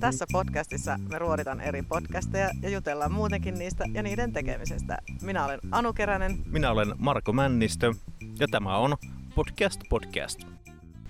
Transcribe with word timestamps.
Tässä 0.00 0.26
podcastissa 0.32 0.98
me 1.10 1.18
ruoditaan 1.18 1.60
eri 1.60 1.82
podcasteja 1.82 2.50
ja 2.62 2.70
jutellaan 2.70 3.12
muutenkin 3.12 3.54
niistä 3.54 3.84
ja 3.92 4.02
niiden 4.02 4.32
tekemisestä. 4.32 4.98
Minä 5.22 5.44
olen 5.44 5.60
Anu 5.70 5.92
Keränen. 5.92 6.38
Minä 6.44 6.70
olen 6.70 6.94
Marko 6.98 7.32
Männistö 7.32 7.94
ja 8.38 8.46
tämä 8.50 8.76
on 8.76 8.96
Podcast 9.34 9.80
Podcast. 9.88 10.40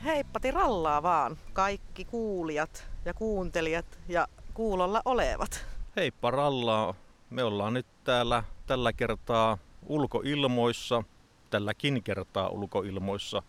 Heippati 0.05 0.51
rallaa 0.51 1.03
vaan 1.03 1.39
kaikki 1.53 2.05
kuulijat 2.05 2.89
ja 3.05 3.15
kuuntelijat 3.15 3.99
ja 4.09 4.29
kuulolla 4.55 5.03
olevat. 5.05 5.67
Heippa 5.97 6.31
rallaa. 6.31 6.95
Me 7.31 7.45
ollaan 7.45 7.75
nyt 7.75 7.87
täällä 8.05 8.43
tällä 8.67 8.93
kertaa 8.93 9.59
ulkoilmoissa, 9.87 11.03
tälläkin 11.51 12.03
kertaa 12.03 12.49
ulkoilmoissa, 12.49 13.43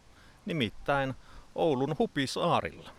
nimittäin 0.45 1.15
Oulun 1.57 1.95
Hupisaarilla. 1.99 2.89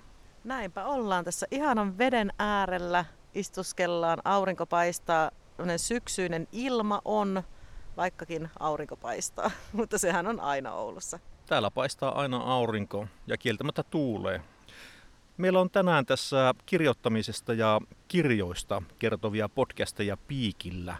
Näinpä 0.45 0.87
ollaan 0.87 1.25
tässä 1.25 1.47
ihanan 1.51 1.99
veden 1.99 2.33
äärellä, 2.39 3.05
istuskellaan, 3.35 4.19
aurinko 4.25 4.67
paistaa, 4.67 5.31
syksyinen 5.77 6.49
ilma 6.53 7.03
on, 7.05 7.43
vaikkakin 7.97 8.51
aurinko 8.59 8.97
paistaa, 8.97 9.51
mutta 9.73 9.99
sehän 9.99 10.27
on 10.27 10.41
aina 10.41 10.73
Oulussa. 10.73 11.19
Täällä 11.47 11.71
paistaa 11.71 12.21
aina 12.21 12.37
aurinko 12.37 13.07
ja 13.27 13.37
kieltämättä 13.37 13.83
tuulee. 13.83 14.41
Meillä 15.37 15.61
on 15.61 15.71
tänään 15.71 16.07
tässä 16.07 16.55
kirjoittamisesta 16.67 17.55
ja 17.55 17.81
kirjoista 18.09 18.83
kertovia 18.99 19.49
podcasteja 19.49 20.17
piikillä. 20.17 20.97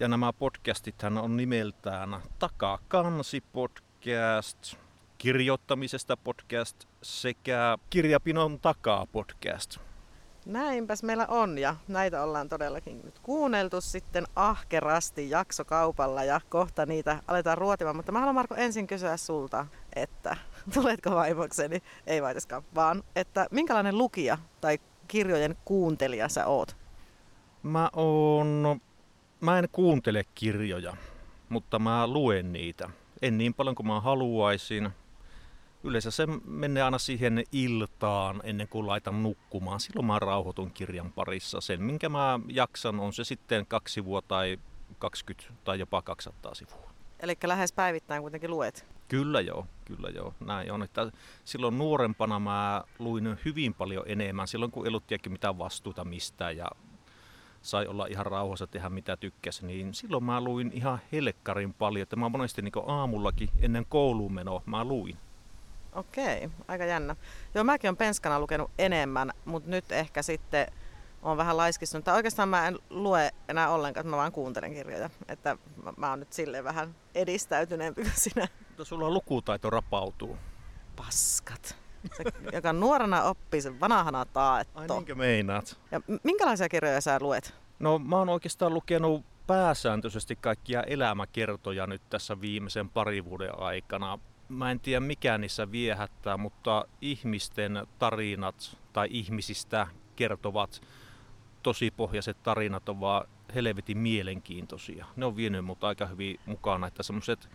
Ja 0.00 0.08
nämä 0.08 0.32
podcastithan 0.32 1.18
on 1.18 1.36
nimeltään 1.36 2.22
Takakansi 2.38 3.40
podcast, 3.40 4.83
kirjoittamisesta 5.18 6.16
podcast 6.16 6.84
sekä 7.02 7.78
Kirjapinon 7.90 8.60
takaa 8.60 9.06
podcast. 9.06 9.78
Näinpäs 10.46 11.02
meillä 11.02 11.26
on 11.26 11.58
ja 11.58 11.76
näitä 11.88 12.22
ollaan 12.22 12.48
todellakin 12.48 13.00
nyt 13.04 13.18
kuunneltu 13.18 13.80
sitten 13.80 14.24
ahkerasti 14.36 15.30
jaksokaupalla 15.30 16.24
ja 16.24 16.40
kohta 16.48 16.86
niitä 16.86 17.18
aletaan 17.26 17.58
ruotimaan. 17.58 17.96
Mutta 17.96 18.12
mä 18.12 18.18
haluan 18.18 18.34
Marko 18.34 18.54
ensin 18.54 18.86
kysyä 18.86 19.16
sulta, 19.16 19.66
että 19.96 20.36
tuletko 20.74 21.10
vaimokseni, 21.10 21.82
ei 22.06 22.22
vaitaskaan, 22.22 22.62
vaan 22.74 23.02
että 23.16 23.46
minkälainen 23.50 23.98
lukija 23.98 24.38
tai 24.60 24.78
kirjojen 25.08 25.56
kuuntelija 25.64 26.28
sä 26.28 26.46
oot? 26.46 26.76
Mä 27.62 27.90
oon, 27.92 28.80
mä 29.40 29.58
en 29.58 29.68
kuuntele 29.72 30.22
kirjoja, 30.34 30.96
mutta 31.48 31.78
mä 31.78 32.06
luen 32.06 32.52
niitä. 32.52 32.90
En 33.22 33.38
niin 33.38 33.54
paljon 33.54 33.74
kuin 33.74 33.86
mä 33.86 34.00
haluaisin, 34.00 34.90
yleensä 35.84 36.10
se 36.10 36.26
menee 36.44 36.82
aina 36.82 36.98
siihen 36.98 37.44
iltaan 37.52 38.40
ennen 38.44 38.68
kuin 38.68 38.86
laitan 38.86 39.22
nukkumaan. 39.22 39.80
Silloin 39.80 40.06
mä 40.06 40.18
rauhoitun 40.18 40.70
kirjan 40.70 41.12
parissa. 41.12 41.60
Sen, 41.60 41.82
minkä 41.82 42.08
mä 42.08 42.40
jaksan, 42.48 43.00
on 43.00 43.12
se 43.12 43.24
sitten 43.24 43.66
kaksi 43.66 43.92
sivua 43.92 44.22
tai 44.22 44.58
20 44.98 45.54
tai 45.64 45.78
jopa 45.78 46.02
200 46.02 46.54
sivua. 46.54 46.90
Eli 47.20 47.36
lähes 47.44 47.72
päivittäin 47.72 48.22
kuitenkin 48.22 48.50
luet? 48.50 48.86
Kyllä 49.08 49.40
joo, 49.40 49.66
kyllä 49.84 50.08
joo. 50.08 50.34
Näin 50.40 50.72
on. 50.72 50.82
Että 50.82 51.12
silloin 51.44 51.78
nuorempana 51.78 52.40
mä 52.40 52.84
luin 52.98 53.38
hyvin 53.44 53.74
paljon 53.74 54.04
enemmän. 54.06 54.48
Silloin 54.48 54.72
kun 54.72 54.86
ei 54.86 55.18
mitään 55.28 55.58
vastuuta 55.58 56.04
mistään 56.04 56.56
ja 56.56 56.70
sai 57.62 57.86
olla 57.86 58.06
ihan 58.06 58.26
rauhassa 58.26 58.66
tehdä 58.66 58.90
mitä 58.90 59.16
tykkäsi, 59.16 59.66
niin 59.66 59.94
silloin 59.94 60.24
mä 60.24 60.40
luin 60.40 60.70
ihan 60.74 60.98
helkkarin 61.12 61.74
paljon. 61.74 62.02
Että 62.02 62.16
mä 62.16 62.28
monesti 62.28 62.62
niin 62.62 62.72
aamullakin 62.86 63.48
ennen 63.60 63.86
kouluun 63.88 64.34
menoa 64.34 64.62
mä 64.66 64.84
luin. 64.84 65.16
Okei, 65.94 66.50
aika 66.68 66.84
jännä. 66.84 67.16
Joo, 67.54 67.64
mäkin 67.64 67.88
olen 67.88 67.96
penskana 67.96 68.40
lukenut 68.40 68.70
enemmän, 68.78 69.32
mutta 69.44 69.70
nyt 69.70 69.92
ehkä 69.92 70.22
sitten 70.22 70.66
on 71.22 71.36
vähän 71.36 71.56
laiskistunut. 71.56 72.04
Tai 72.04 72.14
oikeastaan 72.14 72.48
mä 72.48 72.66
en 72.68 72.78
lue 72.90 73.30
enää 73.48 73.68
ollenkaan, 73.70 74.00
että 74.00 74.10
mä 74.10 74.16
vaan 74.16 74.32
kuuntelen 74.32 74.74
kirjoja. 74.74 75.10
Että 75.28 75.56
mä, 75.84 75.92
mä 75.96 76.10
oon 76.10 76.20
nyt 76.20 76.32
silleen 76.32 76.64
vähän 76.64 76.94
edistäytyneempi 77.14 78.02
kuin 78.02 78.12
sinä. 78.16 78.48
Mutta 78.68 78.84
sulla 78.84 79.10
lukutaito 79.10 79.70
rapautuu. 79.70 80.38
Paskat. 80.96 81.76
Se, 82.16 82.24
joka 82.52 82.72
nuorena 82.72 83.22
oppii, 83.22 83.62
sen 83.62 83.80
vanhana 83.80 84.24
taetto. 84.24 84.80
Ai 84.80 84.88
niinkö 84.88 85.14
meinaat? 85.14 85.78
Ja 85.90 86.00
minkälaisia 86.22 86.68
kirjoja 86.68 87.00
sä 87.00 87.18
luet? 87.20 87.54
No 87.78 87.98
mä 87.98 88.16
oon 88.16 88.28
oikeastaan 88.28 88.74
lukenut 88.74 89.24
pääsääntöisesti 89.46 90.36
kaikkia 90.36 90.82
elämäkertoja 90.82 91.86
nyt 91.86 92.02
tässä 92.10 92.40
viimeisen 92.40 92.88
parin 92.88 93.24
vuoden 93.24 93.58
aikana 93.58 94.18
mä 94.54 94.70
en 94.70 94.80
tiedä 94.80 95.00
mikä 95.00 95.38
niissä 95.38 95.72
viehättää, 95.72 96.36
mutta 96.36 96.84
ihmisten 97.00 97.86
tarinat 97.98 98.76
tai 98.92 99.08
ihmisistä 99.10 99.86
kertovat 100.16 100.80
tosipohjaiset 101.62 102.42
tarinat 102.42 102.88
on 102.88 103.00
vaan 103.00 103.28
helvetin 103.54 103.98
mielenkiintoisia. 103.98 105.06
Ne 105.16 105.26
on 105.26 105.36
vienyt 105.36 105.64
mut 105.64 105.84
aika 105.84 106.06
hyvin 106.06 106.40
mukana, 106.46 106.86
että 106.86 107.02
semmoiset 107.02 107.48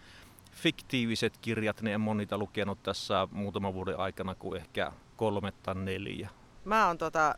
fiktiiviset 0.52 1.38
kirjat, 1.38 1.82
ne 1.82 1.94
en 1.94 2.02
monita 2.02 2.38
lukenut 2.38 2.84
tässä 2.84 3.28
muutaman 3.32 3.74
vuoden 3.74 4.00
aikana 4.00 4.36
kuin 4.36 4.62
ehkä 4.62 4.92
kolme 5.18 5.52
tai 5.52 5.76
neljä. 5.76 6.30
Mä 6.66 6.88
oon 6.88 6.98
tota, 6.98 7.36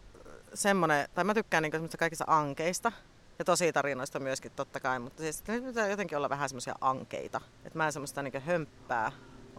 semmonen, 0.54 1.10
tai 1.14 1.24
mä 1.24 1.34
tykkään 1.34 1.64
niinku 1.64 1.78
kaikista 2.00 2.26
ankeista, 2.28 2.92
ja 3.40 3.46
tosi 3.46 3.74
tarinoista 3.74 4.20
myöskin 4.20 4.52
totta 4.56 4.80
kai, 4.80 5.00
mutta 5.00 5.24
siis 5.24 5.48
nyt 5.48 5.66
pitää 5.66 5.88
jotenkin 5.88 6.18
olla 6.18 6.30
vähän 6.30 6.50
semmoisia 6.50 6.76
ankeita. 6.82 7.42
Että 7.66 7.78
mä 7.80 7.86
en 7.86 7.94
semmoista 7.94 8.22
niinku 8.22 8.40
hömppää 8.46 9.12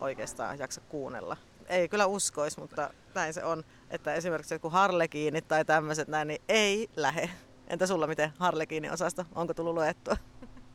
oikeastaan 0.02 0.58
jaksa 0.58 0.80
kuunnella. 0.80 1.36
Ei 1.66 1.88
kyllä 1.88 2.06
uskoisi, 2.06 2.60
mutta 2.60 2.90
näin 3.14 3.34
se 3.34 3.44
on, 3.44 3.64
että 3.90 4.14
esimerkiksi 4.14 4.54
joku 4.54 4.70
harlekiinit 4.70 5.48
tai 5.48 5.64
tämmöiset 5.64 6.08
näin, 6.08 6.28
niin 6.28 6.42
ei 6.48 6.88
lähe. 6.96 7.30
Entä 7.66 7.86
sulla 7.86 8.06
miten 8.06 8.32
harlekiinin 8.38 8.92
osasta? 8.92 9.24
Onko 9.34 9.54
tullut 9.54 9.74
luettua? 9.74 10.16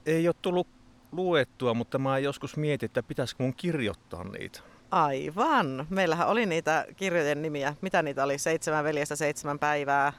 Ei 0.05 0.27
ole 0.27 0.35
tullut 0.41 0.67
luettua, 1.11 1.73
mutta 1.73 1.99
mä 1.99 2.19
joskus 2.19 2.57
mietin, 2.57 2.87
että 2.87 3.03
pitäisikö 3.03 3.43
mun 3.43 3.53
kirjoittaa 3.53 4.23
niitä. 4.23 4.59
Aivan. 4.91 5.87
Meillähän 5.89 6.27
oli 6.27 6.45
niitä 6.45 6.85
kirjojen 6.95 7.41
nimiä. 7.41 7.75
Mitä 7.81 8.01
niitä 8.01 8.23
oli? 8.23 8.37
Seitsemän 8.37 8.83
veljestä, 8.83 9.15
seitsemän 9.15 9.59
päivää. 9.59 10.13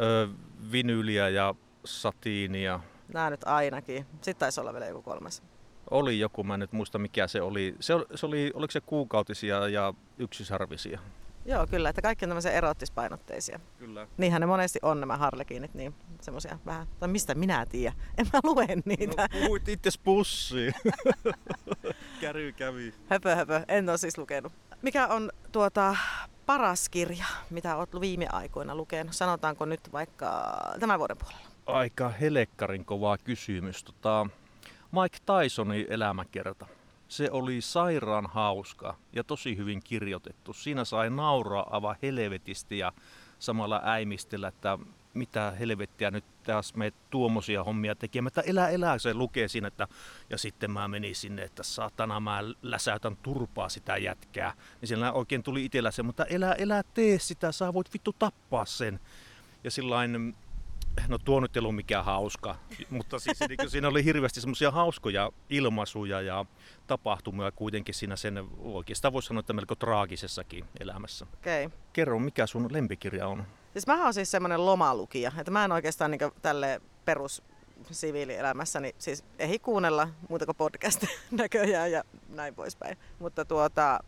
Öö, 0.00 0.28
vinyliä 0.72 1.28
ja 1.28 1.54
satiinia. 1.84 2.80
Nämä 3.12 3.30
nyt 3.30 3.44
ainakin. 3.44 4.06
Sitten 4.12 4.36
taisi 4.36 4.60
olla 4.60 4.72
vielä 4.72 4.86
joku 4.86 5.02
kolmas 5.02 5.42
oli 5.92 6.18
joku, 6.18 6.44
mä 6.44 6.54
en 6.54 6.60
nyt 6.60 6.72
muista 6.72 6.98
mikä 6.98 7.26
se 7.26 7.42
oli. 7.42 7.74
Se, 7.80 7.94
se 8.14 8.26
oli, 8.26 8.50
oliko 8.54 8.70
se 8.70 8.80
kuukautisia 8.80 9.68
ja 9.68 9.94
yksisarvisia? 10.18 11.00
Joo, 11.46 11.66
kyllä, 11.66 11.88
että 11.88 12.02
kaikki 12.02 12.24
on 12.24 12.28
tämmöisiä 12.28 12.52
erottispainotteisia. 12.52 13.60
Kyllä. 13.78 14.06
Niinhän 14.16 14.40
ne 14.40 14.46
monesti 14.46 14.78
on 14.82 15.00
nämä 15.00 15.16
harlekiinit, 15.16 15.74
niin 15.74 15.94
semmoisia 16.20 16.58
vähän, 16.66 16.86
tai 17.00 17.08
mistä 17.08 17.34
minä 17.34 17.66
tiedän, 17.66 17.98
en 18.18 18.26
mä 18.32 18.40
lue 18.44 18.66
niitä. 18.84 19.22
No 19.22 19.40
puhuit 19.40 19.68
itses 19.68 19.98
pussiin. 19.98 20.74
Käry 22.20 22.52
kävi. 22.52 22.94
Höpö 23.10 23.36
höpö, 23.36 23.64
en 23.68 23.88
ole 23.88 23.98
siis 23.98 24.18
lukenut. 24.18 24.52
Mikä 24.82 25.06
on 25.06 25.30
tuota 25.52 25.96
paras 26.46 26.88
kirja, 26.88 27.26
mitä 27.50 27.76
olet 27.76 28.00
viime 28.00 28.26
aikoina 28.32 28.74
lukenut? 28.74 29.14
Sanotaanko 29.14 29.64
nyt 29.64 29.92
vaikka 29.92 30.56
tämän 30.80 30.98
vuoden 30.98 31.16
puolella? 31.18 31.48
Aika 31.66 32.08
helekkarin 32.08 32.84
kovaa 32.84 33.18
kysymys. 33.18 33.84
Tota, 33.84 34.26
Mike 34.92 35.18
Tysonin 35.26 35.86
elämäkerta. 35.88 36.66
Se 37.08 37.30
oli 37.30 37.60
sairaan 37.60 38.26
hauska 38.26 38.96
ja 39.12 39.24
tosi 39.24 39.56
hyvin 39.56 39.82
kirjoitettu. 39.84 40.52
Siinä 40.52 40.84
sai 40.84 41.10
nauraa 41.10 41.66
aivan 41.70 41.96
helvetisti 42.02 42.78
ja 42.78 42.92
samalla 43.38 43.82
äimistellä, 43.84 44.48
että 44.48 44.78
mitä 45.14 45.50
helvettiä 45.50 46.10
nyt 46.10 46.24
taas 46.44 46.74
me 46.74 46.92
tuommoisia 47.10 47.64
hommia 47.64 47.94
tekemään. 47.94 48.28
Että 48.28 48.40
elää, 48.40 48.68
elää, 48.68 48.98
se 48.98 49.14
lukee 49.14 49.48
siinä, 49.48 49.68
että 49.68 49.88
ja 50.30 50.38
sitten 50.38 50.70
mä 50.70 50.88
menin 50.88 51.16
sinne, 51.16 51.42
että 51.42 51.62
saatana 51.62 52.20
mä 52.20 52.40
läsäytän 52.62 53.16
turpaa 53.16 53.68
sitä 53.68 53.96
jätkää. 53.96 54.54
Niin 54.80 54.88
siellä 54.88 55.12
oikein 55.12 55.42
tuli 55.42 55.64
itsellä 55.64 55.90
se, 55.90 56.02
mutta 56.02 56.24
elää, 56.24 56.54
elää, 56.54 56.82
tee 56.94 57.18
sitä, 57.18 57.52
sä 57.52 57.74
voit 57.74 57.92
vittu 57.92 58.14
tappaa 58.18 58.64
sen. 58.64 59.00
Ja 59.64 59.70
sillain 59.70 60.34
No 61.08 61.18
tuo 61.18 61.40
nyt 61.40 61.56
ei 61.56 61.60
ollut 61.60 61.76
mikään 61.76 62.04
hauska, 62.04 62.56
mutta 62.90 63.18
siis 63.18 63.38
niin 63.40 63.70
siinä 63.70 63.88
oli 63.88 64.04
hirveästi 64.04 64.40
semmoisia 64.40 64.70
hauskoja 64.70 65.30
ilmaisuja 65.50 66.20
ja 66.20 66.44
tapahtumia 66.86 67.52
kuitenkin 67.52 67.94
siinä 67.94 68.16
sen 68.16 68.44
oikeastaan 68.58 69.12
voisi 69.12 69.28
sanoa, 69.28 69.40
että 69.40 69.52
melko 69.52 69.74
traagisessakin 69.74 70.64
elämässä. 70.80 71.26
Okay. 71.34 71.70
Kerro, 71.92 72.18
mikä 72.18 72.46
sun 72.46 72.72
lempikirja 72.72 73.28
on? 73.28 73.44
Siis 73.72 73.86
mä 73.86 74.04
oon 74.04 74.14
siis 74.14 74.30
semmoinen 74.30 74.66
lomalukija, 74.66 75.32
että 75.38 75.50
mä 75.50 75.64
en 75.64 75.72
oikeastaan 75.72 76.10
niin 76.10 76.20
tälle 76.42 76.80
perus 77.04 77.42
siviilielämässäni 77.90 78.94
siis 78.98 79.24
ei 79.38 79.58
kuunnella 79.58 80.08
muuta 80.28 80.46
kuin 80.46 80.56
podcast 80.56 81.04
näköjään 81.30 81.92
ja 81.92 82.04
näin 82.28 82.54
poispäin. 82.54 82.98
Mutta 83.18 83.44
tuota, 83.44 84.00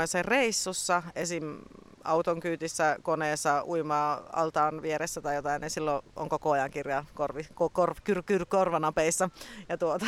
jossain 0.00 0.24
reissussa, 0.24 1.02
esim. 1.14 1.58
auton 2.04 2.40
kyytissä, 2.40 2.96
koneessa, 3.02 3.64
uimaa 3.66 4.22
altaan 4.32 4.82
vieressä 4.82 5.20
tai 5.20 5.34
jotain, 5.34 5.60
niin 5.60 5.70
silloin 5.70 6.04
on 6.16 6.28
koko 6.28 6.50
ajan 6.50 6.70
kirja 6.70 7.04
korvi, 7.14 7.46
kor, 7.54 7.94
kyr, 8.04 8.22
kyr, 8.22 8.46
korvanapeissa. 8.48 9.30
Ja 9.68 9.78
tuota, 9.78 10.06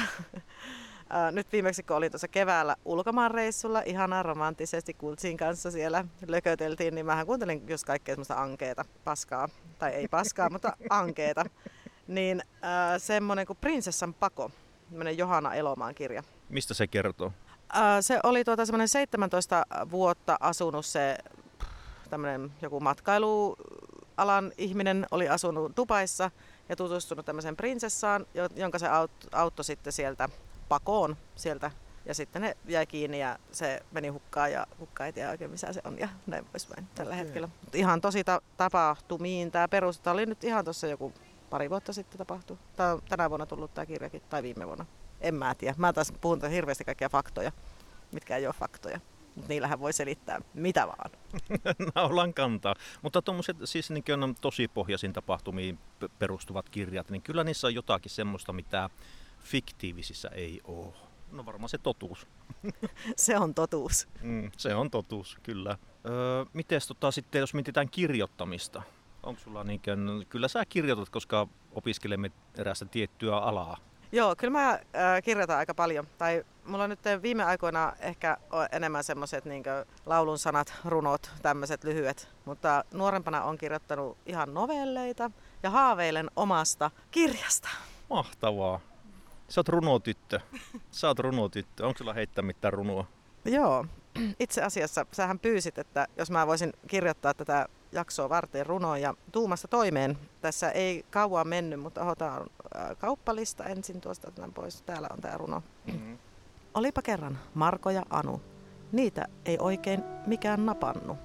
nyt 1.32 1.52
viimeksi 1.52 1.82
kun 1.82 1.96
olin 1.96 2.12
tuossa 2.12 2.28
keväällä 2.28 2.76
ulkomaanreissulla, 2.84 3.82
ihanaa 3.86 4.22
romanttisesti 4.22 4.94
Kultsin 4.94 5.36
kanssa 5.36 5.70
siellä 5.70 6.04
lököteltiin, 6.26 6.94
niin 6.94 7.06
mähän 7.06 7.26
kuuntelin 7.26 7.68
just 7.68 7.84
kaikkea 7.84 8.14
semmoista 8.14 8.42
ankeeta, 8.42 8.84
paskaa, 9.04 9.48
tai 9.78 9.90
ei 9.92 10.08
paskaa, 10.08 10.50
mutta 10.54 10.72
ankeeta. 10.90 11.44
Niin 12.06 12.42
ää, 12.62 12.98
semmoinen 12.98 13.46
kuin 13.46 13.58
Prinsessan 13.60 14.14
pako, 14.14 14.50
semmoinen 14.88 15.18
Johanna 15.18 15.54
Elomaan 15.54 15.94
kirja. 15.94 16.22
Mistä 16.48 16.74
se 16.74 16.86
kertoo? 16.86 17.32
Ää, 17.72 18.02
se 18.02 18.20
oli 18.22 18.44
tuota 18.44 18.66
semmoinen 18.66 18.88
17 18.88 19.66
vuotta 19.90 20.36
asunut 20.40 20.86
se 20.86 21.18
tämmöinen 22.10 22.52
joku 22.62 22.80
matkailualan 22.80 24.52
ihminen 24.58 25.06
oli 25.10 25.28
asunut 25.28 25.76
Dubaissa 25.76 26.30
ja 26.68 26.76
tutustunut 26.76 27.26
tämmöiseen 27.26 27.56
prinsessaan, 27.56 28.26
jonka 28.56 28.78
se 28.78 28.86
auttoi 29.32 29.64
sitten 29.64 29.92
sieltä 29.92 30.28
pakoon 30.68 31.16
sieltä 31.36 31.70
ja 32.06 32.14
sitten 32.14 32.42
ne 32.42 32.56
jäi 32.64 32.86
kiinni 32.86 33.20
ja 33.20 33.38
se 33.52 33.82
meni 33.92 34.08
hukkaan 34.08 34.52
ja 34.52 34.66
hukkaan 34.80 35.06
ei 35.06 35.12
tiedä 35.12 35.30
oikein 35.30 35.50
missä 35.50 35.72
se 35.72 35.80
on 35.84 35.98
ja 35.98 36.08
näin 36.26 36.44
poispäin 36.44 36.88
tällä 36.94 37.14
okay. 37.14 37.24
hetkellä. 37.24 37.48
Mutta 37.60 37.78
ihan 37.78 38.00
tosi 38.00 38.24
ta- 38.24 38.42
tapahtumiin 38.56 39.50
tämä 39.50 39.68
perusta 39.68 40.10
oli 40.10 40.26
nyt 40.26 40.44
ihan 40.44 40.64
tuossa 40.64 40.86
joku 40.86 41.12
pari 41.50 41.70
vuotta 41.70 41.92
sitten 41.92 42.18
tapahtu. 42.18 42.58
Tämä 42.76 42.92
on 42.92 43.02
tänä 43.08 43.30
vuonna 43.30 43.46
tullut 43.46 43.74
tämä 43.74 43.86
kirjakin 43.86 44.22
tai 44.30 44.42
viime 44.42 44.66
vuonna. 44.66 44.86
En 45.20 45.34
mä 45.34 45.54
tiedä. 45.54 45.74
Mä 45.78 45.92
taas 45.92 46.12
puhun 46.20 46.50
hirveästi 46.50 46.84
kaikkia 46.84 47.08
faktoja, 47.08 47.52
mitkä 48.12 48.36
ei 48.36 48.46
ole 48.46 48.54
faktoja. 48.58 49.00
Mutta 49.34 49.48
niillähän 49.48 49.80
voi 49.80 49.92
selittää 49.92 50.40
mitä 50.54 50.86
vaan. 50.86 51.10
Naulan 51.94 52.34
kantaa. 52.34 52.74
Mutta 53.02 53.22
tuommoiset 53.22 53.56
siis 53.64 53.90
niin 53.90 54.22
on 54.22 54.34
tosi 54.40 54.68
pohjaisin 54.68 55.12
tapahtumiin 55.12 55.78
perustuvat 56.18 56.68
kirjat, 56.68 57.10
niin 57.10 57.22
kyllä 57.22 57.44
niissä 57.44 57.66
on 57.66 57.74
jotakin 57.74 58.10
semmoista, 58.10 58.52
mitä 58.52 58.90
fiktiivisissä 59.42 60.28
ei 60.28 60.60
ole. 60.64 60.94
No 61.32 61.46
varmaan 61.46 61.68
se 61.68 61.78
totuus. 61.78 62.26
se 63.16 63.38
on 63.38 63.54
totuus. 63.54 64.08
Mm, 64.22 64.50
se 64.56 64.74
on 64.74 64.90
totuus, 64.90 65.38
kyllä. 65.42 65.78
Öö, 66.06 66.44
Miten 66.52 66.80
tota, 66.88 67.10
sitten, 67.10 67.40
jos 67.40 67.54
mietitään 67.54 67.88
kirjoittamista? 67.90 68.82
Onko 69.22 69.40
sulla 69.40 69.64
niin 69.64 69.80
kuin, 69.84 70.26
kyllä 70.28 70.48
sä 70.48 70.64
kirjoitat, 70.64 71.08
koska 71.08 71.48
opiskelemme 71.72 72.30
erästä 72.54 72.84
tiettyä 72.84 73.36
alaa. 73.36 73.76
Joo, 74.12 74.36
kyllä 74.36 74.52
mä 74.52 74.70
äh, 74.70 75.22
kirjoitan 75.24 75.58
aika 75.58 75.74
paljon. 75.74 76.06
Tai 76.18 76.44
mulla 76.64 76.84
on 76.84 76.90
nyt 76.90 77.00
viime 77.22 77.44
aikoina 77.44 77.92
ehkä 78.00 78.36
enemmän 78.72 79.04
semmoiset 79.04 79.44
niin 79.44 79.64
laulun 80.06 80.38
sanat, 80.38 80.74
runot, 80.84 81.30
tämmöiset 81.42 81.84
lyhyet. 81.84 82.28
Mutta 82.44 82.84
nuorempana 82.94 83.44
on 83.44 83.58
kirjoittanut 83.58 84.18
ihan 84.26 84.54
novelleita 84.54 85.30
ja 85.62 85.70
haaveilen 85.70 86.30
omasta 86.36 86.90
kirjasta. 87.10 87.68
Mahtavaa. 88.10 88.80
Sä 89.48 89.60
oot 89.60 89.68
runotyttö. 89.68 90.40
Sä 90.90 91.08
oot 91.08 91.18
runotyttö. 91.18 91.86
Onko 91.86 91.98
sulla 91.98 92.12
heittää 92.12 92.42
mitään 92.42 92.72
runoa? 92.72 93.06
Joo. 93.44 93.86
Itse 94.40 94.62
asiassa 94.62 95.06
sähän 95.12 95.38
pyysit, 95.38 95.78
että 95.78 96.08
jos 96.16 96.30
mä 96.30 96.46
voisin 96.46 96.72
kirjoittaa 96.86 97.34
tätä 97.34 97.68
jaksoa 97.92 98.28
varten 98.28 98.66
runoa 98.66 98.98
ja 98.98 99.14
tuumasta 99.32 99.68
toimeen. 99.68 100.18
Tässä 100.40 100.70
ei 100.70 101.04
kauan 101.10 101.48
mennyt, 101.48 101.80
mutta 101.80 102.04
otetaan 102.04 102.46
äh, 102.76 102.96
kauppalista 102.98 103.64
ensin 103.64 104.00
tuosta 104.00 104.30
tämän 104.30 104.52
pois. 104.52 104.82
Täällä 104.82 105.08
on 105.10 105.20
tämä 105.20 105.38
runo. 105.38 105.62
Mm-hmm. 105.86 106.18
Olipa 106.74 107.02
kerran 107.02 107.38
Marko 107.54 107.90
ja 107.90 108.02
Anu. 108.10 108.42
Niitä 108.92 109.28
ei 109.44 109.58
oikein 109.60 110.04
mikään 110.26 110.66
napannu. 110.66 111.18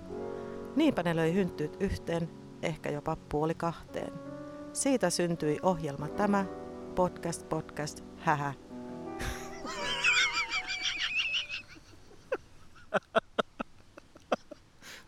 Niinpä 0.75 1.03
ne 1.03 1.15
löi 1.15 1.33
hynttyyt 1.33 1.77
yhteen, 1.79 2.29
ehkä 2.62 2.91
jopa 2.91 3.17
puoli 3.29 3.56
kahteen. 3.56 4.13
Siitä 4.73 5.09
syntyi 5.09 5.59
ohjelma 5.62 6.07
tämä, 6.07 6.45
podcast, 6.95 7.50
podcast, 7.50 8.03
hähä. 8.17 8.53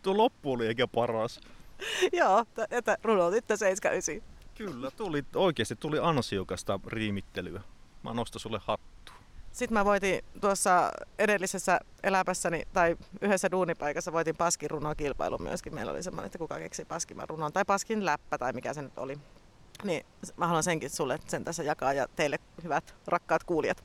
Tuo 0.07 0.17
loppu 0.17 0.51
oli 0.51 0.67
eikä 0.67 0.87
paras. 0.87 1.39
Joo, 2.19 2.45
että 2.71 2.97
runotitte 3.03 3.57
79. 3.57 4.37
Kyllä, 4.55 4.91
tuli, 4.91 5.25
oikeasti 5.35 5.75
tuli 5.75 5.99
ansiokasta 5.99 6.79
riimittelyä. 6.87 7.61
Mä 8.03 8.13
nostan 8.13 8.39
sulle 8.39 8.59
hattu. 8.65 9.11
Sitten 9.51 9.73
mä 9.73 9.85
voitin 9.85 10.21
tuossa 10.41 10.91
edellisessä 11.19 11.79
elämässäni 12.03 12.63
tai 12.73 12.97
yhdessä 13.21 13.51
duunipaikassa 13.51 14.13
voitin 14.13 14.35
paskin 14.35 14.69
runokilpailu 14.69 15.37
myöskin. 15.37 15.75
Meillä 15.75 15.91
oli 15.91 16.03
semmoinen, 16.03 16.25
että 16.25 16.37
kuka 16.37 16.59
keksi 16.59 16.85
paskimman 16.85 17.29
runon 17.29 17.53
tai 17.53 17.65
paskin 17.65 18.05
läppä 18.05 18.37
tai 18.37 18.53
mikä 18.53 18.73
se 18.73 18.81
nyt 18.81 18.97
oli. 18.97 19.17
Niin 19.83 20.05
mä 20.37 20.47
haluan 20.47 20.63
senkin 20.63 20.89
sulle 20.89 21.19
sen 21.27 21.43
tässä 21.43 21.63
jakaa 21.63 21.93
ja 21.93 22.07
teille 22.15 22.39
hyvät 22.63 22.95
rakkaat 23.07 23.43
kuulijat. 23.43 23.83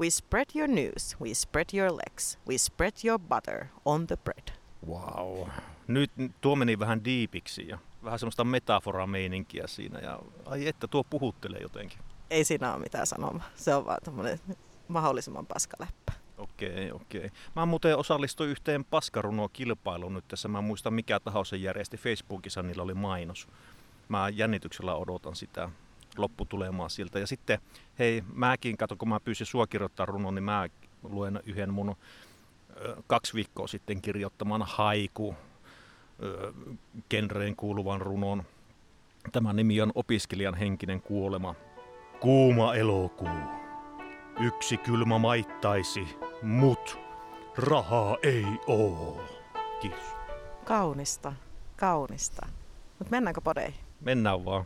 We 0.00 0.10
spread 0.10 0.46
your 0.54 0.68
news, 0.68 1.16
we 1.20 1.34
spread 1.34 1.66
your 1.74 1.92
legs, 1.92 2.38
we 2.48 2.58
spread 2.58 2.92
your 3.04 3.18
butter 3.18 3.66
on 3.84 4.06
the 4.06 4.16
bread. 4.16 4.63
Wow. 4.86 5.48
Nyt 5.86 6.10
tuo 6.40 6.56
meni 6.56 6.78
vähän 6.78 7.04
diipiksi 7.04 7.68
ja 7.68 7.78
vähän 8.04 8.18
semmoista 8.18 8.44
metaforameininkiä 8.44 9.66
siinä. 9.66 9.98
Ja 9.98 10.18
ai 10.46 10.66
että, 10.66 10.88
tuo 10.88 11.04
puhuttelee 11.04 11.60
jotenkin. 11.60 11.98
Ei 12.30 12.44
siinä 12.44 12.72
ole 12.72 12.82
mitään 12.82 13.06
sanomaa. 13.06 13.48
Se 13.56 13.74
on 13.74 13.86
vaan 13.86 13.98
tämmöinen 14.04 14.40
mahdollisimman 14.88 15.46
paskaläppä. 15.46 16.12
Okei, 16.38 16.92
okei. 16.92 17.30
Mä 17.56 17.66
muuten 17.66 17.96
osallistuin 17.96 18.50
yhteen 18.50 18.84
paskaruno-kilpailuun 18.84 20.14
nyt 20.14 20.28
tässä. 20.28 20.48
Mä 20.48 20.58
en 20.58 20.64
muista 20.64 20.90
mikä 20.90 21.20
taho 21.20 21.44
se 21.44 21.56
järjesti. 21.56 21.96
Facebookissa 21.96 22.62
niillä 22.62 22.82
oli 22.82 22.94
mainos. 22.94 23.48
Mä 24.08 24.28
jännityksellä 24.28 24.94
odotan 24.94 25.36
sitä 25.36 25.68
lopputulemaa 26.16 26.88
siltä. 26.88 27.18
Ja 27.18 27.26
sitten, 27.26 27.58
hei, 27.98 28.24
mäkin, 28.32 28.76
kato 28.76 28.96
kun 28.96 29.08
mä 29.08 29.20
pyysin 29.20 29.46
sua 29.46 29.66
kirjoittaa 29.66 30.06
runon, 30.06 30.34
niin 30.34 30.44
mä 30.44 30.68
luen 31.02 31.40
yhden 31.46 31.74
mun 31.74 31.96
kaksi 33.06 33.34
viikkoa 33.34 33.66
sitten 33.66 34.02
kirjoittaman 34.02 34.62
haiku 34.62 35.34
genreen 37.10 37.56
kuuluvan 37.56 38.00
runon. 38.00 38.42
Tämä 39.32 39.52
nimi 39.52 39.80
on 39.80 39.92
Opiskelijan 39.94 40.54
henkinen 40.54 41.00
kuolema. 41.02 41.54
Kuuma 42.20 42.74
elokuu. 42.74 43.28
Yksi 44.40 44.76
kylmä 44.76 45.18
maittaisi, 45.18 46.18
mut 46.42 46.98
rahaa 47.56 48.16
ei 48.22 48.46
oo. 48.66 49.24
Kiitos. 49.80 50.04
Kaunista, 50.64 51.32
kaunista. 51.76 52.46
Mutta 52.98 53.10
mennäänkö 53.10 53.40
podeihin? 53.40 53.80
Mennään 54.00 54.44
vaan. 54.44 54.64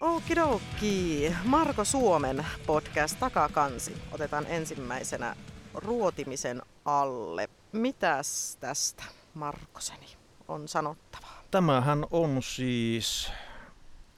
Okidoki. 0.00 1.32
Marko 1.44 1.84
Suomen 1.84 2.46
podcast 2.66 3.20
Takakansi 3.20 4.02
otetaan 4.12 4.46
ensimmäisenä 4.48 5.36
ruotimisen 5.76 6.62
alle. 6.84 7.48
Mitäs 7.72 8.56
tästä, 8.60 9.02
Markoseni, 9.34 10.06
on 10.48 10.68
sanottavaa? 10.68 11.42
Tämähän 11.50 12.06
on 12.10 12.42
siis 12.42 13.32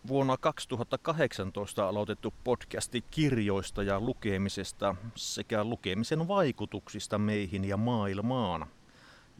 vuonna 0.08 0.36
2018 0.36 1.88
aloitettu 1.88 2.34
podcasti 2.44 3.04
kirjoista 3.10 3.82
ja 3.82 4.00
lukemisesta 4.00 4.94
sekä 5.14 5.64
lukemisen 5.64 6.28
vaikutuksista 6.28 7.18
meihin 7.18 7.64
ja 7.64 7.76
maailmaan. 7.76 8.66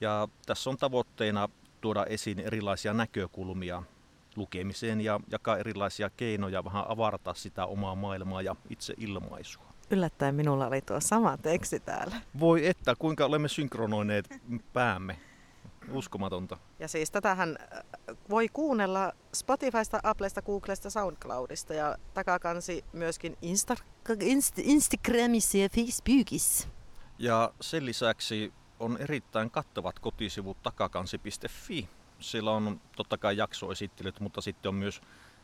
Ja 0.00 0.28
tässä 0.47 0.71
on 0.71 0.76
tavoitteena 0.76 1.49
tuoda 1.81 2.07
esiin 2.07 2.40
erilaisia 2.40 2.95
näkökulmia 2.95 3.83
lukemiseen 4.37 5.00
ja 5.00 5.21
jakaa 5.31 5.57
erilaisia 5.59 6.11
keinoja 6.11 6.64
vähän 6.64 6.85
avartaa 6.88 7.35
sitä 7.35 7.66
omaa 7.66 7.95
maailmaa 7.95 8.43
ja 8.43 8.57
itse 8.71 8.95
ilmaisua. 8.97 9.68
Yllättäen 9.90 10.35
minulla 10.35 10.66
oli 10.66 10.80
tuo 10.80 11.00
sama 11.00 11.37
teksti 11.37 11.80
täällä. 11.80 12.16
Voi 12.40 12.66
että, 12.66 12.95
kuinka 12.99 13.25
olemme 13.25 13.49
synkronoineet 13.49 14.28
päämme. 14.73 15.18
Uskomatonta. 15.92 16.57
Ja 16.78 16.88
siis 16.88 17.11
tätähän 17.11 17.59
äh, 17.61 18.16
voi 18.30 18.49
kuunnella 18.49 19.12
Spotifysta, 19.35 20.00
Applesta, 20.02 20.42
Googlesta, 20.42 20.90
Soundcloudista 20.90 21.75
ja 21.75 21.97
takakansi 22.14 22.85
myöskin 22.92 23.37
Insta- 23.42 23.83
Inst- 24.09 24.62
Instagramissa 24.62 25.59
ja 25.59 25.68
Facebookissa. 25.68 26.68
Ja 27.18 27.52
sen 27.61 27.87
lisäksi 27.87 28.52
on 28.80 28.97
erittäin 29.00 29.50
kattavat 29.50 29.99
kotisivut 29.99 30.62
takakansi.fi. 30.62 31.88
Siellä 32.18 32.50
on 32.50 32.80
totta 32.97 33.18
kai 33.18 33.37
jaksoesittelyt, 33.37 34.21
mutta 34.21 34.40
sitten 34.40 34.68
on 34.68 34.75
myös 34.75 35.00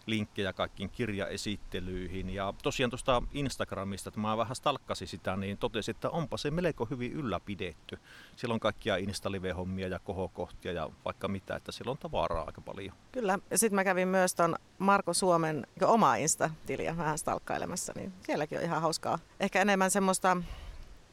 linkkejä 0.06 0.52
kaikkiin 0.52 0.90
kirjaesittelyihin. 0.90 2.30
Ja 2.30 2.54
tosiaan 2.62 2.90
tuosta 2.90 3.22
Instagramista, 3.32 4.08
että 4.08 4.20
mä 4.20 4.36
vähän 4.36 4.56
stalkkasin 4.56 5.08
sitä, 5.08 5.36
niin 5.36 5.58
totesin, 5.58 5.94
että 5.94 6.10
onpa 6.10 6.36
se 6.36 6.50
melko 6.50 6.84
hyvin 6.84 7.12
ylläpidetty. 7.12 7.98
Siellä 8.36 8.54
on 8.54 8.60
kaikkia 8.60 8.96
Insta-live-hommia 8.96 9.88
ja 9.88 9.98
kohokohtia 9.98 10.72
ja 10.72 10.90
vaikka 11.04 11.28
mitä, 11.28 11.56
että 11.56 11.72
siellä 11.72 11.90
on 11.90 11.98
tavaraa 11.98 12.44
aika 12.44 12.60
paljon. 12.60 12.96
Kyllä, 13.12 13.38
ja 13.50 13.58
sitten 13.58 13.74
mä 13.74 13.84
kävin 13.84 14.08
myös 14.08 14.34
ton 14.34 14.56
Marko 14.78 15.14
Suomen 15.14 15.66
omaa 15.82 16.16
Insta-tiliä 16.16 16.96
vähän 16.96 17.18
stalkkailemassa, 17.18 17.92
niin 17.96 18.12
sielläkin 18.26 18.58
on 18.58 18.64
ihan 18.64 18.82
hauskaa. 18.82 19.18
Ehkä 19.40 19.62
enemmän 19.62 19.90
semmoista 19.90 20.36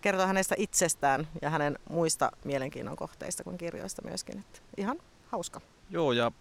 kertoa 0.01 0.27
hänestä 0.27 0.55
itsestään 0.57 1.27
ja 1.41 1.49
hänen 1.49 1.79
muista 1.89 2.31
mielenkiinnon 2.45 2.95
kohteista 2.95 3.43
kuin 3.43 3.57
kirjoista 3.57 4.01
myöskin. 4.01 4.39
Että 4.39 4.59
ihan 4.77 4.97
hauska. 5.27 5.61
Joo, 5.89 6.11
ja 6.11 6.31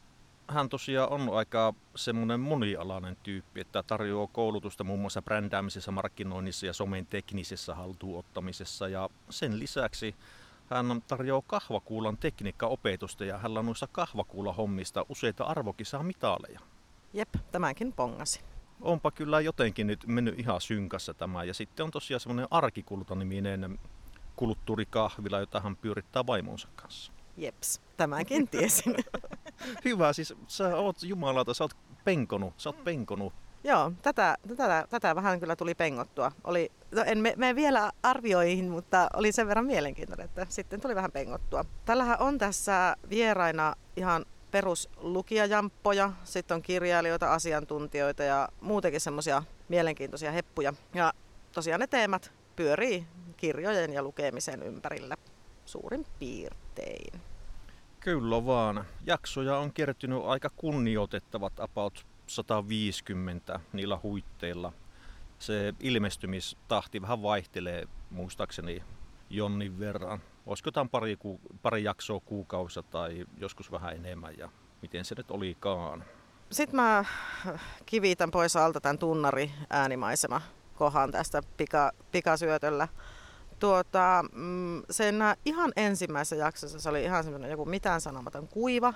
hän 0.50 0.68
tosiaan 0.68 1.10
on 1.10 1.28
aika 1.36 1.74
semmoinen 1.96 2.40
monialainen 2.40 3.16
tyyppi, 3.22 3.60
että 3.60 3.82
tarjoaa 3.82 4.26
koulutusta 4.26 4.84
muun 4.84 5.00
muassa 5.00 5.22
brändäämisessä, 5.22 5.90
markkinoinnissa 5.90 6.66
ja 6.66 6.72
somen 6.72 7.06
teknisessä 7.06 7.74
haltuunottamisessa. 7.74 8.88
Ja 8.88 9.08
sen 9.30 9.58
lisäksi 9.58 10.14
hän 10.70 11.02
tarjoaa 11.08 11.42
kahvakuulan 11.46 12.16
tekniikkaopetusta 12.16 13.24
ja 13.24 13.38
hän 13.38 13.58
on 13.58 13.66
noissa 13.66 13.88
kahvakuulahommista 13.92 15.06
useita 15.08 15.44
arvokisaa 15.44 16.02
mitaleja. 16.02 16.60
Jep, 17.12 17.28
tämänkin 17.52 17.92
pongasi. 17.92 18.40
Onpa 18.80 19.10
kyllä 19.10 19.40
jotenkin 19.40 19.86
nyt 19.86 20.06
mennyt 20.06 20.38
ihan 20.38 20.60
synkassa 20.60 21.14
tämä. 21.14 21.44
Ja 21.44 21.54
sitten 21.54 21.84
on 21.84 21.90
tosiaan 21.90 22.20
semmoinen 22.20 22.46
Arkikulta-niminen 22.50 23.78
kulttuurikahvila, 24.36 25.40
jota 25.40 25.60
hän 25.60 25.76
pyörittää 25.76 26.26
vaimonsa 26.26 26.68
kanssa. 26.76 27.12
Jeps, 27.40 27.80
tämänkin 27.96 28.48
tiesin. 28.48 28.96
Hyvä, 29.84 30.12
siis 30.12 30.34
sä 30.46 30.76
oot 30.76 31.02
jumalauta, 31.02 31.54
sä 31.54 31.64
oot 31.64 31.76
penkonut, 32.04 32.54
sä 32.56 32.68
oot 32.68 32.84
penkonut. 32.84 33.32
Joo, 33.64 33.92
tätä, 34.02 34.36
tätä, 34.48 34.86
tätä 34.90 35.14
vähän 35.14 35.40
kyllä 35.40 35.56
tuli 35.56 35.74
pengottua. 35.74 36.32
Oli, 36.44 36.72
no 36.90 37.02
en 37.06 37.18
mene 37.18 37.54
vielä 37.54 37.90
arvioihin, 38.02 38.70
mutta 38.70 39.08
oli 39.14 39.32
sen 39.32 39.48
verran 39.48 39.66
mielenkiintoinen, 39.66 40.24
että 40.24 40.46
sitten 40.48 40.80
tuli 40.80 40.94
vähän 40.94 41.12
pengottua. 41.12 41.64
Tällähän 41.84 42.20
on 42.20 42.38
tässä 42.38 42.96
vieraina 43.10 43.74
ihan 43.96 44.24
peruslukijajamppoja, 44.50 46.12
sitten 46.24 46.54
on 46.54 46.62
kirjailijoita, 46.62 47.32
asiantuntijoita 47.32 48.22
ja 48.22 48.48
muutenkin 48.60 49.00
semmoisia 49.00 49.42
mielenkiintoisia 49.68 50.32
heppuja. 50.32 50.74
Ja 50.94 51.12
tosiaan 51.52 51.80
ne 51.80 51.86
teemat 51.86 52.32
pyörii 52.56 53.06
kirjojen 53.36 53.92
ja 53.92 54.02
lukemisen 54.02 54.62
ympärillä 54.62 55.16
suurin 55.64 56.06
piirtein. 56.18 57.29
Kyllä 58.00 58.46
vaan. 58.46 58.84
Jaksoja 59.06 59.58
on 59.58 59.72
kertynyt 59.72 60.24
aika 60.24 60.50
kunnioitettavat 60.56 61.60
about 61.60 62.06
150 62.26 63.60
niillä 63.72 63.98
huitteilla. 64.02 64.72
Se 65.38 65.74
ilmestymistahti 65.80 67.02
vähän 67.02 67.22
vaihtelee 67.22 67.88
muistaakseni 68.10 68.82
jonnin 69.30 69.78
verran. 69.78 70.20
Olisiko 70.46 70.68
jotain 70.68 70.88
pari, 70.88 71.16
ku, 71.16 71.40
pari 71.62 71.84
jaksoa 71.84 72.20
kuukausissa 72.20 72.82
tai 72.82 73.24
joskus 73.38 73.72
vähän 73.72 73.94
enemmän 73.94 74.38
ja 74.38 74.48
miten 74.82 75.04
se 75.04 75.14
nyt 75.14 75.30
olikaan. 75.30 76.04
Sitten 76.50 76.76
mä 76.76 77.04
kivitän 77.86 78.30
pois 78.30 78.56
alta 78.56 78.80
tämän 78.80 78.98
tunnari 78.98 79.50
äänimaisema 79.70 80.40
kohan 80.74 81.10
tästä 81.12 81.42
pika, 81.56 81.92
pikasyötöllä 82.12 82.88
tuota, 83.60 84.24
mm, 84.32 84.82
sen 84.90 85.16
ihan 85.44 85.72
ensimmäisessä 85.76 86.36
jaksossa 86.36 86.80
se 86.80 86.88
oli 86.88 87.04
ihan 87.04 87.24
semmoinen 87.24 87.50
joku 87.50 87.64
mitään 87.64 88.00
sanomaton 88.00 88.48
kuiva. 88.48 88.94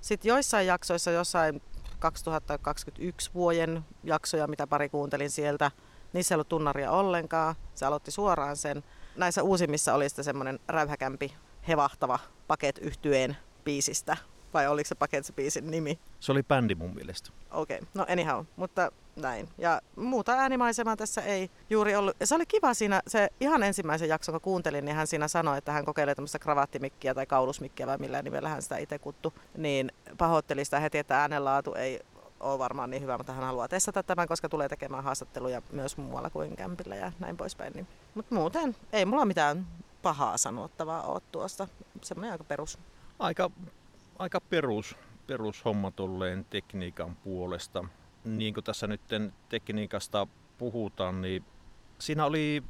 Sitten 0.00 0.28
joissain 0.28 0.66
jaksoissa, 0.66 1.10
jossain 1.10 1.62
2021 1.98 3.30
vuoden 3.34 3.84
jaksoja, 4.04 4.46
mitä 4.46 4.66
pari 4.66 4.88
kuuntelin 4.88 5.30
sieltä, 5.30 5.70
niissä 6.12 6.34
ei 6.34 6.36
ollut 6.36 6.48
tunnaria 6.48 6.90
ollenkaan. 6.90 7.54
Se 7.74 7.86
aloitti 7.86 8.10
suoraan 8.10 8.56
sen. 8.56 8.84
Näissä 9.16 9.42
uusimmissa 9.42 9.94
oli 9.94 10.08
sitten 10.08 10.24
semmoinen 10.24 10.60
räyhäkämpi, 10.68 11.34
hevahtava 11.68 12.18
paket 12.46 12.78
yhtyeen 12.78 13.36
biisistä. 13.64 14.16
Vai 14.54 14.66
oliko 14.66 14.88
se 14.88 14.94
paket 14.94 15.26
se 15.26 15.32
biisin 15.32 15.70
nimi? 15.70 15.98
Se 16.20 16.32
oli 16.32 16.42
bändi 16.42 16.74
mun 16.74 16.94
mielestä. 16.94 17.30
Okei, 17.50 17.76
okay. 17.76 17.88
no 17.94 18.06
anyhow, 18.08 18.44
mutta 18.56 18.92
näin. 19.16 19.48
Ja 19.58 19.80
muuta 19.96 20.32
äänimaisemaa 20.32 20.96
tässä 20.96 21.22
ei 21.22 21.50
juuri 21.70 21.96
ollut. 21.96 22.16
Ja 22.20 22.26
se 22.26 22.34
oli 22.34 22.46
kiva 22.46 22.74
siinä, 22.74 23.02
se 23.06 23.28
ihan 23.40 23.62
ensimmäisen 23.62 24.08
jakson 24.08 24.32
kun 24.32 24.40
kuuntelin, 24.40 24.84
niin 24.84 24.96
hän 24.96 25.06
siinä 25.06 25.28
sanoi, 25.28 25.58
että 25.58 25.72
hän 25.72 25.84
kokeilee 25.84 26.14
tämmöistä 26.14 26.38
kravattimikkiä 26.38 27.14
tai 27.14 27.26
kaulusmikkiä 27.26 27.86
vai 27.86 27.98
millä 27.98 28.22
nimellä 28.22 28.48
hän 28.48 28.62
sitä 28.62 28.76
itse 28.76 28.98
kuttu. 28.98 29.34
Niin 29.56 29.92
pahoitteli 30.18 30.64
sitä 30.64 30.80
heti, 30.80 30.98
että 30.98 31.20
äänenlaatu 31.20 31.74
ei 31.74 32.00
ole 32.40 32.58
varmaan 32.58 32.90
niin 32.90 33.02
hyvä, 33.02 33.16
mutta 33.16 33.32
hän 33.32 33.44
haluaa 33.44 33.68
testata 33.68 34.02
tämän, 34.02 34.28
koska 34.28 34.48
tulee 34.48 34.68
tekemään 34.68 35.04
haastatteluja 35.04 35.62
myös 35.72 35.96
muualla 35.96 36.30
kuin 36.30 36.56
kämpillä 36.56 36.96
ja 36.96 37.12
näin 37.18 37.36
poispäin. 37.36 37.72
Niin. 37.72 37.86
Mutta 38.14 38.34
muuten 38.34 38.76
ei 38.92 39.04
mulla 39.04 39.24
mitään 39.24 39.66
pahaa 40.02 40.36
sanottavaa 40.36 41.02
ole 41.02 41.20
tuosta. 41.32 41.68
Semmoinen 42.02 42.32
aika 42.32 42.44
perus. 42.44 42.78
Aika, 43.18 43.50
aika 44.18 44.40
perus, 44.40 44.96
perushomma 45.26 45.90
tolleen 45.90 46.46
tekniikan 46.50 47.16
puolesta 47.16 47.84
niin 48.24 48.54
kuin 48.54 48.64
tässä 48.64 48.86
nyt 48.86 49.00
tekniikasta 49.48 50.26
puhutaan, 50.58 51.22
niin 51.22 51.44
siinä 51.98 52.24
oli, 52.24 52.62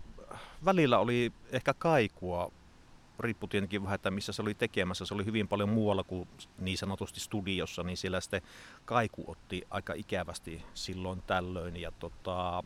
välillä 0.65 0.99
oli 0.99 1.33
ehkä 1.53 1.75
kaikua, 1.75 2.53
riippui 3.21 3.49
tietenkin 3.49 3.83
vähän, 3.83 3.95
että 3.95 4.11
missä 4.11 4.33
se 4.33 4.43
oli 4.43 4.55
tekemässä. 4.55 5.05
Se 5.05 5.15
oli 5.15 5.25
hyvin 5.25 5.49
paljon 5.49 5.69
muualla 5.69 6.05
kuin 6.05 6.29
niin 6.59 6.79
sanotusti 6.79 7.21
studiossa, 7.21 7.83
niin 7.83 7.97
siellä 7.97 8.21
sitten 8.21 8.43
kaiku 8.85 9.25
otti 9.27 9.67
aika 9.71 9.93
ikävästi 9.97 10.65
silloin 10.75 11.23
tällöin. 11.27 11.77
Ja 11.77 11.93
tota, 11.93 12.65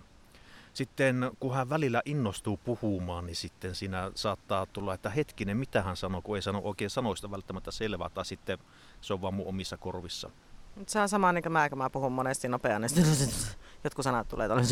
sitten 0.75 1.31
kun 1.41 1.55
hän 1.55 1.71
välillä 1.71 2.03
innostuu 2.05 2.57
puhumaan, 2.57 3.27
niin 3.27 3.37
sitten 3.37 3.75
siinä 3.75 4.11
saattaa 4.15 4.67
tulla, 4.67 4.95
että 4.95 5.11
hetkinen, 5.11 5.57
mitä 5.57 5.83
hän 5.83 5.97
sanoo, 5.97 6.23
kun 6.23 6.37
ei 6.37 6.43
sano 6.43 6.61
oikein 6.65 6.91
sanoista 6.91 7.31
välttämättä 7.31 7.71
selvää, 7.71 8.09
tai 8.09 8.25
sitten 8.25 8.59
se 9.01 9.13
on 9.15 9.23
vaan 9.23 9.35
mun 9.35 9.47
omissa 9.47 9.77
korvissa. 9.77 10.31
Se 10.87 11.01
on 11.01 11.09
sama 11.09 11.33
niin 11.33 11.43
kuin 11.43 11.53
mä, 11.53 11.69
kun 11.69 11.79
mä 11.79 11.91
puhun 11.91 12.13
monesti 12.13 12.49
nopeasti. 12.49 13.01
Jotkut 13.85 14.05
sanat 14.05 14.29
tulee 14.29 14.49
tuolle. 14.49 14.63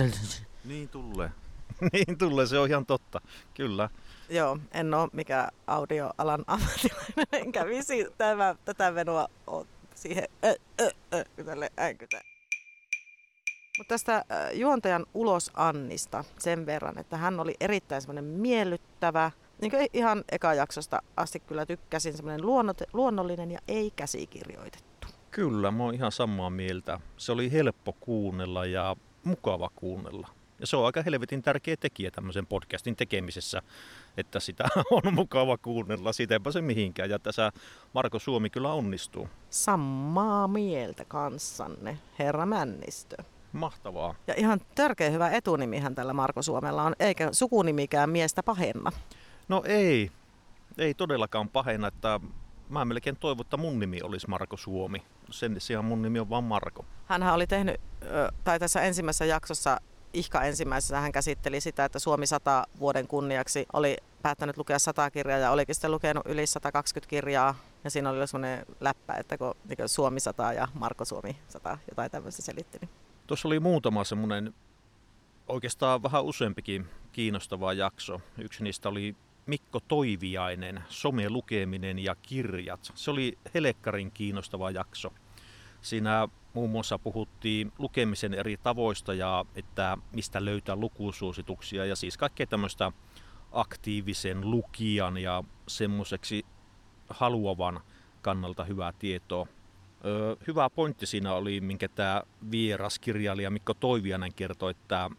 Niin 0.64 0.88
tulee. 0.88 1.32
niin 1.92 2.18
tulee, 2.18 2.46
se 2.46 2.58
on 2.58 2.68
ihan 2.68 2.86
totta. 2.86 3.20
Kyllä. 3.54 3.90
Joo, 4.28 4.58
en 4.72 4.94
ole 4.94 5.08
mikä 5.12 5.48
audioalan 5.66 6.44
ammattilainen, 6.46 7.26
enkä 7.32 7.66
visi 7.66 8.06
tämä, 8.18 8.54
tätä 8.64 8.94
venua 8.94 9.28
ole 9.46 9.66
siihen 9.94 10.28
ö, 10.44 10.54
ö, 10.80 10.90
ö, 11.14 11.44
tälle. 11.44 11.70
Mutta 13.80 13.94
tästä 13.94 14.24
juontajan 14.52 15.06
ulos 15.14 15.50
Annista 15.54 16.24
sen 16.38 16.66
verran, 16.66 16.98
että 16.98 17.16
hän 17.16 17.40
oli 17.40 17.54
erittäin 17.60 18.02
semmoinen 18.02 18.24
miellyttävä, 18.24 19.30
niin 19.60 19.70
kuin 19.70 19.86
ihan 19.92 20.24
eka 20.32 20.54
jaksosta 20.54 21.02
asti 21.16 21.40
kyllä 21.40 21.66
tykkäsin, 21.66 22.16
semmoinen 22.16 22.46
luonnollinen 22.92 23.50
ja 23.50 23.58
ei 23.68 23.92
käsikirjoitettu. 23.96 25.08
Kyllä, 25.30 25.70
mä 25.70 25.82
oon 25.82 25.94
ihan 25.94 26.12
samaa 26.12 26.50
mieltä. 26.50 27.00
Se 27.16 27.32
oli 27.32 27.52
helppo 27.52 27.92
kuunnella 27.92 28.64
ja 28.66 28.96
mukava 29.24 29.70
kuunnella. 29.74 30.28
Ja 30.58 30.66
se 30.66 30.76
on 30.76 30.86
aika 30.86 31.02
helvetin 31.02 31.42
tärkeä 31.42 31.76
tekijä 31.76 32.10
tämmöisen 32.10 32.46
podcastin 32.46 32.96
tekemisessä, 32.96 33.62
että 34.16 34.40
sitä 34.40 34.64
on 35.04 35.14
mukava 35.14 35.58
kuunnella. 35.58 36.12
Siitä 36.12 36.34
eipä 36.34 36.52
se 36.52 36.62
mihinkään. 36.62 37.10
Ja 37.10 37.18
tässä 37.18 37.52
Marko 37.92 38.18
Suomi 38.18 38.50
kyllä 38.50 38.72
onnistuu. 38.72 39.28
Samaa 39.50 40.48
mieltä 40.48 41.04
kanssanne, 41.04 41.98
herra 42.18 42.46
Männistö. 42.46 43.16
Mahtavaa. 43.52 44.14
Ja 44.26 44.34
ihan 44.36 44.60
törkeä 44.74 45.10
hyvä 45.10 45.30
etunimihän 45.30 45.94
tällä 45.94 46.12
Marko 46.12 46.42
Suomella 46.42 46.82
on, 46.82 46.94
eikä 47.00 47.28
sukunimikään 47.32 48.10
miestä 48.10 48.42
pahenna. 48.42 48.92
No 49.48 49.62
ei, 49.66 50.10
ei 50.78 50.94
todellakaan 50.94 51.48
pahenna, 51.48 51.88
että 51.88 52.20
mä 52.68 52.84
melkein 52.84 53.16
toivon, 53.16 53.44
että 53.46 53.56
mun 53.56 53.78
nimi 53.78 54.02
olisi 54.02 54.28
Marko 54.28 54.56
Suomi. 54.56 55.02
Sen 55.30 55.60
sijaan 55.60 55.84
mun 55.84 56.02
nimi 56.02 56.18
on 56.18 56.30
vaan 56.30 56.44
Marko. 56.44 56.84
Hänhän 57.06 57.34
oli 57.34 57.46
tehnyt, 57.46 57.80
tai 58.44 58.58
tässä 58.58 58.80
ensimmäisessä 58.82 59.24
jaksossa, 59.24 59.80
Ihka 60.12 60.42
ensimmäisessä 60.42 61.00
hän 61.00 61.12
käsitteli 61.12 61.60
sitä, 61.60 61.84
että 61.84 61.98
Suomi 61.98 62.26
100 62.26 62.64
vuoden 62.80 63.06
kunniaksi 63.06 63.66
oli 63.72 63.96
päättänyt 64.22 64.56
lukea 64.56 64.78
100 64.78 65.10
kirjaa 65.10 65.38
ja 65.38 65.50
olikin 65.50 65.74
sitten 65.74 65.90
lukenut 65.90 66.26
yli 66.26 66.46
120 66.46 67.10
kirjaa. 67.10 67.54
Ja 67.84 67.90
siinä 67.90 68.10
oli 68.10 68.26
sellainen 68.26 68.66
läppä, 68.80 69.14
että 69.14 69.38
kun 69.38 69.54
niin 69.68 69.88
Suomi 69.88 70.20
100 70.20 70.52
ja 70.52 70.68
Marko 70.74 71.04
Suomi 71.04 71.36
100, 71.48 71.78
jotain 71.90 72.10
tämmöistä 72.10 72.42
selitti. 72.42 72.78
Niin. 72.80 72.90
Tuossa 73.30 73.48
oli 73.48 73.60
muutama 73.60 74.04
semmoinen 74.04 74.54
oikeastaan 75.48 76.02
vähän 76.02 76.24
useampikin 76.24 76.86
kiinnostava 77.12 77.72
jakso. 77.72 78.20
Yksi 78.38 78.64
niistä 78.64 78.88
oli 78.88 79.16
Mikko 79.46 79.80
Toiviainen, 79.80 80.84
some 80.88 81.28
lukeminen 81.28 81.98
ja 81.98 82.14
kirjat. 82.14 82.92
Se 82.94 83.10
oli 83.10 83.38
helekkarin 83.54 84.10
kiinnostava 84.10 84.70
jakso. 84.70 85.12
Siinä 85.80 86.28
muun 86.54 86.70
muassa 86.70 86.98
puhuttiin 86.98 87.72
lukemisen 87.78 88.34
eri 88.34 88.56
tavoista 88.56 89.14
ja 89.14 89.44
että 89.54 89.98
mistä 90.12 90.44
löytää 90.44 90.76
lukusuosituksia 90.76 91.84
ja 91.84 91.96
siis 91.96 92.16
kaikkea 92.16 92.46
tämmöistä 92.46 92.92
aktiivisen 93.52 94.50
lukijan 94.50 95.16
ja 95.16 95.44
semmoiseksi 95.68 96.46
haluavan 97.10 97.80
kannalta 98.22 98.64
hyvää 98.64 98.92
tietoa. 98.98 99.46
Hyvä 100.46 100.70
pointti 100.70 101.06
siinä 101.06 101.34
oli, 101.34 101.60
minkä 101.60 101.88
tämä 101.88 102.22
vieras 102.50 102.98
kirjailija 102.98 103.50
Mikko 103.50 103.74
Toiviainen 103.74 104.34
kertoi, 104.34 104.70
että 104.70 105.10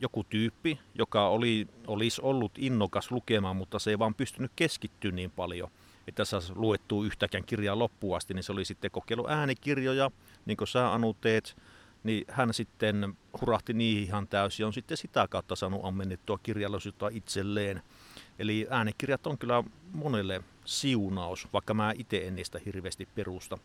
joku 0.00 0.24
tyyppi, 0.24 0.78
joka 0.94 1.28
oli, 1.28 1.68
olisi 1.86 2.20
ollut 2.24 2.52
innokas 2.58 3.10
lukemaan, 3.10 3.56
mutta 3.56 3.78
se 3.78 3.90
ei 3.90 3.98
vaan 3.98 4.14
pystynyt 4.14 4.52
keskittyä 4.56 5.10
niin 5.10 5.30
paljon, 5.30 5.70
että 6.08 6.24
saisi 6.24 6.52
luettua 6.54 7.04
yhtäkään 7.04 7.44
kirjaa 7.44 7.78
loppuun 7.78 8.16
asti, 8.16 8.34
niin 8.34 8.42
se 8.42 8.52
oli 8.52 8.64
sitten 8.64 8.90
kokeilu 8.90 9.26
äänikirjoja, 9.28 10.10
niin 10.46 10.56
kuin 10.56 10.68
sä 10.68 10.92
Anu 10.92 11.16
teet, 11.20 11.56
niin 12.04 12.24
hän 12.28 12.54
sitten 12.54 13.16
hurahti 13.40 13.72
niihin 13.72 14.04
ihan 14.04 14.28
täysin 14.28 14.64
ja 14.64 14.66
on 14.66 14.72
sitten 14.72 14.96
sitä 14.96 15.28
kautta 15.28 15.56
saanut 15.56 15.84
ammennettua 15.84 16.38
kirjallisuutta 16.42 17.08
itselleen. 17.08 17.82
Eli 18.38 18.66
äänikirjat 18.70 19.26
on 19.26 19.38
kyllä 19.38 19.64
monelle 19.92 20.42
siunaus, 20.64 21.48
vaikka 21.52 21.74
mä 21.74 21.92
itse 21.98 22.26
en 22.26 22.34
niistä 22.34 22.60
hirveästi 22.66 23.08
perusta. 23.14 23.58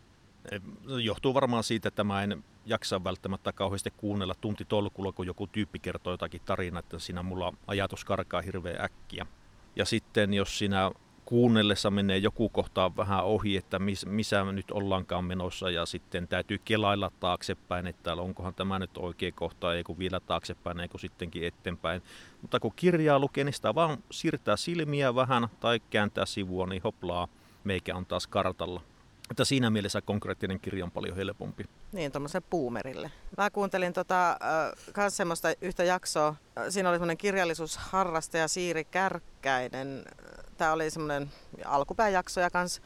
Johtuu 1.04 1.34
varmaan 1.34 1.64
siitä, 1.64 1.88
että 1.88 2.04
mä 2.04 2.22
en 2.22 2.44
jaksa 2.66 3.04
välttämättä 3.04 3.52
kauheasti 3.52 3.92
kuunnella 3.96 4.34
tunti 4.40 4.66
kun 5.14 5.26
joku 5.26 5.46
tyyppi 5.46 5.78
kertoo 5.78 6.12
jotakin 6.12 6.40
tarinaa, 6.44 6.78
että 6.78 6.98
siinä 6.98 7.22
mulla 7.22 7.52
ajatus 7.66 8.04
karkaa 8.04 8.40
hirveän 8.40 8.84
äkkiä. 8.84 9.26
Ja 9.76 9.84
sitten 9.84 10.34
jos 10.34 10.58
siinä 10.58 10.90
kuunnellessa 11.24 11.90
menee 11.90 12.18
joku 12.18 12.48
kohta 12.48 12.96
vähän 12.96 13.24
ohi, 13.24 13.56
että 13.56 13.78
mis, 13.78 14.06
missä 14.06 14.44
nyt 14.44 14.70
ollaankaan 14.70 15.24
menossa 15.24 15.70
ja 15.70 15.86
sitten 15.86 16.28
täytyy 16.28 16.58
kelailla 16.64 17.12
taaksepäin, 17.20 17.86
että 17.86 18.14
onkohan 18.14 18.54
tämä 18.54 18.78
nyt 18.78 18.98
oikea 18.98 19.32
kohta, 19.32 19.74
ei 19.74 19.84
kun 19.84 19.98
vielä 19.98 20.20
taaksepäin, 20.20 20.80
ei 20.80 20.88
kun 20.88 21.00
sittenkin 21.00 21.44
eteenpäin. 21.44 22.02
Mutta 22.42 22.60
kun 22.60 22.72
kirjaa 22.76 23.18
lukee, 23.18 23.44
niin 23.44 23.52
sitä 23.52 23.74
vaan 23.74 23.98
siirtää 24.10 24.56
silmiä 24.56 25.14
vähän 25.14 25.48
tai 25.60 25.80
kääntää 25.90 26.26
sivua, 26.26 26.66
niin 26.66 26.82
hoplaa, 26.82 27.28
meikä 27.64 27.96
on 27.96 28.06
taas 28.06 28.26
kartalla. 28.26 28.82
Että 29.30 29.44
siinä 29.44 29.70
mielessä 29.70 30.02
konkreettinen 30.02 30.60
kirja 30.60 30.84
on 30.84 30.90
paljon 30.90 31.16
helpompi. 31.16 31.64
Niin, 31.92 32.12
tuommoiselle 32.12 32.46
boomerille. 32.50 33.10
Mä 33.36 33.50
kuuntelin 33.50 33.92
tota, 33.92 34.30
äh, 34.30 35.08
semmoista 35.08 35.48
yhtä 35.60 35.84
jaksoa. 35.84 36.34
Siinä 36.68 36.88
oli 36.88 36.96
semmoinen 36.96 37.16
kirjallisuusharrastaja 37.16 38.48
Siiri 38.48 38.84
Kärkkäinen. 38.84 40.04
Tämä 40.56 40.72
oli 40.72 40.90
semmoinen 40.90 41.30
alkupääjakso 41.64 42.40
ja 42.40 42.50
kans 42.50 42.82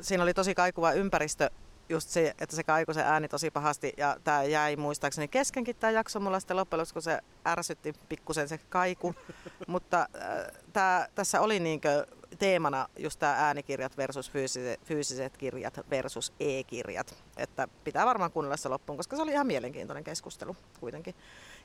siinä 0.00 0.22
oli 0.22 0.34
tosi 0.34 0.54
kaikuva 0.54 0.92
ympäristö 0.92 1.50
just 1.88 2.08
se, 2.08 2.34
että 2.40 2.56
se 2.56 2.62
kaiku 2.62 2.94
se 2.94 3.02
ääni 3.02 3.28
tosi 3.28 3.50
pahasti 3.50 3.92
ja 3.96 4.16
tämä 4.24 4.44
jäi 4.44 4.76
muistaakseni 4.76 5.28
keskenkin 5.28 5.76
tämä 5.76 5.90
jakso 5.90 6.20
mulla 6.20 6.40
sitten 6.40 6.56
loppujen 6.56 6.78
lopuksi, 6.78 6.92
kun 6.92 7.02
se 7.02 7.20
ärsytti 7.46 7.92
pikkusen 8.08 8.48
se 8.48 8.58
kaiku. 8.58 9.14
Mutta 9.66 10.00
äh, 10.00 10.62
tää, 10.72 11.08
tässä 11.14 11.40
oli 11.40 11.60
niinkö 11.60 12.06
teemana 12.38 12.88
just 12.98 13.18
tämä 13.18 13.32
äänikirjat 13.32 13.96
versus 13.96 14.30
fyysiset, 14.30 14.80
fyysiset 14.84 15.36
kirjat 15.36 15.80
versus 15.90 16.32
e-kirjat. 16.40 17.14
Että 17.36 17.68
pitää 17.84 18.06
varmaan 18.06 18.32
kuunnella 18.32 18.56
se 18.56 18.68
loppuun, 18.68 18.96
koska 18.96 19.16
se 19.16 19.22
oli 19.22 19.32
ihan 19.32 19.46
mielenkiintoinen 19.46 20.04
keskustelu 20.04 20.56
kuitenkin. 20.80 21.14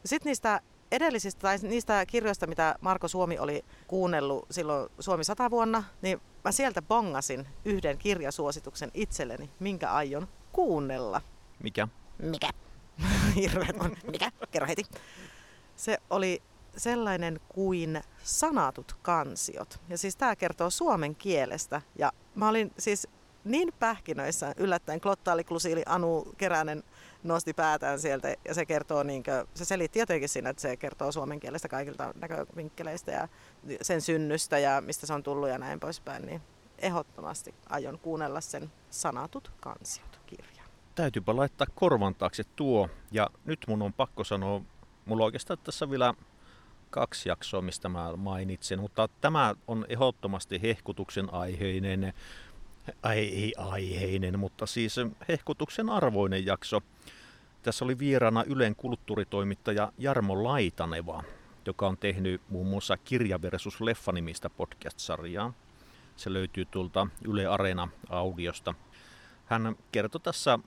Ja 0.03 0.09
sitten 0.09 0.29
niistä 0.29 0.61
edellisistä 0.91 1.41
tai 1.41 1.57
niistä 1.61 2.05
kirjoista, 2.05 2.47
mitä 2.47 2.75
Marko 2.81 3.07
Suomi 3.07 3.39
oli 3.39 3.65
kuunnellut 3.87 4.45
silloin 4.51 4.89
Suomi 4.99 5.23
100 5.23 5.51
vuonna, 5.51 5.83
niin 6.01 6.21
mä 6.43 6.51
sieltä 6.51 6.81
bongasin 6.81 7.47
yhden 7.65 7.97
kirjasuosituksen 7.97 8.91
itselleni, 8.93 9.49
minkä 9.59 9.91
aion 9.91 10.27
kuunnella. 10.51 11.21
Mikä? 11.63 11.87
Mikä? 12.17 12.49
Hirveet 13.35 13.75
on. 13.79 13.95
Mikä? 14.11 14.31
Kerro 14.51 14.67
heti. 14.67 14.83
Se 15.75 15.97
oli 16.09 16.41
sellainen 16.77 17.39
kuin 17.49 18.01
sanatut 18.23 18.95
kansiot. 19.01 19.79
Ja 19.89 19.97
siis 19.97 20.15
tämä 20.15 20.35
kertoo 20.35 20.69
suomen 20.69 21.15
kielestä. 21.15 21.81
Ja 21.95 22.11
mä 22.35 22.49
olin 22.49 22.71
siis 22.77 23.07
niin 23.43 23.73
pähkinöissä 23.79 24.53
yllättäen 24.57 25.01
Klottaali 25.01 25.43
Klusiili 25.43 25.83
Anu 25.85 26.27
Keränen 26.37 26.83
nosti 27.23 27.53
päätään 27.53 27.99
sieltä 27.99 28.35
ja 28.47 28.53
se 28.53 28.65
kertoo, 28.65 29.03
niin 29.03 29.23
kuin, 29.23 29.47
se 29.53 29.65
selitti 29.65 29.99
jotenkin 29.99 30.29
siinä, 30.29 30.49
että 30.49 30.61
se 30.61 30.77
kertoo 30.77 31.11
suomen 31.11 31.39
kielestä 31.39 31.67
kaikilta 31.67 32.13
näkövinkkeleistä 32.15 33.11
ja 33.11 33.27
sen 33.81 34.01
synnystä 34.01 34.59
ja 34.59 34.81
mistä 34.81 35.07
se 35.07 35.13
on 35.13 35.23
tullut 35.23 35.49
ja 35.49 35.57
näin 35.57 35.79
poispäin, 35.79 36.25
niin 36.25 36.41
ehdottomasti 36.77 37.55
aion 37.69 37.99
kuunnella 37.99 38.41
sen 38.41 38.71
sanatut 38.89 39.51
kansiot 39.59 40.19
kirjan. 40.25 40.69
Täytyypä 40.95 41.35
laittaa 41.35 41.67
korvan 41.75 42.15
taakse 42.15 42.43
tuo 42.55 42.89
ja 43.11 43.29
nyt 43.45 43.59
mun 43.67 43.81
on 43.81 43.93
pakko 43.93 44.23
sanoa, 44.23 44.61
mulla 45.05 45.25
oikeastaan 45.25 45.59
tässä 45.63 45.89
vielä 45.89 46.13
kaksi 46.89 47.29
jaksoa, 47.29 47.61
mistä 47.61 47.89
mä 47.89 48.15
mainitsin, 48.15 48.79
mutta 48.79 49.09
tämä 49.21 49.55
on 49.67 49.85
ehdottomasti 49.89 50.61
hehkutuksen 50.61 51.33
aiheinen, 51.33 52.13
ei 53.13 53.53
aiheinen, 53.57 54.39
mutta 54.39 54.65
siis 54.65 54.95
hehkutuksen 55.27 55.89
arvoinen 55.89 56.45
jakso. 56.45 56.81
Tässä 57.63 57.85
oli 57.85 57.99
vieraana 57.99 58.43
Ylen 58.43 58.75
kulttuuritoimittaja 58.75 59.91
Jarmo 59.97 60.43
Laitaneva, 60.43 61.23
joka 61.65 61.87
on 61.87 61.97
tehnyt 61.97 62.41
muun 62.49 62.67
muassa 62.67 62.97
Kirja 62.97 63.41
versus 63.41 63.81
Leffa-nimistä 63.81 64.49
podcast-sarjaa. 64.49 65.53
Se 66.15 66.33
löytyy 66.33 66.65
tuolta 66.65 67.07
Yle 67.25 67.45
Areena-audiosta. 67.45 68.73
Hän 69.45 69.75
kertoi 69.91 70.21
tässä 70.21 70.59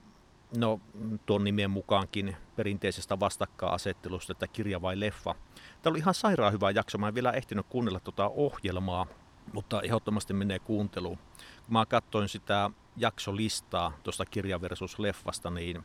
no, 0.56 0.80
tuon 1.26 1.44
nimen 1.44 1.70
mukaankin 1.70 2.36
perinteisestä 2.56 3.20
vastakkainasettelusta, 3.20 4.32
että 4.32 4.46
kirja 4.46 4.82
vai 4.82 5.00
leffa. 5.00 5.34
Tämä 5.82 5.92
oli 5.92 5.98
ihan 5.98 6.14
sairaan 6.14 6.52
hyvä 6.52 6.70
jakso. 6.70 6.98
Mä 6.98 7.08
en 7.08 7.14
vielä 7.14 7.32
ehtinyt 7.32 7.66
kuunnella 7.68 8.00
tuota 8.00 8.28
ohjelmaa, 8.28 9.06
mutta 9.52 9.82
ehdottomasti 9.82 10.34
menee 10.34 10.58
kuunteluun. 10.58 11.18
Kun 11.36 11.72
mä 11.72 11.86
katsoin 11.86 12.28
sitä 12.28 12.70
jaksolistaa 12.96 13.92
tuosta 14.02 14.26
kirja 14.26 14.60
versus 14.60 14.98
leffasta, 14.98 15.50
niin 15.50 15.84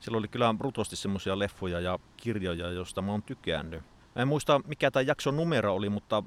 siellä 0.00 0.18
oli 0.18 0.28
kyllä 0.28 0.54
brutosti 0.58 0.96
semmoisia 0.96 1.38
leffoja 1.38 1.80
ja 1.80 1.98
kirjoja, 2.16 2.70
joista 2.70 3.02
mä 3.02 3.10
oon 3.10 3.22
tykännyt. 3.22 3.82
Mä 4.14 4.22
en 4.22 4.28
muista 4.28 4.60
mikä 4.66 4.90
tämä 4.90 5.02
jakson 5.02 5.36
numero 5.36 5.74
oli, 5.74 5.88
mutta 5.88 6.22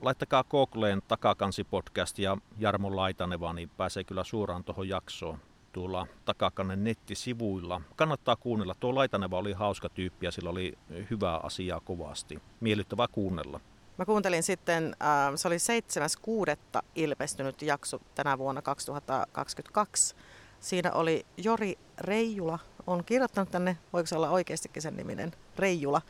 laittakaa 0.00 0.44
Googleen 0.44 1.02
Takakansi 1.08 1.64
podcast 1.64 2.18
ja 2.18 2.36
Jarmo 2.58 2.96
Laitaneva, 2.96 3.52
niin 3.52 3.70
pääsee 3.76 4.04
kyllä 4.04 4.24
suoraan 4.24 4.64
tuohon 4.64 4.88
jaksoon 4.88 5.38
tuolla 5.72 6.06
Takakannen 6.24 6.84
nettisivuilla. 6.84 7.80
Kannattaa 7.96 8.36
kuunnella. 8.36 8.74
Tuo 8.80 8.94
Laitaneva 8.94 9.38
oli 9.38 9.52
hauska 9.52 9.88
tyyppi 9.88 10.26
ja 10.26 10.32
sillä 10.32 10.50
oli 10.50 10.78
hyvää 11.10 11.36
asiaa 11.42 11.80
kovasti. 11.80 12.42
Miellyttävää 12.60 13.06
kuunnella. 13.12 13.60
Mä 13.98 14.04
kuuntelin 14.04 14.42
sitten, 14.42 14.96
äh, 15.02 15.32
se 15.36 15.48
oli 15.48 15.56
7.6. 15.56 16.82
ilmestynyt 16.94 17.62
jakso 17.62 18.00
tänä 18.14 18.38
vuonna 18.38 18.62
2022. 18.62 20.14
Siinä 20.60 20.92
oli 20.92 21.26
Jori 21.36 21.78
Reijula, 21.98 22.58
on 22.86 23.04
kirjoittanut 23.04 23.50
tänne, 23.50 23.76
voiko 23.92 24.06
se 24.06 24.16
olla 24.16 24.30
oikeastikin 24.30 24.82
sen 24.82 24.96
niminen, 24.96 25.32
Reijula 25.56 26.02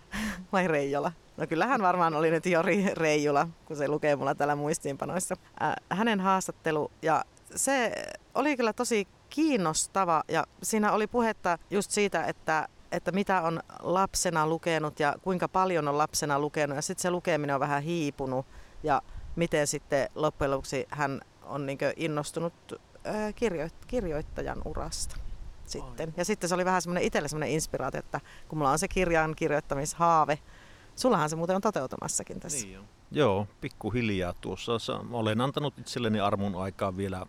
vai 0.52 0.68
Reijola? 0.68 1.12
No 1.36 1.46
kyllähän 1.46 1.82
varmaan 1.82 2.14
oli 2.14 2.30
nyt 2.30 2.46
Jori 2.46 2.86
Reijula, 2.94 3.48
kun 3.64 3.76
se 3.76 3.88
lukee 3.88 4.16
mulla 4.16 4.34
täällä 4.34 4.56
muistiinpanoissa. 4.56 5.36
Äh, 5.62 5.74
hänen 5.90 6.20
haastattelu 6.20 6.90
ja 7.02 7.24
se 7.54 7.92
oli 8.34 8.56
kyllä 8.56 8.72
tosi 8.72 9.08
kiinnostava 9.30 10.22
ja 10.28 10.46
siinä 10.62 10.92
oli 10.92 11.06
puhetta 11.06 11.58
just 11.70 11.90
siitä, 11.90 12.24
että 12.24 12.68
että 12.92 13.12
mitä 13.12 13.42
on 13.42 13.60
lapsena 13.80 14.46
lukenut 14.46 15.00
ja 15.00 15.14
kuinka 15.22 15.48
paljon 15.48 15.88
on 15.88 15.98
lapsena 15.98 16.38
lukenut. 16.38 16.76
Ja 16.76 16.82
sitten 16.82 17.02
se 17.02 17.10
lukeminen 17.10 17.54
on 17.54 17.60
vähän 17.60 17.82
hiipunut 17.82 18.46
ja 18.82 19.02
miten 19.36 19.66
sitten 19.66 20.08
loppujen 20.14 20.50
lopuksi 20.50 20.86
hän 20.90 21.20
on 21.42 21.66
niin 21.66 21.78
innostunut 21.96 22.52
kirjo- 23.34 23.86
kirjoittajan 23.86 24.62
urasta. 24.64 25.16
Sitten. 25.64 26.14
Ja 26.16 26.24
sitten 26.24 26.48
se 26.48 26.54
oli 26.54 26.64
vähän 26.64 26.82
semmoinen 26.82 27.02
itselle 27.02 27.28
semmoinen 27.28 27.50
inspiraatio, 27.50 27.98
että 27.98 28.20
kun 28.48 28.58
mulla 28.58 28.70
on 28.70 28.78
se 28.78 28.88
kirjan 28.88 29.34
kirjoittamishaave, 29.36 30.38
sullahan 30.96 31.30
se 31.30 31.36
muuten 31.36 31.56
on 31.56 31.62
toteutumassakin 31.62 32.40
tässä. 32.40 32.66
Niin 32.66 32.74
jo. 32.74 32.80
Joo, 33.10 33.46
pikkuhiljaa 33.60 34.32
tuossa. 34.40 34.72
Olen 35.10 35.40
antanut 35.40 35.78
itselleni 35.78 36.20
armun 36.20 36.54
aikaa 36.54 36.96
vielä 36.96 37.26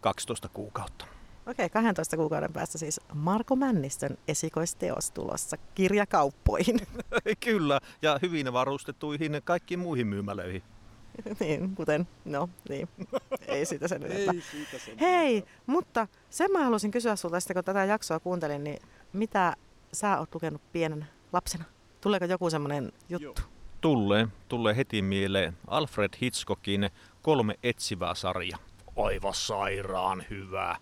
12 0.00 0.48
kuukautta. 0.48 1.17
Okei, 1.48 1.66
okay, 1.66 1.82
12 1.82 2.16
kuukauden 2.16 2.52
päästä 2.52 2.78
siis 2.78 3.00
Marko 3.14 3.56
Männistön 3.56 4.18
esikoisteos 4.28 5.10
tulossa 5.10 5.56
kirjakauppoihin. 5.74 6.80
Kyllä, 7.44 7.80
ja 8.02 8.18
hyvin 8.22 8.52
varustettuihin 8.52 9.40
kaikkiin 9.44 9.80
muihin 9.80 10.06
myymälöihin. 10.06 10.62
niin, 11.40 11.74
kuten, 11.74 12.08
no 12.24 12.48
niin, 12.68 12.88
ei 13.46 13.64
siitä 13.64 13.88
sen 13.88 14.02
enempää. 14.02 14.34
Ei 14.34 14.40
siitä 14.40 14.78
sen 14.78 14.98
Hei, 14.98 15.44
mutta 15.66 16.08
sen 16.30 16.52
mä 16.52 16.64
halusin 16.64 16.90
kysyä 16.90 17.16
sulta 17.16 17.40
sitten, 17.40 17.54
kun 17.54 17.64
tätä 17.64 17.84
jaksoa 17.84 18.20
kuuntelin, 18.20 18.64
niin 18.64 18.82
mitä 19.12 19.56
sä 19.92 20.18
oot 20.18 20.34
lukenut 20.34 20.62
pienen 20.72 21.06
lapsena? 21.32 21.64
Tuleeko 22.00 22.24
joku 22.24 22.50
semmoinen 22.50 22.92
juttu? 23.08 23.24
Joo. 23.24 23.48
Tulee, 23.80 24.28
tulee 24.48 24.76
heti 24.76 25.02
mieleen 25.02 25.56
Alfred 25.66 26.10
Hitchcockin 26.22 26.90
kolme 27.22 27.54
etsivää 27.62 28.14
sarja. 28.14 28.58
Aivan 28.96 29.34
sairaan 29.34 30.24
hyvä. 30.30 30.76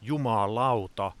Jumalauta. 0.00 1.12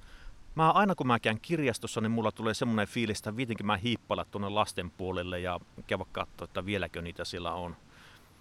Mä 0.54 0.70
aina 0.70 0.94
kun 0.94 1.06
mä 1.06 1.20
käyn 1.20 1.40
kirjastossa, 1.40 2.00
niin 2.00 2.10
mulla 2.10 2.32
tulee 2.32 2.54
semmoinen 2.54 2.88
fiilis, 2.88 3.18
että 3.18 3.36
viitenkin 3.36 3.66
mä 3.66 3.76
hiippala 3.76 4.24
tuonne 4.24 4.48
lasten 4.48 4.90
puolelle 4.90 5.40
ja 5.40 5.60
käydä 5.86 6.04
katsoa, 6.12 6.44
että 6.44 6.66
vieläkö 6.66 7.02
niitä 7.02 7.24
siellä 7.24 7.52
on. 7.52 7.76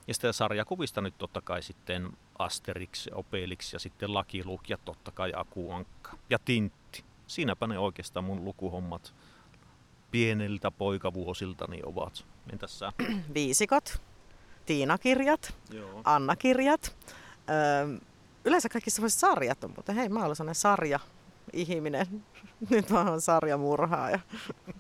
Ja 0.08 0.13
sitten 0.13 0.34
sarjakuvista 0.34 1.02
nyt 1.02 1.17
totta 1.17 1.41
kai 1.41 1.63
sitten 1.63 2.10
Asterix, 2.39 3.08
Obelix 3.12 3.73
ja 3.73 3.80
sitten 3.80 4.13
Lucky 4.13 4.43
Luke 4.45 4.65
ja 4.67 4.78
totta 4.86 5.12
kai 5.12 5.34
Akuankka 5.36 6.12
ja 6.30 6.39
Tintti. 6.45 7.04
Siinäpä 7.28 7.67
ne 7.67 7.80
oikeastaan 7.80 8.23
mun 8.23 8.45
lukuhommat 8.45 9.13
pieniltä 10.12 10.71
poikavuosiltani 10.71 11.80
ovat. 11.84 12.25
Entäs 12.52 12.80
sä? 12.80 12.93
Viisikot, 13.34 14.02
Tiina-kirjat, 14.65 15.56
Joo. 15.71 16.02
Anna-kirjat. 16.06 16.95
Öö, 17.49 17.99
yleensä 18.49 18.69
kaikki 18.69 18.89
sellaiset 18.89 19.19
sarjat 19.19 19.63
on, 19.63 19.73
mutta 19.75 19.93
hei, 19.93 20.09
mä 20.09 20.25
olen 20.25 20.35
sellainen 20.35 20.55
sarja 20.55 20.99
ihminen. 21.53 22.07
Nyt 22.69 22.89
mä 22.89 23.09
oon 23.09 23.21
sarjamurhaaja. 23.21 24.19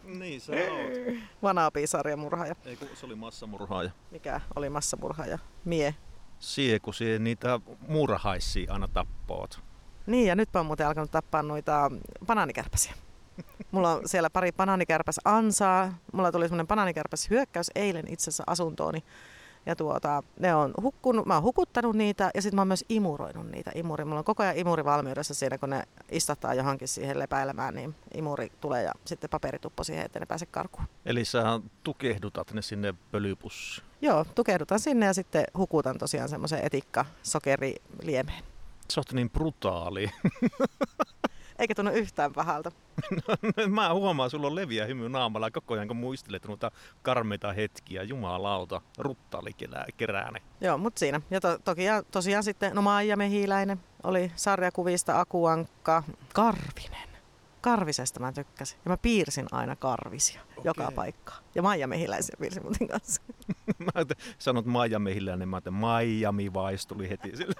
niin 0.03 0.41
se 0.41 0.71
on. 0.71 1.17
Vanapi 1.41 1.87
sarjamurhaaja. 1.87 2.55
Ei 2.65 2.75
kun 2.75 2.87
se 2.93 3.05
oli 3.05 3.15
massamurhaaja. 3.15 3.91
Mikä 4.11 4.41
oli 4.55 4.69
massamurhaaja? 4.69 5.39
Mie. 5.65 5.95
Sie, 6.39 6.79
kun 6.79 6.93
sie 6.93 7.19
niitä 7.19 7.59
murhaisia 7.87 8.73
aina 8.73 8.87
tappoot. 8.87 9.59
Niin, 10.05 10.27
ja 10.27 10.35
nyt 10.35 10.55
on 10.55 10.65
muuten 10.65 10.87
alkanut 10.87 11.11
tappaa 11.11 11.43
noita 11.43 11.91
banaanikärpäsiä. 12.25 12.93
Mulla 13.71 13.91
on 13.93 14.01
siellä 14.05 14.29
pari 14.29 14.51
banaanikärpäs 14.51 15.19
ansaa. 15.25 15.93
Mulla 16.13 16.31
tuli 16.31 16.45
semmoinen 16.45 16.67
banaanikärpäs 16.67 17.29
hyökkäys 17.29 17.71
eilen 17.75 18.07
itse 18.07 18.23
asiassa 18.23 18.43
asuntooni. 18.47 19.03
Ja 19.65 19.75
tuota, 19.75 20.23
ne 20.39 20.55
on 20.55 20.73
hukkunut, 20.81 21.25
mä 21.25 21.33
oon 21.33 21.43
hukuttanut 21.43 21.95
niitä 21.95 22.31
ja 22.35 22.41
sitten 22.41 22.55
mä 22.55 22.61
oon 22.61 22.67
myös 22.67 22.85
imuroinut 22.89 23.51
niitä. 23.51 23.71
Imuri. 23.75 24.05
Mulla 24.05 24.19
on 24.19 24.25
koko 24.25 24.43
ajan 24.43 24.57
imuri 24.57 24.85
valmiudessa 24.85 25.33
siinä, 25.33 25.57
kun 25.57 25.69
ne 25.69 25.83
istattaa 26.11 26.53
johonkin 26.53 26.87
siihen 26.87 27.19
lepäilemään, 27.19 27.75
niin 27.75 27.95
imuri 28.13 28.51
tulee 28.61 28.83
ja 28.83 28.91
sitten 29.05 29.29
paperituppo 29.29 29.83
siihen, 29.83 30.05
että 30.05 30.19
ne 30.19 30.25
pääse 30.25 30.45
karkuun. 30.45 30.87
Eli 31.05 31.25
sä 31.25 31.59
tukehdutat 31.83 32.53
ne 32.53 32.61
sinne 32.61 32.93
pölypussiin. 33.11 33.87
Joo, 34.01 34.25
tukehdutan 34.35 34.79
sinne 34.79 35.05
ja 35.05 35.13
sitten 35.13 35.43
hukutan 35.57 35.97
tosiaan 35.97 36.29
semmoisen 36.29 36.63
etikka 36.63 37.05
sokeriliemeen. 37.23 38.43
Sä 38.91 39.01
oot 39.01 39.13
niin 39.13 39.29
brutaali. 39.29 40.11
Eikä 41.59 41.75
tunnu 41.75 41.91
yhtään 41.91 42.33
pahalta. 42.33 42.71
No, 43.57 43.67
mä 43.67 43.93
huomaan, 43.93 44.29
sulla 44.29 44.47
on 44.47 44.55
leviä 44.55 44.85
hymy 44.85 45.09
naamalla 45.09 45.51
koko 45.51 45.73
ajan, 45.73 45.87
kun 45.87 45.97
muistelet 45.97 46.47
noita 46.47 46.71
karmeita 47.01 47.53
hetkiä. 47.53 48.03
Jumalauta, 48.03 48.81
ruttaali 48.97 49.51
kerääne. 49.97 50.41
Joo, 50.61 50.77
mutta 50.77 50.99
siinä. 50.99 51.21
Ja 51.31 51.41
to, 51.41 51.57
toki, 51.63 51.83
ja 51.83 52.03
tosiaan 52.03 52.43
sitten, 52.43 52.75
no 52.75 52.81
Maija 52.81 53.17
Mehiläinen 53.17 53.79
oli 54.03 54.31
sarjakuvista 54.35 55.19
Akuankka, 55.19 56.03
Karvinen. 56.33 57.09
Karvisesta 57.61 58.19
mä 58.19 58.31
tykkäsin. 58.31 58.79
Ja 58.85 58.89
mä 58.89 58.97
piirsin 58.97 59.47
aina 59.51 59.75
karvisia 59.75 60.41
okay. 60.41 60.63
joka 60.65 60.91
paikka. 60.95 61.33
Ja 61.55 61.61
Maija 61.61 61.87
Mehiläisiä 61.87 62.35
piirsin 62.39 62.63
muuten 62.63 62.87
kanssa. 62.87 63.21
mä 63.79 63.91
sanot 64.37 64.65
Maija 64.65 64.99
Mehiläinen, 64.99 65.49
mä 65.49 65.55
ajattelin 65.55 65.77
Miami 65.77 66.53
Vice 66.53 66.87
tuli 66.87 67.09
heti 67.09 67.37
sille. 67.37 67.53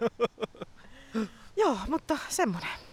Joo, 1.62 1.78
mutta 1.88 2.18
semmonen. 2.30 2.89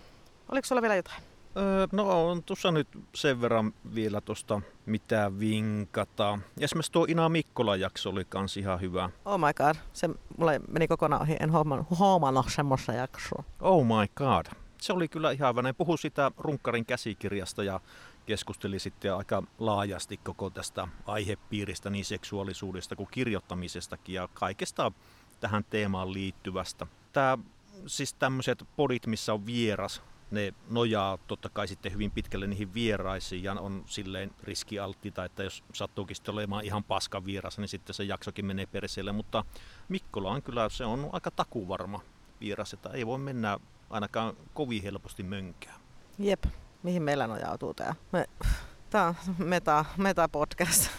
Oliko 0.49 0.67
sulla 0.67 0.83
vielä 0.83 0.95
jotain? 0.95 1.23
Öö, 1.57 1.87
no 1.93 2.31
on 2.31 2.43
tuossa 2.43 2.71
nyt 2.71 2.89
sen 3.15 3.41
verran 3.41 3.75
vielä 3.95 4.21
tuosta 4.21 4.61
mitä 4.87 5.33
vinkata. 5.39 6.39
Esimerkiksi 6.61 6.93
tuo 6.93 7.07
Ina 7.09 7.29
Mikkola 7.29 7.77
jakso 7.77 8.11
oli 8.11 8.25
kans 8.25 8.57
ihan 8.57 8.81
hyvä. 8.81 9.11
Oh 9.25 9.39
my 9.39 9.55
god, 9.57 9.75
se 9.93 10.09
mulle 10.39 10.61
meni 10.69 10.89
kokonaan 10.89 11.23
ohi, 11.23 11.37
en 11.41 11.51
huomannut 11.99 12.47
semmoista 12.49 12.93
jaksoa. 12.93 13.45
Oh 13.61 13.87
my 13.87 14.09
god. 14.17 14.47
Se 14.81 14.93
oli 14.93 15.09
kyllä 15.09 15.31
ihan 15.31 15.55
hyvä. 15.55 15.63
Ne 15.63 15.73
puhui 15.73 15.99
sitä 15.99 16.31
Runkkarin 16.39 16.87
käsikirjasta 16.87 17.65
ja 17.65 17.81
keskusteli 18.27 18.79
sitten 18.79 19.15
aika 19.15 19.43
laajasti 19.59 20.17
koko 20.17 20.51
tästä 20.51 20.89
aihepiiristä, 21.07 21.91
niin 21.91 22.05
seksuaalisuudesta 22.05 22.97
kuin 22.97 23.09
kirjoittamisestakin 23.11 24.15
ja 24.15 24.29
kaikesta 24.35 24.93
tähän 25.41 25.65
teemaan 25.71 26.13
liittyvästä. 26.13 26.87
Tämä, 27.13 27.39
siis 27.87 28.15
tämmöiset 28.15 28.65
podit, 28.77 29.07
missä 29.07 29.33
on 29.33 29.47
vieras, 29.47 30.03
ne 30.31 30.55
nojaa 30.71 31.19
totta 31.27 31.49
kai 31.49 31.69
sitten 31.69 31.93
hyvin 31.93 32.11
pitkälle 32.11 32.47
niihin 32.47 32.75
vieraisiin 32.75 33.43
ja 33.43 33.53
on 33.53 33.85
silleen 33.87 34.31
riskialttita, 34.43 35.25
että 35.25 35.43
jos 35.43 35.65
sattuukin 35.73 36.17
sitten 36.17 36.33
olemaan 36.33 36.65
ihan 36.65 36.85
paska 36.85 37.25
vieras, 37.25 37.59
niin 37.59 37.69
sitten 37.69 37.95
se 37.95 38.05
jaksokin 38.05 38.47
menee 38.47 38.67
perseelle. 38.67 39.13
Mutta 39.13 39.45
Mikkola 39.89 40.31
on 40.31 40.43
kyllä, 40.43 40.69
se 40.69 40.85
on 40.85 41.09
aika 41.13 41.31
takuvarma 41.31 42.01
vieras, 42.41 42.73
että 42.73 42.89
ei 42.89 43.07
voi 43.07 43.19
mennä 43.19 43.59
ainakaan 43.91 44.37
kovin 44.55 44.83
helposti 44.83 45.23
mönkään. 45.23 45.81
Jep, 46.19 46.45
mihin 46.83 47.03
meillä 47.03 47.27
nojautuu 47.27 47.75
tämä? 47.75 47.95
Me, 48.13 48.27
tämä 48.91 49.07
on 49.07 49.15
meta, 49.39 49.85
meta-podcast. 49.97 50.91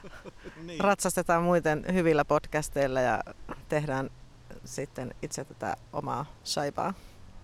niin. 0.66 0.80
Ratsastetaan 0.80 1.42
muiden 1.42 1.84
hyvillä 1.92 2.24
podcasteilla 2.24 3.00
ja 3.00 3.22
tehdään 3.68 4.10
sitten 4.64 5.14
itse 5.22 5.44
tätä 5.44 5.76
omaa 5.92 6.26
saipaa. 6.44 6.94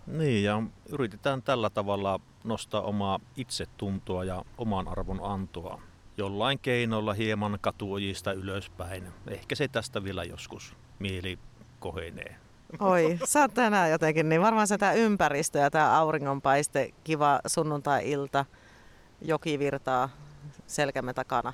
Niin, 0.06 0.44
ja 0.44 0.62
yritetään 0.88 1.42
tällä 1.42 1.70
tavalla 1.70 2.20
nostaa 2.44 2.82
omaa 2.82 3.20
itsetuntoa 3.36 4.24
ja 4.24 4.44
oman 4.58 4.88
arvon 4.88 5.20
antoa. 5.22 5.80
Jollain 6.16 6.58
keinolla 6.58 7.12
hieman 7.12 7.58
katuojista 7.60 8.32
ylöspäin. 8.32 9.04
Ehkä 9.28 9.54
se 9.54 9.68
tästä 9.68 10.04
vielä 10.04 10.24
joskus 10.24 10.76
mieli 10.98 11.38
kohenee. 11.80 12.36
Oi, 12.80 13.18
sä 13.24 13.40
oot 13.40 13.54
tänään 13.54 13.90
jotenkin, 13.90 14.28
niin 14.28 14.40
varmaan 14.40 14.66
se 14.66 14.78
tämä 14.78 14.92
ympäristö 14.92 15.58
ja 15.58 15.70
tämä 15.70 15.98
auringonpaiste, 15.98 16.90
kiva 17.04 17.40
sunnuntai-ilta, 17.46 18.44
joki 19.22 19.58
virtaa 19.58 20.08
selkämme 20.66 21.14
takana, 21.14 21.52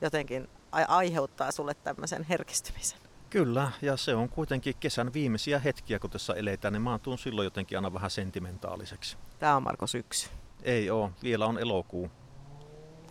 jotenkin 0.00 0.48
aiheuttaa 0.72 1.52
sulle 1.52 1.74
tämmöisen 1.74 2.22
herkistymisen. 2.28 3.09
Kyllä, 3.30 3.70
ja 3.82 3.96
se 3.96 4.14
on 4.14 4.28
kuitenkin 4.28 4.74
kesän 4.80 5.12
viimeisiä 5.12 5.58
hetkiä, 5.58 5.98
kun 5.98 6.10
tässä 6.10 6.32
eletään, 6.32 6.72
niin 6.72 6.82
mä 6.82 6.98
tuun 6.98 7.18
silloin 7.18 7.46
jotenkin 7.46 7.78
aina 7.78 7.94
vähän 7.94 8.10
sentimentaaliseksi. 8.10 9.16
Tämä 9.38 9.56
on 9.56 9.62
Marko 9.62 9.86
syksy. 9.86 10.28
Ei 10.62 10.90
oo, 10.90 11.12
vielä 11.22 11.46
on 11.46 11.58
elokuu. 11.58 12.10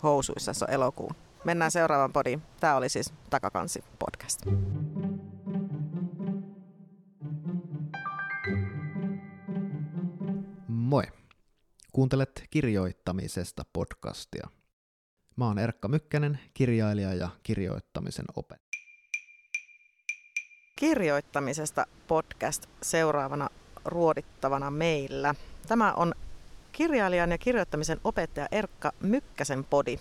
Housuissa 0.03 0.53
se 0.53 0.65
on 0.65 0.73
elokuu. 0.73 1.12
Mennään 1.43 1.71
seuraavan 1.71 2.13
podiin. 2.13 2.41
Tämä 2.60 2.75
oli 2.75 2.89
siis 2.89 3.13
Takakansi 3.29 3.84
podcast. 3.99 4.45
Moi. 10.67 11.03
Kuuntelet 11.91 12.43
kirjoittamisesta 12.49 13.63
podcastia. 13.73 14.47
Mä 15.36 15.45
oon 15.45 15.60
Erkka 15.60 15.88
Mykkänen, 15.88 16.39
kirjailija 16.53 17.13
ja 17.13 17.29
kirjoittamisen 17.43 18.25
opettaja. 18.36 18.68
Kirjoittamisesta 20.80 21.86
podcast 22.08 22.65
seuraavana 22.82 23.50
ruodittavana 23.86 24.72
meillä. 24.72 25.36
Tämä 25.68 25.94
on 25.94 26.13
kirjailijan 26.72 27.32
ja 27.32 27.38
kirjoittamisen 27.38 28.00
opettaja 28.04 28.48
Erkka 28.52 28.92
Mykkäsen 29.02 29.63
podi. 29.63 30.00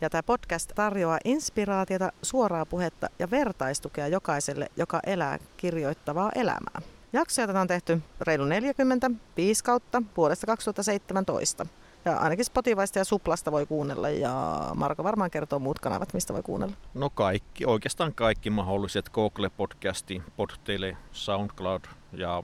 Ja 0.00 0.10
tämä 0.10 0.22
podcast 0.22 0.72
tarjoaa 0.74 1.18
inspiraatiota, 1.24 2.12
suoraa 2.22 2.66
puhetta 2.66 3.08
ja 3.18 3.30
vertaistukea 3.30 4.08
jokaiselle, 4.08 4.70
joka 4.76 5.00
elää 5.06 5.38
kirjoittavaa 5.56 6.32
elämää. 6.34 6.82
Jaksoja 7.12 7.46
tätä 7.46 7.60
on 7.60 7.68
tehty 7.68 8.02
reilu 8.20 8.44
40, 8.44 9.10
5 9.36 9.64
kautta 9.64 10.02
vuodesta 10.16 10.46
2017. 10.46 11.66
Ja 12.04 12.16
ainakin 12.16 12.44
Spotifysta 12.44 12.98
ja 12.98 13.04
Suplasta 13.04 13.52
voi 13.52 13.66
kuunnella 13.66 14.10
ja 14.10 14.60
Marko 14.74 15.04
varmaan 15.04 15.30
kertoo 15.30 15.58
muut 15.58 15.78
kanavat, 15.78 16.14
mistä 16.14 16.32
voi 16.32 16.42
kuunnella. 16.42 16.74
No 16.94 17.10
kaikki, 17.10 17.66
oikeastaan 17.66 18.14
kaikki 18.14 18.50
mahdolliset 18.50 19.08
Google-podcasti, 19.08 20.22
Podtele, 20.36 20.96
SoundCloud 21.12 21.82
ja 22.12 22.42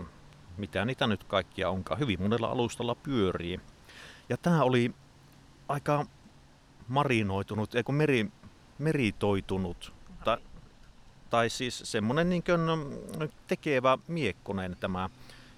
äh, 0.00 0.06
mitä 0.56 0.84
niitä 0.84 1.06
nyt 1.06 1.24
kaikkia 1.24 1.70
onkaan. 1.70 2.00
Hyvin 2.00 2.22
monella 2.22 2.46
alustalla 2.46 2.94
pyörii. 2.94 3.60
Ja 4.28 4.36
tämä 4.36 4.62
oli 4.62 4.94
aika 5.68 6.06
marinoitunut, 6.88 7.74
eikö 7.74 7.92
meri, 7.92 8.26
meritoitunut, 8.78 9.94
tai, 10.24 10.36
tai 11.30 11.50
siis 11.50 11.82
semmoinen 11.84 12.30
niin 12.30 12.44
tekevä 13.46 13.98
miekkonen 14.08 14.76
tämä 14.80 15.08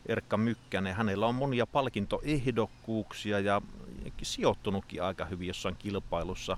Erkka 0.07 0.37
Mykkänen. 0.37 0.95
Hänellä 0.95 1.27
on 1.27 1.35
monia 1.35 1.67
palkintoehdokkuuksia 1.67 3.41
ja 3.41 3.63
sijoittunutkin 4.23 5.03
aika 5.03 5.25
hyvin 5.25 5.49
jossain 5.49 5.77
kilpailussa. 5.77 6.57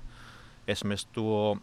Esimerkiksi 0.67 1.07
tuo 1.11 1.57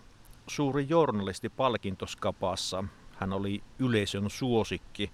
suuri 0.46 0.86
journalisti 0.88 1.48
palkintoskapassa 1.48 2.84
hän 3.16 3.32
oli 3.32 3.62
yleisön 3.78 4.30
suosikki 4.30 5.10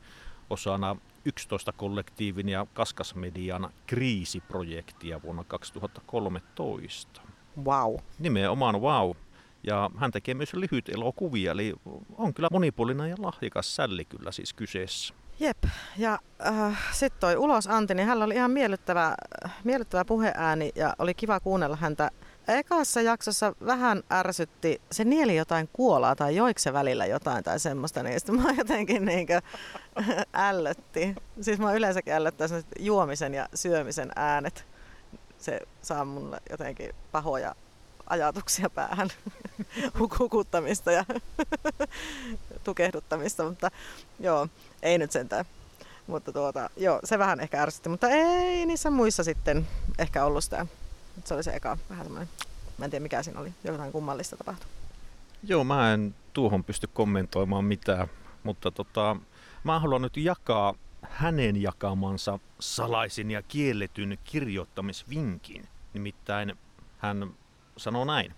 osana 0.51 0.97
11 1.25 1.73
kollektiivin 1.73 2.49
ja 2.49 2.67
Kaskasmedian 2.75 3.71
kriisiprojektia 3.87 5.23
vuonna 5.23 5.45
2013. 5.45 7.23
Wow. 7.65 7.95
Nimenomaan 8.19 8.81
wow. 8.81 9.11
Ja 9.63 9.91
hän 9.97 10.11
tekee 10.11 10.35
myös 10.35 10.55
lyhyt 10.55 10.89
elokuvia, 10.89 11.53
eli 11.53 11.75
on 12.17 12.35
kyllä 12.35 12.49
monipuolinen 12.53 13.11
ja 13.11 13.17
lahjakas 13.19 13.77
sälli 13.77 14.05
kyllä 14.05 14.33
siis 14.33 14.53
kyseessä. 14.53 15.15
Jep, 15.43 15.65
ja 15.99 16.19
äh, 16.47 16.79
sitten 16.93 17.21
toi 17.21 17.37
ulos 17.37 17.67
Antti, 17.67 17.95
niin 17.95 18.07
hänellä 18.07 18.25
oli 18.25 18.35
ihan 18.35 18.51
miellyttävä, 18.51 19.15
miellyttävä 19.65 20.05
puheääni 20.05 20.73
ja 20.75 20.95
oli 20.99 21.15
kiva 21.15 21.41
kuunnella 21.41 21.77
häntä. 21.77 22.11
Ekassa 22.49 23.01
jaksossa 23.01 23.53
vähän 23.67 24.03
ärsytti, 24.13 24.81
se 24.91 25.05
nieli 25.05 25.37
jotain 25.37 25.69
kuolaa 25.73 26.17
tai 26.17 26.37
joiko 26.37 26.59
se 26.59 26.73
välillä 26.73 27.07
jotain 27.07 27.45
tai 27.45 27.61
semmoista, 27.61 28.03
niin 28.03 28.21
sitten 28.21 28.43
mä 28.43 28.55
jotenkin 28.59 29.05
niinkö 29.05 29.41
ällötti. 30.35 31.15
Siis 31.41 31.59
mä 31.59 31.73
yleensäkin 31.73 32.15
ällöttää 32.15 32.49
juomisen 32.79 33.35
ja 33.35 33.49
syömisen 33.55 34.13
äänet. 34.17 34.67
Se 35.39 35.61
saa 35.83 36.05
mulle 36.05 36.41
jotenkin 36.51 36.95
pahoja 37.13 37.55
ajatuksia 38.07 38.71
päähän, 38.71 39.09
hukuttamista 40.19 40.93
ja 40.93 41.05
tukehduttamista, 42.65 43.45
mutta 43.45 43.71
joo, 44.21 44.49
ei 44.83 44.99
nyt 44.99 45.13
sentään. 45.13 45.45
Mutta 46.07 46.33
tuota, 46.33 46.71
joo, 46.77 47.01
se 47.05 47.19
vähän 47.19 47.41
ehkä 47.41 47.63
ärsytti, 47.63 47.89
mutta 47.89 48.09
ei 48.09 48.67
niissä 48.67 48.91
muissa 48.91 49.25
sitten 49.25 49.69
ehkä 49.99 50.25
ollut 50.25 50.45
sitä. 50.45 50.67
Se 51.25 51.35
oli 51.35 51.43
se 51.43 51.51
eka 51.51 51.79
vähän 51.91 52.05
semmoinen, 52.05 52.29
mä 52.79 52.85
en 52.85 52.91
tiedä 52.91 53.03
mikä 53.03 53.23
siinä 53.23 53.41
oli, 53.41 53.55
jotain 53.65 53.93
kummallista 53.93 54.37
tapahtui. 54.37 54.69
Joo, 55.43 55.65
mä 55.65 55.95
en 55.95 56.15
tuohon 56.33 56.65
pysty 56.65 56.87
kommentoimaan 56.87 57.65
mitään, 57.65 58.09
mutta 58.43 58.71
tota, 58.71 59.17
mä 59.65 59.81
haluan 59.81 60.03
nyt 60.03 60.17
jakaa 60.17 60.75
hänen 61.03 61.63
jakamansa 61.63 62.39
salaisin 62.61 63.31
ja 63.31 63.43
kielletyn 63.43 64.19
kirjoittamisvinkin. 64.25 65.69
Nimittäin 65.95 66.59
hän 66.99 67.31
sanoo 67.77 68.05
näin. 68.05 68.35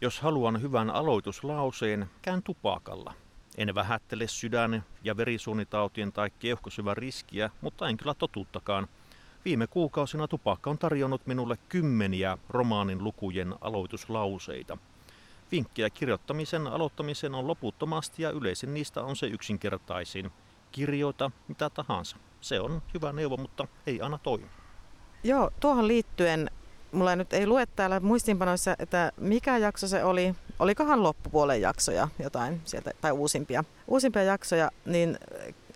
Jos 0.00 0.20
haluan 0.20 0.62
hyvän 0.62 0.90
aloituslauseen, 0.90 2.10
käyn 2.22 2.42
tupakalla. 2.42 3.14
En 3.56 3.74
vähättele 3.74 4.28
sydän- 4.28 4.84
ja 5.04 5.16
verisuonitautien 5.16 6.12
tai 6.12 6.30
keuhkosyvän 6.38 6.96
riskiä, 6.96 7.50
mutta 7.60 7.88
en 7.88 7.96
kyllä 7.96 8.14
totuuttakaan. 8.14 8.88
Viime 9.44 9.66
kuukausina 9.66 10.28
tupakka 10.28 10.70
on 10.70 10.78
tarjonnut 10.78 11.26
minulle 11.26 11.56
kymmeniä 11.68 12.38
romaanin 12.48 13.04
lukujen 13.04 13.54
aloituslauseita. 13.60 14.78
Vinkkejä 15.52 15.90
kirjoittamisen 15.90 16.66
aloittamiseen 16.66 17.34
on 17.34 17.46
loputtomasti 17.46 18.22
ja 18.22 18.30
yleisin 18.30 18.74
niistä 18.74 19.02
on 19.02 19.16
se 19.16 19.26
yksinkertaisin. 19.26 20.30
Kirjoita 20.72 21.30
mitä 21.48 21.70
tahansa. 21.70 22.16
Se 22.40 22.60
on 22.60 22.82
hyvä 22.94 23.12
neuvo, 23.12 23.36
mutta 23.36 23.68
ei 23.86 24.00
aina 24.00 24.18
toimi. 24.18 24.46
Joo, 25.24 25.50
tuohon 25.60 25.88
liittyen 25.88 26.50
mulla 26.92 27.16
nyt 27.16 27.32
ei 27.32 27.46
lue 27.46 27.66
täällä 27.66 28.00
muistiinpanoissa, 28.00 28.76
että 28.78 29.12
mikä 29.16 29.58
jakso 29.58 29.88
se 29.88 30.04
oli. 30.04 30.34
Olikohan 30.58 31.02
loppupuolen 31.02 31.60
jaksoja 31.60 32.08
jotain 32.18 32.60
sieltä, 32.64 32.90
tai 33.00 33.12
uusimpia. 33.12 33.64
Uusimpia 33.86 34.22
jaksoja, 34.22 34.70
niin 34.84 35.18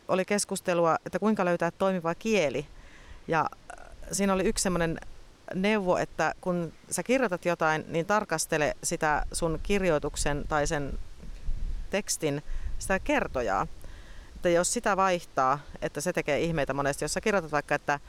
oli 0.09 0.25
keskustelua, 0.25 0.96
että 1.07 1.18
kuinka 1.18 1.44
löytää 1.44 1.70
toimiva 1.70 2.14
kieli. 2.14 2.66
Ja 3.29 3.46
siinä 4.12 4.33
oli 4.33 4.44
yksi 4.44 4.62
semmoinen 4.62 5.01
neuvo, 5.55 5.96
että 5.96 6.35
kun 6.40 6.72
sä 6.90 7.03
kirjoitat 7.03 7.44
jotain, 7.44 7.85
niin 7.88 8.07
tarkastele 8.07 8.77
sitä 8.83 9.27
sun 9.33 9.61
kirjoituksen 9.62 10.44
tai 10.48 10.66
sen 10.66 10.98
tekstin 11.90 12.42
sitä 12.79 12.98
kertojaa. 12.98 13.66
Että 14.37 14.48
jos 14.48 14.72
sitä 14.72 14.96
vaihtaa, 14.96 15.59
että 15.83 16.01
se 16.01 16.12
tekee 16.12 16.40
ihmeitä 16.40 16.75
monesti. 16.75 17.05
Jos 17.05 17.12
sä 17.12 17.20
kirjoitat 17.20 17.53
vaikka, 17.53 17.75
että 17.75 18.01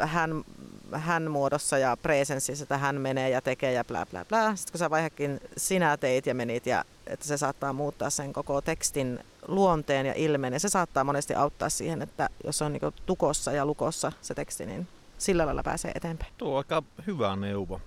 hän, 0.00 0.44
hän 0.92 1.30
muodossa 1.30 1.78
ja 1.78 1.96
presenssissä, 1.96 2.62
että 2.62 2.78
hän 2.78 3.00
menee 3.00 3.30
ja 3.30 3.42
tekee 3.42 3.72
ja 3.72 3.84
bla 3.84 4.06
bla 4.06 4.24
bla. 4.24 4.56
Sitten 4.56 4.72
kun 4.72 4.78
sä 4.78 4.90
vaihekin 4.90 5.40
sinä 5.56 5.96
teit 5.96 6.26
ja 6.26 6.34
menit 6.34 6.66
ja 6.66 6.84
että 7.06 7.26
se 7.26 7.36
saattaa 7.36 7.72
muuttaa 7.72 8.10
sen 8.10 8.32
koko 8.32 8.60
tekstin 8.60 9.18
luonteen 9.48 10.06
ja 10.06 10.14
ilmeen 10.16 10.52
ja 10.52 10.60
se 10.60 10.68
saattaa 10.68 11.04
monesti 11.04 11.34
auttaa 11.34 11.68
siihen, 11.68 12.02
että 12.02 12.28
jos 12.44 12.62
on 12.62 12.72
niin 12.72 12.92
tukossa 13.06 13.52
ja 13.52 13.66
lukossa 13.66 14.12
se 14.22 14.34
teksti, 14.34 14.66
niin 14.66 14.88
sillä 15.18 15.46
lailla 15.46 15.62
pääsee 15.62 15.92
eteenpäin. 15.94 16.32
Tuo 16.38 16.50
on 16.50 16.58
aika 16.58 16.82
hyvä 17.06 17.36
neuvo. 17.36 17.80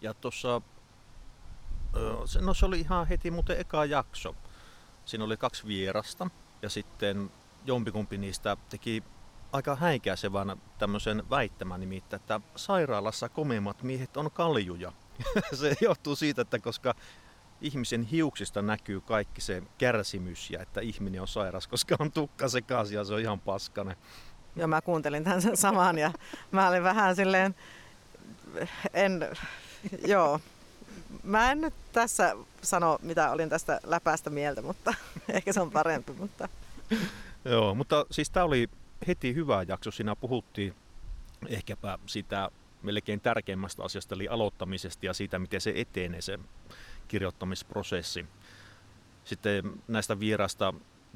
Ja 0.00 0.14
tuossa, 0.14 0.60
no 2.40 2.54
se 2.54 2.66
oli 2.66 2.80
ihan 2.80 3.06
heti 3.06 3.30
muuten 3.30 3.60
eka 3.60 3.84
jakso. 3.84 4.34
Siinä 5.04 5.24
oli 5.24 5.36
kaksi 5.36 5.66
vierasta 5.66 6.30
ja 6.62 6.68
sitten 6.68 7.30
jompikumpi 7.64 8.18
niistä 8.18 8.56
teki 8.68 9.02
aika 9.54 9.76
häikäisevän 9.76 10.56
tämmöisen 10.78 11.22
väittämän 11.30 11.80
nimittäin, 11.80 12.20
että 12.20 12.40
sairaalassa 12.56 13.28
komeimmat 13.28 13.82
miehet 13.82 14.16
on 14.16 14.30
kaljuja. 14.30 14.92
se 15.60 15.74
johtuu 15.80 16.16
siitä, 16.16 16.42
että 16.42 16.58
koska 16.58 16.94
ihmisen 17.60 18.02
hiuksista 18.02 18.62
näkyy 18.62 19.00
kaikki 19.00 19.40
se 19.40 19.62
kärsimys 19.78 20.50
ja 20.50 20.62
että 20.62 20.80
ihminen 20.80 21.20
on 21.20 21.28
sairas, 21.28 21.66
koska 21.66 21.96
on 21.98 22.12
tukka 22.12 22.48
sekaisin 22.48 22.96
ja 22.96 23.04
se 23.04 23.14
on 23.14 23.20
ihan 23.20 23.40
paskane. 23.40 23.96
Joo, 24.56 24.68
mä 24.68 24.80
kuuntelin 24.80 25.24
tämän 25.24 25.42
saman 25.54 25.98
ja 25.98 26.12
mä 26.50 26.68
olin 26.68 26.82
vähän 26.82 27.16
silleen, 27.16 27.54
en, 28.94 29.28
joo, 30.06 30.40
mä 31.22 31.52
en 31.52 31.60
nyt 31.60 31.74
tässä 31.92 32.36
sano, 32.62 32.98
mitä 33.02 33.30
olin 33.30 33.48
tästä 33.48 33.80
läpäästä 33.84 34.30
mieltä, 34.30 34.62
mutta 34.62 34.94
ehkä 35.28 35.52
se 35.52 35.60
on 35.60 35.70
parempi. 35.70 36.12
Mutta... 36.12 36.48
Joo, 37.44 37.74
mutta 37.74 38.06
siis 38.10 38.30
tämä 38.30 38.44
oli 38.44 38.68
heti 39.08 39.34
hyvä 39.34 39.64
jakso. 39.68 39.90
Siinä 39.90 40.16
puhuttiin 40.16 40.74
ehkäpä 41.48 41.98
sitä 42.06 42.50
melkein 42.82 43.20
tärkeimmästä 43.20 43.82
asiasta, 43.82 44.14
eli 44.14 44.28
aloittamisesta 44.28 45.06
ja 45.06 45.14
siitä, 45.14 45.38
miten 45.38 45.60
se 45.60 45.72
etenee 45.76 46.20
se 46.20 46.38
kirjoittamisprosessi. 47.08 48.26
Sitten 49.24 49.72
näistä 49.88 50.20
vierasta 50.20 50.74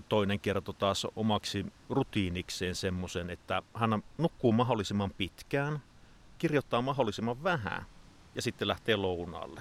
toinen 0.09 0.41
kertoi 0.41 0.75
taas 0.75 1.07
omaksi 1.17 1.67
rutiinikseen 1.91 2.75
semmoisen, 2.75 3.31
että 3.31 3.63
hän 3.75 4.03
nukkuu 4.19 4.53
mahdollisimman 4.53 5.11
pitkään, 5.11 5.83
kirjoittaa 6.39 6.83
mahdollisimman 6.83 7.43
vähän 7.43 7.85
ja 8.35 8.43
sitten 8.43 8.69
lähtee 8.69 8.97
lounaalle. 8.97 9.61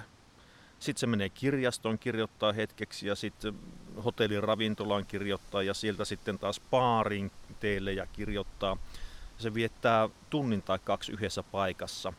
Sitten 0.80 1.00
se 1.00 1.06
menee 1.06 1.28
kirjastoon, 1.28 1.98
kirjoittaa 1.98 2.52
hetkeksi 2.52 3.06
ja 3.06 3.14
sitten 3.14 3.54
hotellin 4.04 4.42
ravintolaan 4.42 5.06
kirjoittaa 5.06 5.62
ja 5.62 5.74
sieltä 5.74 6.04
sitten 6.04 6.38
taas 6.38 6.60
baarin 6.70 7.30
teille 7.60 7.92
ja 7.92 8.06
kirjoittaa. 8.06 8.76
Se 9.38 9.54
viettää 9.54 10.08
tunnin 10.30 10.62
tai 10.62 10.78
kaksi 10.84 11.12
yhdessä 11.12 11.42
paikassa, 11.42 12.12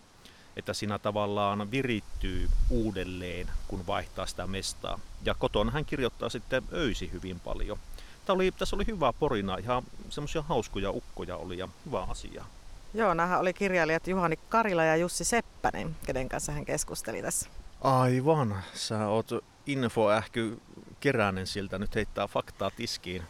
että 0.56 0.74
siinä 0.74 1.00
tavallaan 1.00 1.72
virittyy 1.72 2.50
uudelleen, 2.70 3.48
kun 3.68 3.88
vaihtaa 3.88 4.26
sitä 4.26 4.48
mestaa. 4.48 5.00
Ja 5.26 5.34
kotona 5.34 5.72
hän 5.72 5.86
kirjoittaa 5.86 6.30
sitten 6.30 6.64
öisi 6.74 7.12
hyvin 7.12 7.40
paljon. 7.40 7.80
Tämä 8.26 8.36
oli, 8.36 8.52
tässä 8.52 8.76
oli 8.76 8.88
hyvä 8.88 9.14
porina, 9.14 9.58
ihan 9.58 9.84
semmoisia 10.10 10.42
hauskoja 10.42 10.92
ukkoja 10.92 11.36
oli 11.36 11.58
ja 11.58 11.68
hyvä 11.86 12.04
asia. 12.04 12.46
Joo, 12.94 13.14
nämä 13.14 13.40
oli 13.40 13.54
kirjailijat 13.54 14.08
Juhani 14.08 14.40
Karila 14.50 14.84
ja 14.84 14.96
Jussi 14.96 15.24
Seppänen, 15.24 15.96
kenen 16.06 16.30
kanssa 16.30 16.52
hän 16.52 16.66
keskusteli 16.66 17.22
tässä. 17.22 17.50
Aivan, 17.82 18.64
sä 18.74 19.08
oot 19.08 19.30
infoähky 19.66 20.62
keräinen 21.00 21.48
siltä 21.48 21.80
nyt 21.80 21.96
heittää 21.96 22.28
faktaa 22.28 22.72
tiskiin. 22.72 23.24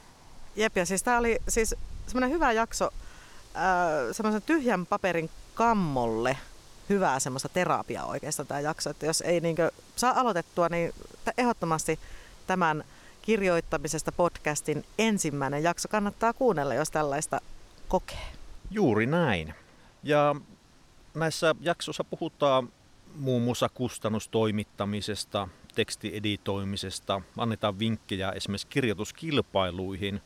Jep, 0.56 0.78
ja 0.78 0.86
siis 0.86 1.04
tää 1.04 1.18
oli 1.18 1.40
siis 1.48 1.76
semmoinen 2.08 2.30
hyvä 2.30 2.52
jakso 2.52 2.86
äh, 3.56 3.62
semmoisen 4.12 4.42
tyhjän 4.42 4.86
paperin 4.86 5.30
kammolle 5.54 6.38
hyvää 6.90 7.20
semmoista 7.20 7.50
terapiaa 7.50 8.06
oikeastaan 8.06 8.48
tämä 8.48 8.60
jakso, 8.60 8.90
että 8.90 9.06
jos 9.06 9.22
ei 9.22 9.40
niinkö 9.40 9.72
saa 9.96 10.20
aloitettua, 10.20 10.70
niin 10.70 10.94
ehdottomasti 11.38 12.00
tämän 12.48 12.84
kirjoittamisesta 13.22 14.12
podcastin 14.12 14.86
ensimmäinen 14.98 15.64
jakso 15.64 15.88
kannattaa 15.88 16.34
kuunnella, 16.34 16.74
jos 16.74 16.92
tällaista 16.92 17.42
kokee. 17.88 18.28
Juuri 18.72 19.06
näin. 19.06 19.54
Ja 20.04 20.36
näissä 21.16 21.56
jaksoissa 21.62 22.04
puhutaan 22.04 22.70
muun 23.20 23.42
muassa 23.42 23.70
kustannustoimittamisesta, 23.70 25.48
tekstieditoimisesta, 25.76 27.22
annetaan 27.38 27.80
vinkkejä 27.80 28.32
esimerkiksi 28.32 28.68
kirjoituskilpailuihin. 28.68 30.22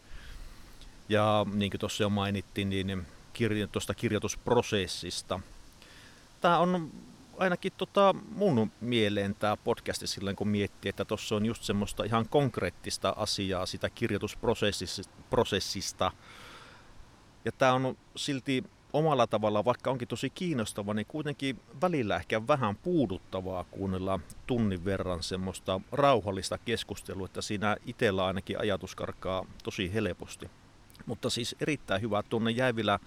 Ja 1.10 1.46
niin 1.54 1.72
kuin 1.72 1.80
tuossa 1.80 2.04
jo 2.04 2.10
mainittiin, 2.10 2.70
niin 2.70 3.08
kirjo, 3.34 3.68
tuosta 3.68 3.94
kirjoitusprosessista. 3.94 5.40
Tämä 6.42 6.60
on 6.60 6.92
ainakin 7.38 7.72
tota 7.78 8.16
mun 8.32 8.72
mieleen 8.82 9.36
tämä 9.36 9.58
podcasti 9.58 10.08
silloin, 10.08 10.36
kun 10.36 10.48
miettii, 10.48 10.90
että 10.90 11.06
tuossa 11.06 11.36
on 11.36 11.46
just 11.46 11.64
semmoista 11.64 12.04
ihan 12.04 12.30
konkreettista 12.30 13.14
asiaa 13.18 13.66
sitä 13.66 13.90
kirjoitusprosessista. 13.90 16.12
Ja 17.46 17.52
tämä 17.52 17.74
on 17.74 17.98
silti 18.16 18.64
omalla 18.94 19.28
tavalla, 19.28 19.66
vaikka 19.66 19.92
onkin 19.92 20.08
tosi 20.08 20.30
kiinnostava, 20.30 20.94
niin 20.94 21.06
kuitenkin 21.06 21.60
välillä 21.82 22.16
ehkä 22.16 22.48
vähän 22.48 22.76
puuduttavaa 22.76 23.64
kuunnella 23.64 24.20
tunnin 24.48 24.86
verran 24.86 25.24
semmoista 25.24 25.82
rauhallista 25.92 26.58
keskustelua, 26.58 27.26
että 27.26 27.42
siinä 27.42 27.78
itsellä 27.86 28.26
ainakin 28.26 28.60
ajatus 28.60 28.96
karkaa 28.96 29.46
tosi 29.64 29.94
helposti. 29.94 30.50
Mutta 31.06 31.30
siis 31.30 31.56
erittäin 31.60 32.02
hyvä, 32.02 32.24
tunne 32.24 32.52
jäi 32.52 32.76
vielä 32.76 33.00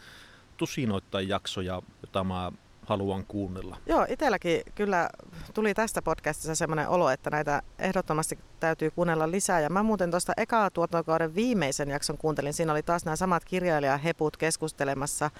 tusinoittain 0.56 1.28
jaksoja, 1.28 1.82
jota 2.02 2.24
mä 2.24 2.52
haluan 2.86 3.24
kuunnella. 3.26 3.76
Joo, 3.86 4.06
itselläkin 4.08 4.62
kyllä 4.74 5.10
tuli 5.54 5.74
tästä 5.74 6.02
podcastista 6.02 6.54
semmoinen 6.54 6.88
olo, 6.88 7.10
että 7.10 7.30
näitä 7.30 7.62
ehdottomasti 7.78 8.38
täytyy 8.60 8.90
kuunnella 8.90 9.30
lisää. 9.30 9.60
Ja 9.60 9.70
mä 9.70 9.82
muuten 9.82 10.10
tuosta 10.10 10.32
ekaa 10.36 10.70
tuotantokauden 10.70 11.34
viimeisen 11.34 11.88
jakson 11.88 12.18
kuuntelin. 12.18 12.52
Siinä 12.52 12.72
oli 12.72 12.82
taas 12.82 13.04
nämä 13.04 13.16
samat 13.16 13.44
kirjailijaheput 13.44 14.36
keskustelemassa 14.36 15.30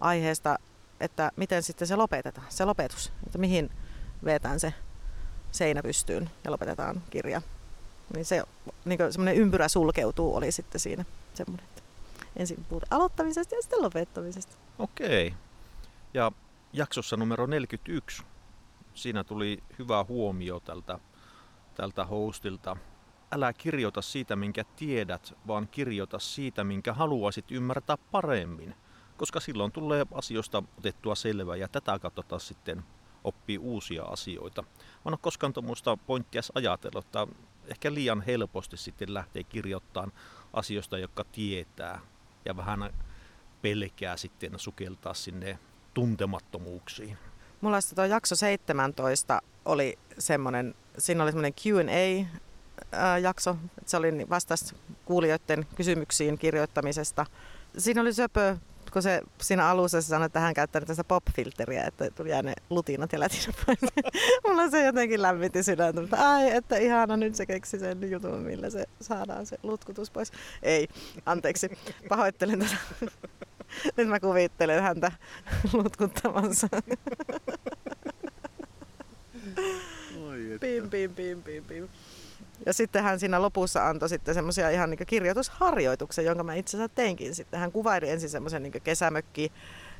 aiheesta, 0.00 0.58
että 1.00 1.32
miten 1.36 1.62
sitten 1.62 1.88
se 1.88 1.96
lopetetaan, 1.96 2.46
se 2.48 2.64
lopetus. 2.64 3.12
Että 3.26 3.38
mihin 3.38 3.70
vetään 4.24 4.60
se 4.60 4.74
seinä 5.52 5.82
pystyyn 5.82 6.30
ja 6.44 6.50
lopetetaan 6.50 7.02
kirja. 7.10 7.42
Niin 8.14 8.24
se 8.24 8.42
niin 8.84 8.98
semmoinen 9.10 9.36
ympyrä 9.36 9.68
sulkeutuu 9.68 10.36
oli 10.36 10.52
sitten 10.52 10.80
siinä 10.80 11.04
semmoinen, 11.34 11.66
ensin 12.36 12.64
puhutaan 12.68 12.92
aloittamisesta 12.92 13.54
ja 13.54 13.62
sitten 13.62 13.82
lopettamisesta. 13.82 14.56
Okei. 14.78 15.34
Ja 16.14 16.32
jaksossa 16.76 17.16
numero 17.16 17.46
41. 17.46 18.22
Siinä 18.94 19.24
tuli 19.24 19.62
hyvä 19.78 20.04
huomio 20.04 20.60
tältä, 20.60 20.98
tältä 21.74 22.04
hostilta. 22.04 22.76
Älä 23.32 23.52
kirjoita 23.52 24.02
siitä, 24.02 24.36
minkä 24.36 24.64
tiedät, 24.64 25.34
vaan 25.46 25.68
kirjoita 25.68 26.18
siitä, 26.18 26.64
minkä 26.64 26.92
haluaisit 26.92 27.50
ymmärtää 27.50 27.96
paremmin. 27.96 28.74
Koska 29.16 29.40
silloin 29.40 29.72
tulee 29.72 30.06
asioista 30.12 30.62
otettua 30.78 31.14
selvää 31.14 31.56
ja 31.56 31.68
tätä 31.68 31.98
kautta 31.98 32.22
taas 32.22 32.48
sitten 32.48 32.84
oppii 33.24 33.58
uusia 33.58 34.02
asioita. 34.02 34.62
Mä 34.62 34.68
en 35.06 35.12
ole 35.12 35.18
koskaan 35.22 35.52
tuommoista 35.52 35.96
pointtia 35.96 36.40
ajatellut, 36.54 37.04
että 37.04 37.26
ehkä 37.66 37.94
liian 37.94 38.20
helposti 38.20 38.76
sitten 38.76 39.14
lähtee 39.14 39.44
kirjoittamaan 39.44 40.12
asioista, 40.52 40.98
jotka 40.98 41.24
tietää. 41.24 42.00
ja 42.44 42.56
vähän 42.56 42.94
pelkää 43.62 44.16
sitten 44.16 44.58
sukeltaa 44.58 45.14
sinne 45.14 45.58
tuntemattomuuksiin. 45.96 47.18
Mulla 47.60 47.78
tuo 47.94 48.04
jakso 48.04 48.36
17 48.36 49.42
oli 49.64 49.98
semmoinen, 50.18 50.74
siinä 50.98 51.22
oli 51.22 51.32
semmoinen 51.32 51.54
Q&A-jakso, 51.54 53.56
se 53.86 53.96
oli 53.96 54.28
vastaus 54.30 54.74
kuulijoiden 55.04 55.66
kysymyksiin 55.76 56.38
kirjoittamisesta. 56.38 57.26
Siinä 57.78 58.00
oli 58.00 58.12
söpö, 58.12 58.56
kun 58.92 59.02
se 59.02 59.22
siinä 59.40 59.68
alussa 59.68 60.02
se 60.02 60.08
sanoi, 60.08 60.26
että 60.26 60.40
hän 60.40 60.54
käyttänyt 60.54 60.86
tästä 60.86 61.04
pop-filteriä, 61.04 61.84
että 61.84 62.10
tuli 62.10 62.30
ne 62.42 62.54
lutinat 62.70 63.12
ja 63.12 63.20
lätinät 63.20 63.56
pois. 63.66 63.78
Mulla 64.46 64.70
se 64.70 64.84
jotenkin 64.84 65.22
lämmitti 65.22 65.62
sydäntä, 65.62 66.00
mutta 66.00 66.34
ai, 66.34 66.50
että 66.50 66.76
ihana, 66.76 67.16
nyt 67.16 67.34
se 67.34 67.46
keksi 67.46 67.78
sen 67.78 68.10
jutun, 68.10 68.40
millä 68.40 68.70
se 68.70 68.84
saadaan 69.00 69.46
se 69.46 69.58
lutkutus 69.62 70.10
pois. 70.10 70.32
Ei, 70.62 70.88
anteeksi, 71.26 71.70
pahoittelen 72.08 72.58
tätä. 72.58 72.76
Nyt 73.96 74.08
mä 74.08 74.20
kuvittelen 74.20 74.82
häntä 74.82 75.12
lutkuttamansa. 75.72 76.68
Pim, 80.60 80.90
pim, 80.90 81.14
pim, 81.14 81.42
pim, 81.42 81.64
pim. 81.64 81.88
Ja 82.66 82.72
sitten 82.72 83.02
hän 83.02 83.20
siinä 83.20 83.42
lopussa 83.42 83.88
antoi 83.88 84.08
sitten 84.08 84.34
semmoisia 84.34 84.70
ihan 84.70 84.90
niin 84.90 85.06
kirjoitusharjoituksia, 85.06 86.24
jonka 86.24 86.42
mä 86.42 86.54
itse 86.54 86.76
asiassa 86.76 86.94
teinkin 86.94 87.34
sitten. 87.34 87.60
Hän 87.60 87.72
kuvaili 87.72 88.10
ensin 88.10 88.30
semmoisen 88.30 88.62
niin 88.62 88.82
kesämökki 88.84 89.52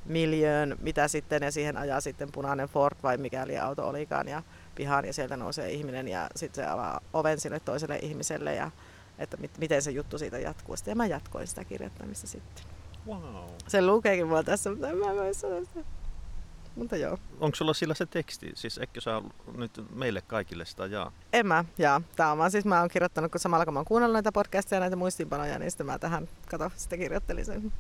miljöön, 0.05 0.77
mitä 0.81 1.09
sitten, 1.09 1.43
ja 1.43 1.51
siihen 1.51 1.77
ajaa 1.77 2.01
sitten 2.01 2.33
punainen 2.33 2.69
Ford 2.69 2.97
vai 3.03 3.17
mikäli 3.17 3.59
auto 3.59 3.89
olikaan, 3.89 4.29
ja 4.29 4.43
pihaan, 4.75 5.05
ja 5.05 5.13
sieltä 5.13 5.37
nousee 5.37 5.71
ihminen, 5.71 6.09
ja 6.09 6.31
sitten 6.37 6.65
se 6.65 6.71
avaa 6.71 7.01
oven 7.13 7.41
sille 7.41 7.61
toiselle 7.61 7.99
ihmiselle, 8.03 8.55
ja 8.55 8.71
että 9.19 9.37
mit, 9.37 9.59
miten 9.59 9.83
se 9.83 9.91
juttu 9.91 10.19
siitä 10.19 10.39
jatkuu. 10.39 10.77
Sitten, 10.77 10.93
ja 10.93 10.97
mä 10.97 11.07
jatkoin 11.07 11.47
sitä 11.47 11.65
kirjoittamista 11.65 12.27
sitten. 12.27 12.76
Wow. 13.07 13.45
Se 13.69 13.83
lukeekin 13.83 14.27
mua 14.27 14.43
tässä, 14.43 14.71
mutta 14.71 14.89
en 14.89 14.97
mä 14.97 15.15
voi 15.15 15.35
sanoa 15.35 15.61
sitä. 15.61 15.81
Mutta 16.77 16.97
joo. 16.97 17.19
Onko 17.41 17.55
sulla 17.55 17.75
sillä 17.75 17.95
se 17.95 18.07
teksti? 18.07 18.51
Siis 18.55 18.79
eikö 18.79 19.01
sä 19.01 19.23
nyt 19.57 19.85
meille 19.95 20.21
kaikille 20.21 20.65
sitä 20.65 20.87
jaa? 20.87 21.13
En 21.33 21.47
mä, 21.47 21.65
jaa. 21.79 22.01
Tää 22.17 22.33
on 22.33 22.39
vaan 22.39 22.51
siis 22.51 22.65
mä 22.65 22.81
oon 22.81 22.89
kirjoittanut, 22.89 23.33
kun 23.33 23.41
samalla 23.41 23.65
kun 23.65 23.75
mä 23.75 23.79
oon 23.81 23.87
kuunnellut 23.87 24.13
näitä 24.13 24.33
podcasteja 24.33 24.77
ja 24.77 24.81
näitä 24.81 24.97
muistiinpanoja, 24.97 25.59
niin 25.59 25.71
sitten 25.71 25.87
mä 25.87 25.99
tähän, 25.99 26.29
kato, 26.51 26.71
sitten 26.77 26.99
kirjoittelin 26.99 27.45
sen 27.45 27.73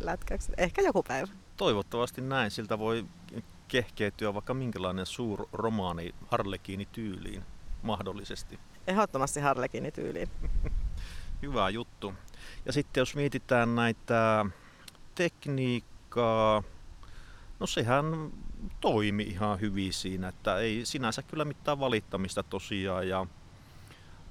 lätkäksi. 0.00 0.52
Ehkä 0.56 0.82
joku 0.82 1.02
päivä. 1.02 1.28
Toivottavasti 1.56 2.20
näin. 2.20 2.50
Siltä 2.50 2.78
voi 2.78 3.04
kehkeytyä 3.68 4.34
vaikka 4.34 4.54
minkälainen 4.54 5.06
suur 5.06 5.48
romaani 5.52 6.14
Harlekiini 6.26 6.88
tyyliin 6.92 7.44
mahdollisesti. 7.82 8.58
Ehdottomasti 8.86 9.40
Harlekiini 9.40 9.90
tyyliin. 9.90 10.30
Hyvä 11.42 11.68
juttu. 11.68 12.14
Ja 12.66 12.72
sitten 12.72 13.00
jos 13.00 13.14
mietitään 13.14 13.74
näitä 13.74 14.46
tekniikkaa, 15.14 16.62
no 17.60 17.66
sehän 17.66 18.32
toimi 18.80 19.22
ihan 19.22 19.60
hyvin 19.60 19.92
siinä, 19.92 20.28
että 20.28 20.58
ei 20.58 20.80
sinänsä 20.84 21.22
kyllä 21.22 21.44
mitään 21.44 21.80
valittamista 21.80 22.42
tosiaan. 22.42 23.08
Ja, 23.08 23.26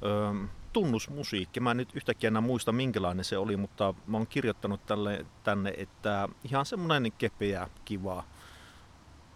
ö, 0.03 0.47
tunnusmusiikki, 0.73 1.59
mä 1.59 1.71
en 1.71 1.77
nyt 1.77 1.95
yhtäkkiä 1.95 2.27
enää 2.27 2.41
muista 2.41 2.71
minkälainen 2.71 3.25
se 3.25 3.37
oli, 3.37 3.57
mutta 3.57 3.93
mä 4.07 4.17
oon 4.17 4.27
kirjoittanut 4.27 4.85
tälle, 4.85 5.25
tänne, 5.43 5.73
että 5.77 6.29
ihan 6.43 6.65
semmoinen 6.65 7.11
kepeä, 7.11 7.67
kiva 7.85 8.23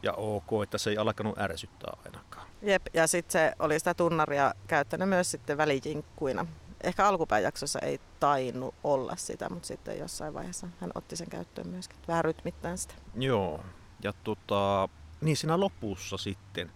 ja 0.03 0.13
ok, 0.13 0.63
että 0.63 0.77
se 0.77 0.89
ei 0.89 0.97
alkanut 0.97 1.39
ärsyttää 1.39 1.97
ainakaan. 2.05 2.47
Jep, 2.61 2.85
ja 2.93 3.07
sitten 3.07 3.31
se 3.31 3.53
oli 3.59 3.79
sitä 3.79 3.93
tunnaria 3.93 4.53
käyttänyt 4.67 5.09
myös 5.09 5.31
sitten 5.31 5.57
välijinkkuina 5.57 6.45
ehkä 6.83 7.07
alkupäin 7.07 7.43
jaksossa 7.43 7.79
ei 7.79 7.99
tainnut 8.19 8.75
olla 8.83 9.15
sitä, 9.15 9.49
mutta 9.49 9.67
sitten 9.67 9.99
jossain 9.99 10.33
vaiheessa 10.33 10.67
hän 10.81 10.91
otti 10.95 11.15
sen 11.15 11.29
käyttöön 11.29 11.67
myöskin, 11.67 11.97
vähän 12.07 12.25
rytmittäin 12.25 12.77
sitä. 12.77 12.93
Joo, 13.15 13.63
ja 14.03 14.13
tota, 14.23 14.89
niin 15.21 15.37
siinä 15.37 15.59
lopussa 15.59 16.17
sitten, 16.17 16.71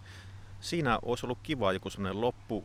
siinä 0.60 0.98
olisi 1.02 1.26
ollut 1.26 1.38
kiva 1.42 1.72
joku 1.72 1.90
sellainen 1.90 2.20
loppu 2.20 2.64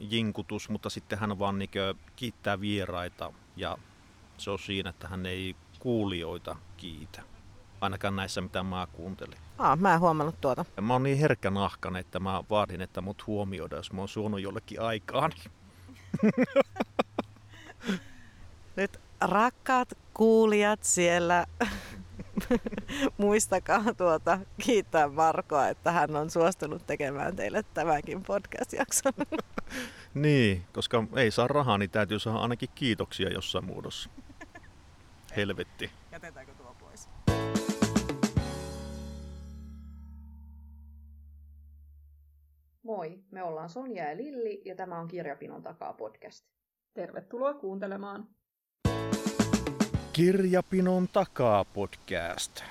jinkutus, 0.00 0.68
mutta 0.68 0.90
sitten 0.90 1.18
hän 1.18 1.38
vaan 1.38 1.58
niin 1.58 1.70
kiittää 2.16 2.60
vieraita 2.60 3.32
ja 3.56 3.78
se 4.38 4.50
on 4.50 4.58
siinä, 4.58 4.90
että 4.90 5.08
hän 5.08 5.26
ei 5.26 5.56
kuulijoita 5.78 6.56
kiitä. 6.76 7.22
Ainakaan 7.80 8.16
näissä, 8.16 8.40
mitä 8.40 8.62
mä 8.62 8.88
kuuntelin. 8.92 9.38
Aa, 9.58 9.76
mä 9.76 9.94
en 9.94 10.00
huomannut 10.00 10.40
tuota. 10.40 10.64
Mä 10.80 10.92
oon 10.92 11.02
niin 11.02 11.18
herkkä 11.18 11.50
nahkan, 11.50 11.96
että 11.96 12.20
mä 12.20 12.44
vaadin, 12.50 12.80
että 12.80 13.00
mut 13.00 13.26
huomioida, 13.26 13.76
jos 13.76 13.92
mä 13.92 14.00
oon 14.00 14.08
suonut 14.08 14.40
jollekin 14.40 14.80
aikaan. 14.80 15.32
Nyt 18.76 19.00
rakkaat 19.20 19.98
kuulijat 20.14 20.82
siellä, 20.82 21.46
muistakaa 23.18 23.84
tuota, 23.96 24.38
kiittää 24.62 25.08
Markoa, 25.08 25.68
että 25.68 25.92
hän 25.92 26.16
on 26.16 26.30
suostunut 26.30 26.86
tekemään 26.86 27.36
teille 27.36 27.64
tämänkin 27.74 28.22
podcast-jakson. 28.22 29.12
niin, 30.14 30.64
koska 30.72 31.04
ei 31.16 31.30
saa 31.30 31.48
rahaa, 31.48 31.78
niin 31.78 31.90
täytyy 31.90 32.18
saada 32.18 32.38
ainakin 32.38 32.68
kiitoksia 32.74 33.30
jossain 33.30 33.64
muodossa. 33.64 34.10
Helvetti. 35.36 35.90
Jätetäänkö 36.12 36.52
Moi, 42.96 43.18
me 43.30 43.42
ollaan 43.42 43.70
Sonja 43.70 44.08
ja 44.10 44.16
Lilli 44.16 44.62
ja 44.64 44.74
tämä 44.76 44.98
on 44.98 45.08
Kirjapinon 45.08 45.62
takaa 45.62 45.92
podcast. 45.92 46.44
Tervetuloa 46.94 47.54
kuuntelemaan. 47.54 48.28
Kirjapinon 50.12 51.08
takaa 51.08 51.64
podcast. 51.64 52.62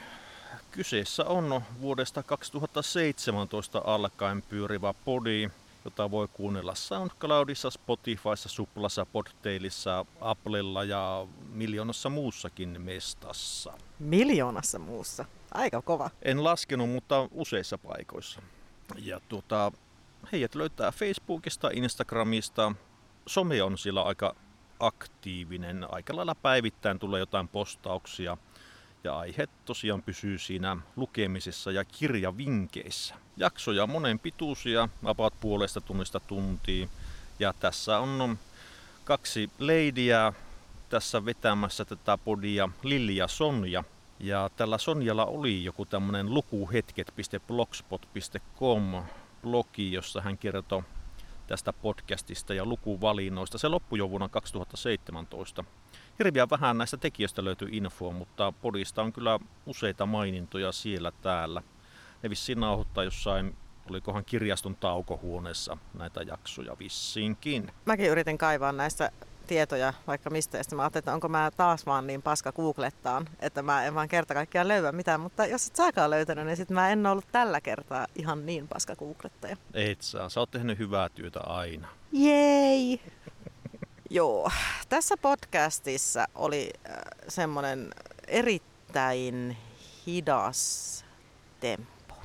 Kyseessä 0.71 1.25
on 1.25 1.61
vuodesta 1.81 2.23
2017 2.23 3.81
alkaen 3.85 4.41
pyörivä 4.41 4.93
podi, 5.05 5.49
jota 5.85 6.11
voi 6.11 6.27
kuunnella 6.33 6.75
SoundCloudissa, 6.75 7.69
Spotifyssa, 7.69 8.49
Suplassa, 8.49 9.05
Podtailissa, 9.05 10.05
Applella 10.21 10.83
ja 10.83 11.27
miljoonassa 11.53 12.09
muussakin 12.09 12.81
mestassa. 12.81 13.73
Miljoonassa 13.99 14.79
muussa? 14.79 15.25
Aika 15.51 15.81
kova. 15.81 16.09
En 16.21 16.43
laskenut, 16.43 16.89
mutta 16.89 17.27
useissa 17.31 17.77
paikoissa. 17.77 18.41
Ja 18.97 19.19
tuota, 19.29 19.71
heidät 20.31 20.55
löytää 20.55 20.91
Facebookista, 20.91 21.69
Instagramista. 21.73 22.71
Some 23.27 23.63
on 23.63 23.77
sillä 23.77 24.03
aika 24.03 24.35
aktiivinen. 24.79 25.85
Aika 25.89 26.15
lailla 26.15 26.35
päivittäin 26.35 26.99
tulee 26.99 27.19
jotain 27.19 27.47
postauksia. 27.47 28.37
Ja 29.03 29.17
aihe 29.17 29.47
tosiaan 29.65 30.03
pysyy 30.03 30.37
siinä 30.37 30.77
lukemisessa 30.95 31.71
ja 31.71 31.85
kirjavinkeissä. 31.85 33.15
Jaksoja 33.37 33.87
monen 33.87 34.19
pituisia, 34.19 34.89
about 35.05 35.33
puolesta 35.41 35.81
tunnista 35.81 36.19
tuntiin. 36.19 36.89
Ja 37.39 37.53
tässä 37.53 37.99
on 37.99 38.39
kaksi 39.03 39.49
leidiä 39.59 40.33
tässä 40.89 41.25
vetämässä 41.25 41.85
tätä 41.85 42.17
podia, 42.17 42.69
Lilli 42.83 43.15
ja 43.15 43.27
Sonja. 43.27 43.83
Ja 44.19 44.49
tällä 44.55 44.77
Sonjalla 44.77 45.25
oli 45.25 45.63
joku 45.63 45.85
tämmönen 45.85 46.33
lukuhetket.blogspot.com 46.33 49.03
blogi, 49.41 49.91
jossa 49.91 50.21
hän 50.21 50.37
kertoi 50.37 50.83
tästä 51.47 51.73
podcastista 51.73 52.53
ja 52.53 52.65
lukuvalinnoista. 52.65 53.57
Se 53.57 53.67
loppui 53.67 53.99
jo 53.99 54.09
vuonna 54.09 54.29
2017. 54.29 55.63
Hirviän 56.19 56.49
vähän 56.49 56.77
näistä 56.77 56.97
tekijöistä 56.97 57.43
löytyy 57.43 57.69
infoa, 57.71 58.11
mutta 58.11 58.53
podista 58.61 59.01
on 59.01 59.13
kyllä 59.13 59.39
useita 59.65 60.05
mainintoja 60.05 60.71
siellä 60.71 61.11
täällä. 61.11 61.61
Ne 62.23 62.29
vissiin 62.29 62.59
nauhoittaa 62.59 63.03
jossain, 63.03 63.55
olikohan 63.89 64.25
kirjaston 64.25 64.75
taukohuoneessa 64.75 65.77
näitä 65.93 66.21
jaksoja 66.21 66.79
vissiinkin. 66.79 67.71
Mäkin 67.85 68.09
yritin 68.09 68.37
kaivaa 68.37 68.71
näistä 68.71 69.11
tietoja 69.49 69.93
vaikka 70.07 70.29
mistä. 70.29 70.57
Ja 70.57 70.63
mä 70.75 70.81
ajattelin, 70.81 71.01
että 71.01 71.13
onko 71.13 71.27
mä 71.29 71.51
taas 71.57 71.85
vaan 71.85 72.07
niin 72.07 72.21
paska 72.21 72.51
googlettaan, 72.51 73.29
että 73.39 73.61
mä 73.61 73.85
en 73.85 73.95
vaan 73.95 74.07
kerta 74.07 74.33
kaikkiaan 74.33 74.67
löyä 74.67 74.91
mitään. 74.91 75.19
Mutta 75.19 75.45
jos 75.45 75.67
et 75.67 75.75
saakaan 75.75 76.09
löytänyt, 76.09 76.45
niin 76.45 76.57
sit 76.57 76.69
mä 76.69 76.89
en 76.89 77.05
ollut 77.05 77.25
tällä 77.31 77.61
kertaa 77.61 78.07
ihan 78.15 78.45
niin 78.45 78.67
paska 78.67 78.95
googlettaja. 78.95 79.57
Et 79.73 80.01
saa. 80.01 80.29
Sä 80.29 80.39
oot 80.39 80.51
tehnyt 80.51 80.79
hyvää 80.79 81.09
työtä 81.09 81.39
aina. 81.39 81.87
Jei! 82.11 83.01
Joo. 84.09 84.51
Tässä 84.89 85.15
podcastissa 85.21 86.27
oli 86.35 86.73
äh, 86.89 86.95
semmoinen 87.27 87.89
erittäin 88.27 89.57
hidas 90.07 91.05
tempo. 91.59 92.15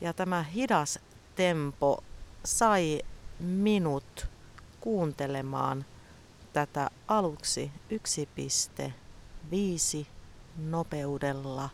Ja 0.00 0.12
tämä 0.12 0.42
hidas 0.42 0.98
tempo 1.34 2.04
sai 2.44 3.02
minut 3.40 4.31
kuuntelemaan 4.82 5.84
tätä 6.52 6.90
aluksi 7.08 7.72
1.5 9.50 10.06
nopeudella, 10.56 11.68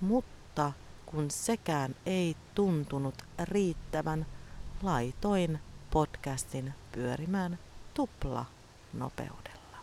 mutta 0.00 0.72
kun 1.06 1.30
sekään 1.30 1.94
ei 2.06 2.36
tuntunut 2.54 3.14
riittävän, 3.44 4.26
laitoin 4.82 5.58
podcastin 5.90 6.74
pyörimään 6.92 7.58
tupla 7.94 8.44
nopeudella. 8.92 9.78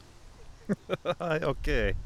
Ai 1.20 1.40
okei. 1.46 1.90
Okay. 1.90 2.04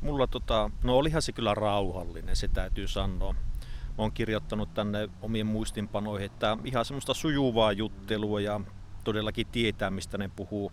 Mulla 0.00 0.26
tota, 0.26 0.70
no 0.82 0.96
olihan 0.96 1.22
se 1.22 1.32
kyllä 1.32 1.54
rauhallinen, 1.54 2.36
se 2.36 2.48
täytyy 2.48 2.88
sanoa. 2.88 3.34
Oon 3.98 4.12
kirjoittanut 4.12 4.74
tänne 4.74 5.08
omien 5.22 5.46
muistinpanoihin, 5.46 6.26
että 6.26 6.58
ihan 6.64 6.84
semmoista 6.84 7.14
sujuvaa 7.14 7.72
juttelua 7.72 8.40
ja 8.40 8.60
todellakin 9.10 9.46
tietää, 9.46 9.90
mistä 9.90 10.18
ne 10.18 10.30
puhuu 10.36 10.72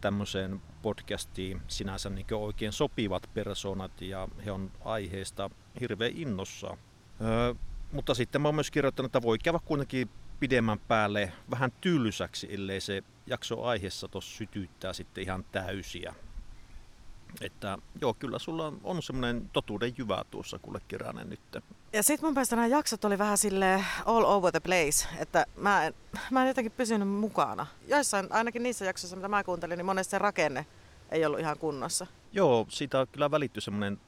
tämmöiseen 0.00 0.62
podcastiin 0.82 1.62
sinänsä 1.68 2.10
niin 2.10 2.26
oikein 2.32 2.72
sopivat 2.72 3.30
persoonat 3.34 4.02
ja 4.02 4.28
he 4.44 4.52
on 4.52 4.70
aiheesta 4.84 5.50
hirveän 5.80 6.12
innossaan. 6.14 6.78
Öö, 7.20 7.54
mutta 7.92 8.14
sitten 8.14 8.40
mä 8.40 8.48
oon 8.48 8.54
myös 8.54 8.70
kirjoittanut, 8.70 9.08
että 9.08 9.22
voi 9.22 9.38
käydä 9.38 9.58
kuitenkin 9.64 10.10
pidemmän 10.40 10.78
päälle 10.78 11.32
vähän 11.50 11.72
tylsäksi, 11.80 12.54
ellei 12.54 12.80
se 12.80 13.02
jakso 13.26 13.62
aiheessa 13.62 14.08
tuossa 14.08 14.36
sytyttää 14.36 14.92
sitten 14.92 15.24
ihan 15.24 15.44
täysiä. 15.52 16.14
Että 17.40 17.78
joo, 18.00 18.14
kyllä 18.14 18.38
sulla 18.38 18.72
on 18.84 19.02
semmoinen 19.02 19.50
totuuden 19.52 19.92
jyvä 19.98 20.24
tuossa 20.30 20.58
kuule 20.58 20.80
Kiränen 20.88 21.30
nyt. 21.30 21.64
Ja 21.94 22.02
sitten 22.02 22.26
mun 22.26 22.34
mielestä 22.34 22.56
nämä 22.56 22.68
jaksot 22.68 23.04
oli 23.04 23.18
vähän 23.18 23.38
sille 23.38 23.84
all 24.06 24.24
over 24.24 24.52
the 24.52 24.60
place, 24.60 25.08
että 25.18 25.46
mä 25.56 25.86
en, 25.86 25.94
mä 26.30 26.42
en 26.42 26.48
jotenkin 26.48 26.72
pysynyt 26.72 27.08
mukana. 27.08 27.66
Joissain, 27.88 28.26
ainakin 28.30 28.62
niissä 28.62 28.84
jaksoissa, 28.84 29.16
mitä 29.16 29.28
mä 29.28 29.44
kuuntelin, 29.44 29.76
niin 29.76 29.86
monesti 29.86 30.10
se 30.10 30.18
rakenne 30.18 30.66
ei 31.10 31.26
ollut 31.26 31.40
ihan 31.40 31.58
kunnossa. 31.58 32.06
Joo, 32.32 32.66
siitä 32.68 33.06
kyllä 33.12 33.30
välittyi 33.30 33.62
semmoinen 33.62 34.00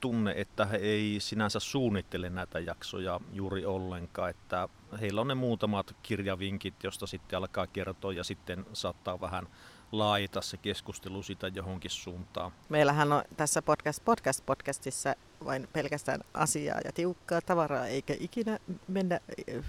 tunne, 0.00 0.34
että 0.36 0.64
he 0.64 0.76
ei 0.76 1.16
sinänsä 1.20 1.60
suunnittele 1.60 2.30
näitä 2.30 2.58
jaksoja 2.58 3.20
juuri 3.32 3.64
ollenkaan, 3.66 4.30
että 4.30 4.68
heillä 5.00 5.20
on 5.20 5.28
ne 5.28 5.34
muutamat 5.34 5.96
kirjavinkit, 6.02 6.84
josta 6.84 7.06
sitten 7.06 7.36
alkaa 7.36 7.66
kertoa 7.66 8.12
ja 8.12 8.24
sitten 8.24 8.66
saattaa 8.72 9.20
vähän 9.20 9.46
laajita 9.92 10.40
se 10.40 10.56
keskustelu 10.56 11.22
sitä 11.22 11.48
johonkin 11.48 11.90
suuntaan. 11.90 12.52
Meillähän 12.68 13.12
on 13.12 13.22
tässä 13.36 13.62
podcast, 13.62 14.04
podcast 14.04 14.46
podcastissa 14.46 15.14
vain 15.44 15.68
pelkästään 15.72 16.20
asiaa 16.34 16.80
ja 16.84 16.92
tiukkaa 16.92 17.40
tavaraa, 17.40 17.86
eikä 17.86 18.14
ikinä 18.20 18.58
mennä 18.88 19.20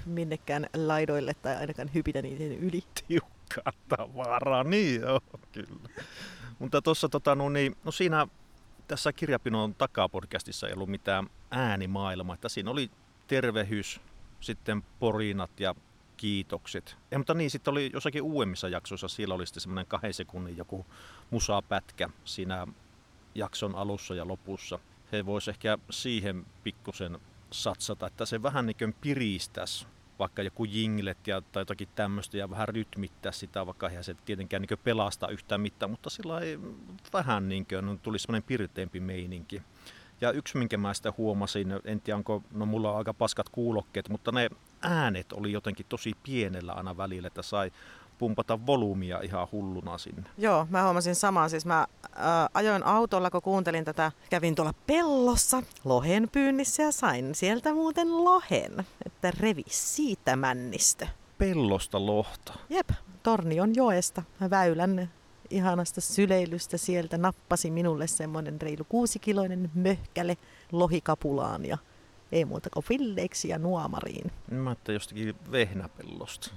minnekään 0.05 0.67
laidoille 0.75 1.33
tai 1.33 1.55
ainakaan 1.55 1.89
hypitä 1.93 2.21
niiden 2.21 2.51
yli. 2.51 2.83
Tiukkaa 3.07 3.73
tavaraa, 3.89 4.63
niin 4.63 5.01
joo, 5.01 5.21
kyllä. 5.51 5.89
Mutta 6.59 6.81
tuossa 6.81 7.09
tota, 7.09 7.35
no, 7.35 7.49
niin, 7.49 7.75
no 7.83 7.91
siinä 7.91 8.27
tässä 8.87 9.13
Kirjapinon 9.13 9.75
takapodcastissa 9.75 10.67
ei 10.67 10.73
ollut 10.73 10.89
mitään 10.89 11.29
äänimaailmaa, 11.51 12.33
että 12.33 12.49
siinä 12.49 12.71
oli 12.71 12.91
tervehys, 13.27 14.01
sitten 14.39 14.83
porinat 14.99 15.59
ja 15.59 15.75
kiitokset. 16.21 16.97
Ja, 17.11 17.17
mutta 17.17 17.33
niin, 17.33 17.51
sitten 17.51 17.71
oli 17.71 17.89
jossakin 17.93 18.21
uudemmissa 18.21 18.69
jaksoissa, 18.69 19.07
siellä 19.07 19.35
oli 19.35 19.47
sitten 19.47 19.61
semmoinen 19.61 19.85
kahden 19.85 20.13
sekunnin 20.13 20.57
joku 20.57 20.85
musapätkä 21.29 22.09
siinä 22.25 22.67
jakson 23.35 23.75
alussa 23.75 24.15
ja 24.15 24.27
lopussa. 24.27 24.79
He 25.11 25.25
vois 25.25 25.47
ehkä 25.47 25.77
siihen 25.89 26.45
pikkusen 26.63 27.19
satsata, 27.51 28.07
että 28.07 28.25
se 28.25 28.43
vähän 28.43 28.65
niin 28.65 28.77
kuin 28.77 28.95
piristäisi 29.01 29.85
vaikka 30.19 30.41
joku 30.41 30.65
jinglet 30.65 31.27
ja, 31.27 31.41
tai 31.41 31.61
jotakin 31.61 31.87
tämmöistä 31.95 32.37
ja 32.37 32.49
vähän 32.49 32.67
rytmittää 32.67 33.31
sitä, 33.31 33.65
vaikka 33.65 33.89
eihän 33.89 34.03
se 34.03 34.15
tietenkään 34.25 34.61
niin 34.61 34.79
pelasta 34.83 35.27
yhtään 35.27 35.61
mitään, 35.61 35.91
mutta 35.91 36.09
sillä 36.09 36.39
ei 36.39 36.59
vähän 37.13 37.49
niin 37.49 37.65
kuin, 37.65 37.99
tuli 37.99 38.19
semmoinen 38.19 38.43
pirteempi 38.43 38.99
meininki. 38.99 39.61
Ja 40.21 40.31
yksi, 40.31 40.57
minkä 40.57 40.77
mä 40.77 40.93
sitä 40.93 41.13
huomasin, 41.17 41.67
en 41.85 42.01
tiedä 42.01 42.17
onko, 42.17 42.43
no 42.51 42.65
mulla 42.65 42.91
on 42.91 42.97
aika 42.97 43.13
paskat 43.13 43.49
kuulokkeet, 43.49 44.09
mutta 44.09 44.31
ne 44.31 44.49
äänet 44.81 45.33
oli 45.33 45.51
jotenkin 45.51 45.85
tosi 45.89 46.13
pienellä 46.23 46.73
aina 46.73 46.97
välillä, 46.97 47.27
että 47.27 47.41
sai 47.41 47.71
pumpata 48.17 48.65
volyymia 48.65 49.19
ihan 49.21 49.47
hulluna 49.51 49.97
sinne. 49.97 50.23
Joo, 50.37 50.67
mä 50.69 50.83
huomasin 50.83 51.15
samaa. 51.15 51.49
Siis 51.49 51.65
mä 51.65 51.87
ää, 52.15 52.49
ajoin 52.53 52.83
autolla, 52.83 53.29
kun 53.29 53.41
kuuntelin 53.41 53.85
tätä. 53.85 54.11
Kävin 54.29 54.55
tuolla 54.55 54.73
pellossa 54.87 55.63
lohen 55.83 56.29
pyynnissä 56.31 56.83
ja 56.83 56.91
sain 56.91 57.35
sieltä 57.35 57.73
muuten 57.73 58.23
lohen. 58.23 58.85
Että 59.05 59.31
revi 59.39 59.63
siitä 59.67 60.35
männistä. 60.35 61.07
Pellosta 61.37 62.05
lohta? 62.05 62.53
Jep, 62.69 62.89
Tornion 63.23 63.75
joesta. 63.75 64.23
Mä 64.39 64.49
väylän 64.49 65.09
ihanasta 65.49 66.01
syleilystä 66.01 66.77
sieltä 66.77 67.17
nappasi 67.17 67.71
minulle 67.71 68.07
semmoinen 68.07 68.61
reilu 68.61 68.83
kuusikiloinen 68.89 69.71
möhkäle 69.73 70.37
lohikapulaan 70.71 71.65
ja 71.65 71.77
ei 72.31 72.45
muuta 72.45 72.69
kuin 72.69 72.85
filleiksi 72.85 73.49
ja 73.49 73.57
nuomariin. 73.57 74.31
Mä 74.51 74.69
ajattelin 74.69 74.95
jostakin 74.95 75.35
vehnäpellosta. 75.51 76.51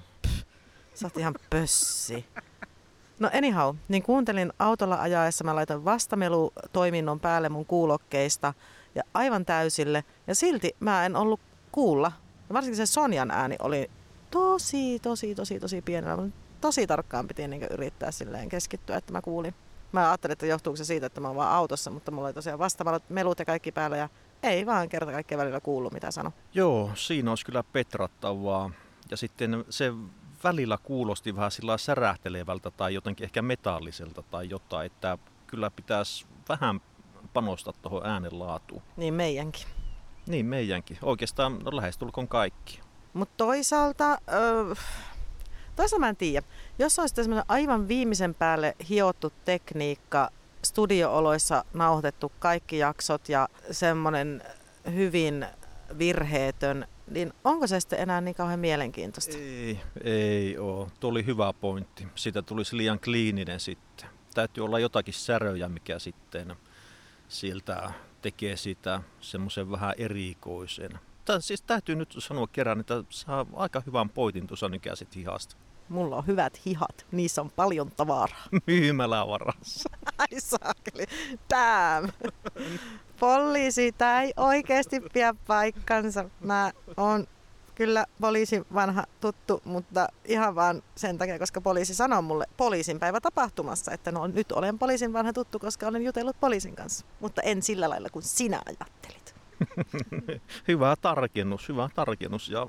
Sä 0.94 1.06
oot 1.06 1.16
ihan 1.16 1.34
pössi. 1.50 2.24
No 3.18 3.30
anyhow, 3.34 3.76
niin 3.88 4.02
kuuntelin 4.02 4.52
autolla 4.58 4.96
ajaessa, 4.96 5.44
mä 5.44 5.54
laitan 5.54 5.84
vastamelutoiminnon 5.84 7.20
päälle 7.20 7.48
mun 7.48 7.66
kuulokkeista 7.66 8.54
ja 8.94 9.02
aivan 9.14 9.44
täysille. 9.44 10.04
Ja 10.26 10.34
silti 10.34 10.76
mä 10.80 11.06
en 11.06 11.16
ollut 11.16 11.40
kuulla. 11.72 12.12
Ja 12.48 12.54
varsinkin 12.54 12.76
se 12.76 12.86
Sonjan 12.86 13.30
ääni 13.30 13.56
oli 13.58 13.90
tosi, 14.30 14.98
tosi, 14.98 15.34
tosi, 15.34 15.60
tosi 15.60 15.82
pienellä. 15.82 16.28
Tosi 16.60 16.86
tarkkaan 16.86 17.28
piti 17.28 17.48
niin 17.48 17.66
yrittää 17.70 18.10
silleen 18.10 18.48
keskittyä, 18.48 18.96
että 18.96 19.12
mä 19.12 19.22
kuulin. 19.22 19.54
Mä 19.92 20.08
ajattelin, 20.08 20.32
että 20.32 20.46
johtuuko 20.46 20.76
se 20.76 20.84
siitä, 20.84 21.06
että 21.06 21.20
mä 21.20 21.28
oon 21.28 21.36
vaan 21.36 21.52
autossa, 21.52 21.90
mutta 21.90 22.10
mulla 22.10 22.28
oli 22.28 22.34
tosiaan 22.34 22.58
vastamelut 22.58 23.38
ja 23.38 23.44
kaikki 23.44 23.72
päällä 23.72 23.96
ja 23.96 24.08
ei 24.50 24.66
vaan 24.66 24.88
kerta 24.88 25.12
kaikkea 25.12 25.38
välillä 25.38 25.60
kuulu, 25.60 25.90
mitä 25.90 26.10
sano. 26.10 26.32
Joo, 26.54 26.90
siinä 26.94 27.30
olisi 27.30 27.46
kyllä 27.46 27.62
petrattavaa. 27.62 28.70
Ja 29.10 29.16
sitten 29.16 29.64
se 29.70 29.92
välillä 30.44 30.78
kuulosti 30.82 31.36
vähän 31.36 31.50
sillä 31.50 31.78
särähtelevältä 31.78 32.70
tai 32.70 32.94
jotenkin 32.94 33.24
ehkä 33.24 33.42
metalliselta 33.42 34.22
tai 34.22 34.50
jotain, 34.50 34.86
että 34.86 35.18
kyllä 35.46 35.70
pitäisi 35.70 36.26
vähän 36.48 36.80
panostaa 37.32 37.74
tuohon 37.82 38.06
äänenlaatuun. 38.06 38.82
Niin 38.96 39.14
meidänkin. 39.14 39.66
Niin 40.26 40.46
meidänkin. 40.46 40.98
Oikeastaan 41.02 41.58
no, 41.58 41.76
lähestulkoon 41.76 42.28
kaikki. 42.28 42.80
Mutta 43.12 43.34
toisaalta, 43.36 44.18
öö, 44.32 44.74
toisaalta 45.76 46.00
mä 46.00 46.08
en 46.08 46.16
tiedä. 46.16 46.46
Jos 46.78 46.98
olisi 46.98 47.22
aivan 47.48 47.88
viimeisen 47.88 48.34
päälle 48.34 48.76
hiottu 48.88 49.32
tekniikka, 49.44 50.30
studiooloissa 50.64 51.64
nauhoitettu 51.74 52.32
kaikki 52.38 52.78
jaksot 52.78 53.28
ja 53.28 53.48
semmoinen 53.70 54.42
hyvin 54.94 55.46
virheetön 55.98 56.86
niin 57.10 57.32
onko 57.44 57.66
se 57.66 57.80
sitten 57.80 58.00
enää 58.00 58.20
niin 58.20 58.34
kauhean 58.34 58.60
mielenkiintoista? 58.60 59.36
Ei, 59.38 59.80
ei 60.04 60.58
ole. 60.58 60.88
Tuo 61.00 61.10
oli 61.10 61.26
hyvä 61.26 61.52
pointti. 61.52 62.06
Siitä 62.14 62.42
tulisi 62.42 62.76
liian 62.76 63.00
kliininen 63.00 63.60
sitten. 63.60 64.08
Täytyy 64.34 64.64
olla 64.64 64.78
jotakin 64.78 65.14
säröjä, 65.14 65.68
mikä 65.68 65.98
sitten 65.98 66.56
sieltä 67.28 67.92
tekee 68.22 68.56
sitä 68.56 69.00
semmoisen 69.20 69.70
vähän 69.70 69.94
erikoisen. 69.98 70.98
Tää, 71.24 71.40
siis 71.40 71.62
täytyy 71.62 71.96
nyt 71.96 72.14
sanoa 72.18 72.46
kerran, 72.46 72.80
että 72.80 73.04
saa 73.10 73.46
aika 73.56 73.82
hyvän 73.86 74.10
poitin 74.10 74.46
tuossa 74.46 74.68
nykäisit 74.68 75.16
hihasta. 75.16 75.56
Mulla 75.88 76.16
on 76.16 76.26
hyvät 76.26 76.60
hihat, 76.66 77.06
niissä 77.12 77.40
on 77.40 77.50
paljon 77.50 77.90
tavaraa. 77.96 78.44
Myymälävarassa. 78.66 79.90
Ai 80.18 80.40
saakeli, 80.40 81.06
damn. 81.50 82.12
Poliisi, 83.20 83.92
tämä 83.92 84.22
ei 84.22 84.32
oikeasti 84.36 85.00
pidä 85.00 85.34
paikkansa. 85.46 86.24
Mä 86.40 86.72
oon 86.96 87.26
kyllä 87.74 88.06
poliisin 88.20 88.64
vanha 88.74 89.04
tuttu, 89.20 89.62
mutta 89.64 90.08
ihan 90.24 90.54
vaan 90.54 90.82
sen 90.96 91.18
takia, 91.18 91.38
koska 91.38 91.60
poliisi 91.60 91.94
sanoo 91.94 92.22
mulle 92.22 92.46
poliisin 92.56 92.98
päivä 93.00 93.20
tapahtumassa, 93.20 93.92
että 93.92 94.12
no 94.12 94.26
nyt 94.26 94.52
olen 94.52 94.78
poliisin 94.78 95.12
vanha 95.12 95.32
tuttu, 95.32 95.58
koska 95.58 95.86
olen 95.86 96.04
jutellut 96.04 96.36
poliisin 96.40 96.76
kanssa. 96.76 97.06
Mutta 97.20 97.42
en 97.42 97.62
sillä 97.62 97.90
lailla 97.90 98.08
kuin 98.10 98.22
sinä 98.22 98.62
ajattelit. 98.66 99.34
hyvä 100.68 100.96
tarkennus, 101.00 101.68
hyvä 101.68 101.88
tarkennus 101.94 102.48
ja 102.48 102.66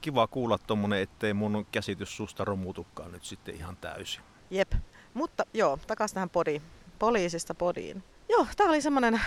kiva 0.00 0.26
kuulla 0.26 0.58
tuommoinen, 0.58 1.02
ettei 1.02 1.34
mun 1.34 1.66
käsitys 1.72 2.16
susta 2.16 2.44
romutukaan 2.44 3.12
nyt 3.12 3.24
sitten 3.24 3.54
ihan 3.54 3.76
täysin. 3.76 4.22
Jep, 4.50 4.72
mutta 5.14 5.44
joo, 5.54 5.78
takaisin 5.86 6.14
tähän 6.14 6.30
podiin. 6.30 6.62
Poliisista 6.98 7.54
podiin. 7.54 8.02
Joo, 8.28 8.46
tää 8.56 8.66
oli 8.66 8.80
semmonen, 8.80 9.20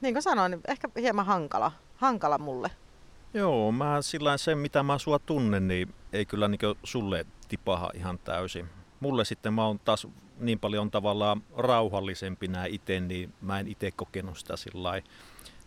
niin 0.00 0.14
kuin 0.14 0.22
sanoin, 0.22 0.60
ehkä 0.68 0.88
hieman 0.96 1.26
hankala, 1.26 1.72
hankala 1.96 2.38
mulle. 2.38 2.70
Joo, 3.34 3.72
mä 3.72 4.02
sillä 4.02 4.36
sen 4.36 4.58
mitä 4.58 4.82
mä 4.82 4.98
sua 4.98 5.18
tunnen, 5.18 5.68
niin 5.68 5.94
ei 6.12 6.26
kyllä 6.26 6.48
niin 6.48 6.60
sulle 6.82 7.26
tipaha 7.48 7.90
ihan 7.94 8.18
täysin. 8.18 8.68
Mulle 9.00 9.24
sitten 9.24 9.54
mä 9.54 9.66
oon 9.66 9.78
taas 9.78 10.06
niin 10.38 10.60
paljon 10.60 10.90
tavallaan 10.90 11.42
rauhallisempi 11.56 12.48
nää 12.48 12.66
itse, 12.66 13.00
niin 13.00 13.34
mä 13.40 13.60
en 13.60 13.68
itse 13.68 13.90
kokenut 13.90 14.38
sitä 14.38 14.56
sillä 14.56 15.02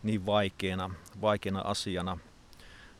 niin 0.03 0.25
vaikeana, 0.25 0.89
vaikeana 1.21 1.61
asiana. 1.61 2.17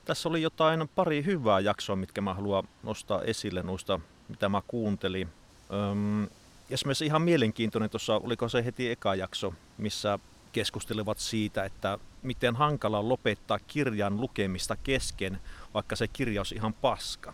Tässä 0.08 0.30
oli 0.30 0.42
jotain 0.42 0.90
pari 0.96 1.26
hyvää 1.26 1.60
jaksoa, 1.60 1.96
mitkä 1.96 2.22
mä 2.22 2.34
haluan 2.34 2.68
nostaa 2.84 3.22
esille 3.22 3.64
noista, 3.64 4.00
mitä 4.30 4.50
mä 4.50 4.62
kuuntelin. 4.68 5.30
Öm, 5.74 6.28
esimerkiksi 6.70 7.06
ihan 7.06 7.22
mielenkiintoinen 7.22 7.90
tuossa, 7.90 8.16
oliko 8.16 8.50
se 8.50 8.66
heti 8.66 8.92
eka 8.92 9.16
jakso, 9.16 9.54
missä 9.78 10.20
keskustelevat 10.52 11.20
siitä, 11.20 11.66
että 11.66 12.00
miten 12.24 12.56
hankala 12.56 13.00
on 13.00 13.10
lopettaa 13.10 13.60
kirjan 13.68 14.22
lukemista 14.22 14.76
kesken, 14.84 15.40
vaikka 15.74 15.96
se 15.96 16.08
kirja 16.08 16.40
olisi 16.42 16.56
ihan 16.56 16.74
paska. 16.74 17.34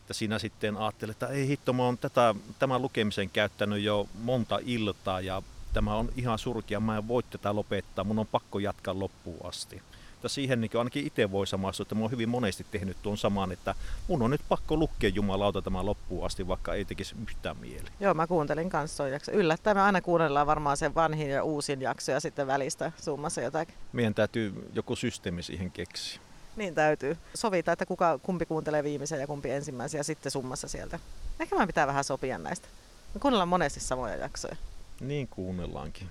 Että 0.00 0.14
siinä 0.14 0.38
sitten 0.38 0.76
ajattelin, 0.76 1.10
että 1.10 1.26
ei 1.26 1.48
hitto, 1.48 1.72
mä 1.72 1.82
oon 1.82 1.98
tätä, 1.98 2.34
tämän 2.58 2.82
lukemisen 2.82 3.30
käyttänyt 3.30 3.82
jo 3.82 4.08
monta 4.22 4.58
iltaa 4.64 5.20
ja 5.20 5.42
tämä 5.72 5.94
on 5.94 6.08
ihan 6.16 6.38
surkia, 6.38 6.80
mä 6.80 6.96
en 6.96 7.08
voi 7.08 7.22
tätä 7.22 7.54
lopettaa, 7.54 8.04
mun 8.04 8.18
on 8.18 8.26
pakko 8.26 8.58
jatkaa 8.58 8.98
loppuun 8.98 9.46
asti. 9.46 9.82
Mutta 10.20 10.28
siihen 10.28 10.60
niin 10.60 10.70
ainakin 10.78 11.06
itse 11.06 11.30
voi 11.30 11.46
samastua, 11.46 11.82
että 11.84 11.94
mä 11.94 12.00
oon 12.00 12.10
hyvin 12.10 12.28
monesti 12.28 12.66
tehnyt 12.70 12.96
tuon 13.02 13.18
saman, 13.18 13.52
että 13.52 13.74
mun 14.08 14.22
on 14.22 14.30
nyt 14.30 14.40
pakko 14.48 14.76
lukea 14.76 15.10
jumalauta 15.10 15.62
tämä 15.62 15.86
loppuun 15.86 16.26
asti, 16.26 16.48
vaikka 16.48 16.74
ei 16.74 16.84
tekisi 16.84 17.14
yhtään 17.22 17.56
mieli. 17.56 17.88
Joo, 18.00 18.14
mä 18.14 18.26
kuuntelin 18.26 18.70
kanssa 18.70 19.08
jakso. 19.08 19.32
Yllättäen 19.32 19.76
me 19.76 19.80
aina 19.80 20.00
kuunnellaan 20.00 20.46
varmaan 20.46 20.76
sen 20.76 20.94
vanhin 20.94 21.30
ja 21.30 21.44
uusin 21.44 21.80
jakso 21.80 22.12
ja 22.12 22.20
sitten 22.20 22.46
välistä 22.46 22.92
summassa 23.02 23.40
jotakin. 23.40 23.74
Meidän 23.92 24.14
täytyy 24.14 24.70
joku 24.72 24.96
systeemi 24.96 25.42
siihen 25.42 25.70
keksiä. 25.70 26.20
Niin 26.56 26.74
täytyy. 26.74 27.16
Sovita, 27.34 27.72
että 27.72 27.86
kuka, 27.86 28.18
kumpi 28.18 28.46
kuuntelee 28.46 28.84
viimeisen 28.84 29.20
ja 29.20 29.26
kumpi 29.26 29.50
ensimmäisen 29.50 29.98
ja 29.98 30.04
sitten 30.04 30.32
summassa 30.32 30.68
sieltä. 30.68 30.98
Ehkä 31.40 31.56
mä 31.56 31.66
pitää 31.66 31.86
vähän 31.86 32.04
sopia 32.04 32.38
näistä. 32.38 32.68
Me 33.14 33.20
kuunnellaan 33.20 33.48
monesti 33.48 33.80
samoja 33.80 34.16
jaksoja. 34.16 34.56
Niin 35.00 35.28
kuunnellaankin. 35.28 36.08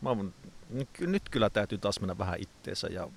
Mä 0.00 0.08
oon, 0.08 0.34
nyt 1.00 1.28
kyllä 1.30 1.50
täytyy 1.50 1.78
taas 1.78 2.00
mennä 2.00 2.18
vähän 2.18 2.40
itteensä 2.40 2.86
ja 2.86 3.08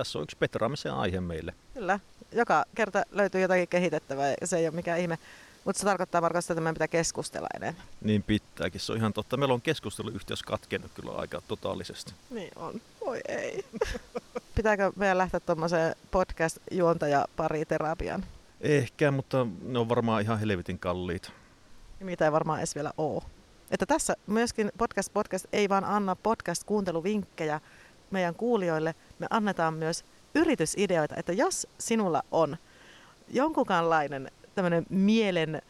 tässä 0.00 0.18
on 0.18 0.22
yksi 0.22 0.36
petraamisen 0.36 0.94
aihe 0.94 1.20
meille. 1.20 1.54
Kyllä. 1.74 2.00
Joka 2.32 2.64
kerta 2.74 3.02
löytyy 3.10 3.40
jotakin 3.40 3.68
kehitettävää 3.68 4.34
ja 4.40 4.46
se 4.46 4.58
ei 4.58 4.66
ole 4.66 4.74
mikään 4.74 5.00
ihme. 5.00 5.18
Mutta 5.64 5.80
se 5.80 5.86
tarkoittaa 5.86 6.20
Marko 6.20 6.40
sitä, 6.40 6.52
että 6.52 6.60
meidän 6.60 6.74
pitää 6.74 6.88
keskustella 6.88 7.46
enemmän. 7.56 7.84
Niin 8.00 8.22
pitääkin, 8.22 8.80
se 8.80 8.92
on 8.92 8.98
ihan 8.98 9.12
totta. 9.12 9.36
Meillä 9.36 9.54
on 9.54 9.60
keskusteluyhteys 9.60 10.42
katkennut 10.42 10.90
kyllä 10.94 11.12
aika 11.12 11.42
totaalisesti. 11.48 12.12
Niin 12.30 12.50
on. 12.56 12.80
Voi 13.00 13.20
ei. 13.28 13.64
Pitääkö 14.56 14.92
meidän 14.96 15.18
lähteä 15.18 15.40
tuommoiseen 15.40 15.96
podcast-juontaja 16.10 17.26
pari 17.36 17.64
terapian? 17.64 18.24
Ehkä, 18.60 19.10
mutta 19.10 19.46
ne 19.62 19.78
on 19.78 19.88
varmaan 19.88 20.22
ihan 20.22 20.40
helvetin 20.40 20.78
kalliit. 20.78 21.32
Mitä 22.00 22.24
ei 22.24 22.32
varmaan 22.32 22.58
edes 22.58 22.74
vielä 22.74 22.92
ole. 22.98 23.22
Että 23.70 23.86
tässä 23.86 24.16
myöskin 24.26 24.72
podcast 24.78 25.12
podcast 25.12 25.46
ei 25.52 25.68
vaan 25.68 25.84
anna 25.84 26.16
podcast-kuunteluvinkkejä 26.16 27.60
meidän 28.10 28.34
kuulijoille. 28.34 28.94
Me 29.20 29.26
annetaan 29.30 29.74
myös 29.74 30.04
yritysideoita, 30.34 31.14
että 31.16 31.32
jos 31.32 31.66
sinulla 31.78 32.22
on 32.30 32.56
jonkunlainen 33.28 34.30
tämmöinen 34.54 34.86
mielen 34.90 35.62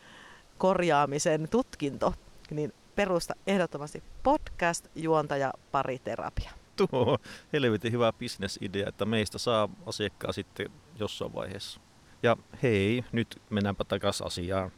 korjaamisen 0.59 1.49
tutkinto, 1.49 2.15
niin 2.51 2.73
perusta 2.95 3.35
ehdottomasti 3.47 4.03
podcast-juontaja 4.23 5.53
pariterapia. 5.73 6.51
Tuo 6.77 7.19
helvetin 7.53 7.93
hyvä 7.93 8.13
bisnesidea, 8.13 8.89
että 8.89 9.05
meistä 9.05 9.39
saa 9.39 9.69
asiakkaa 9.87 10.33
sitten 10.33 10.71
jossain 10.99 11.35
vaiheessa. 11.35 11.81
Ja 12.23 12.37
hei, 12.63 13.05
nyt 13.13 13.43
mennäänpä 13.51 13.85
takaisin 13.85 14.27
asiaan. 14.27 14.71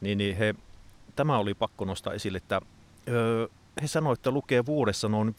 Niin, 0.00 0.18
niin 0.18 0.36
he, 0.36 0.54
tämä 1.16 1.38
oli 1.38 1.54
pakko 1.54 1.84
nostaa 1.84 2.12
esille, 2.12 2.38
että 2.38 2.60
öö, 3.08 3.46
he 3.82 3.86
sanoivat, 3.86 4.18
että 4.18 4.30
lukee 4.30 4.66
vuodessa 4.66 5.08
noin 5.08 5.28
50-60 5.28 5.32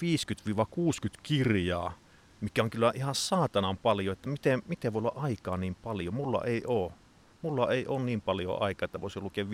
kirjaa, 1.24 1.94
mikä 2.42 2.64
on 2.64 2.70
kyllä 2.70 2.92
ihan 2.96 3.16
saatanan 3.16 3.78
paljon, 3.78 4.14
että 4.14 4.30
miten, 4.30 4.62
miten 4.68 4.94
voi 4.94 5.00
olla 5.00 5.14
aikaa 5.16 5.58
niin 5.58 5.76
paljon. 5.76 6.14
Mulla 6.14 6.44
ei 6.44 6.62
ole. 6.68 6.92
Mulla 7.42 7.72
ei 7.72 7.88
ole 7.88 8.04
niin 8.04 8.22
paljon 8.22 8.62
aikaa, 8.62 8.86
että 8.86 9.02
voisi 9.02 9.20
lukea 9.20 9.44
50-60 9.44 9.48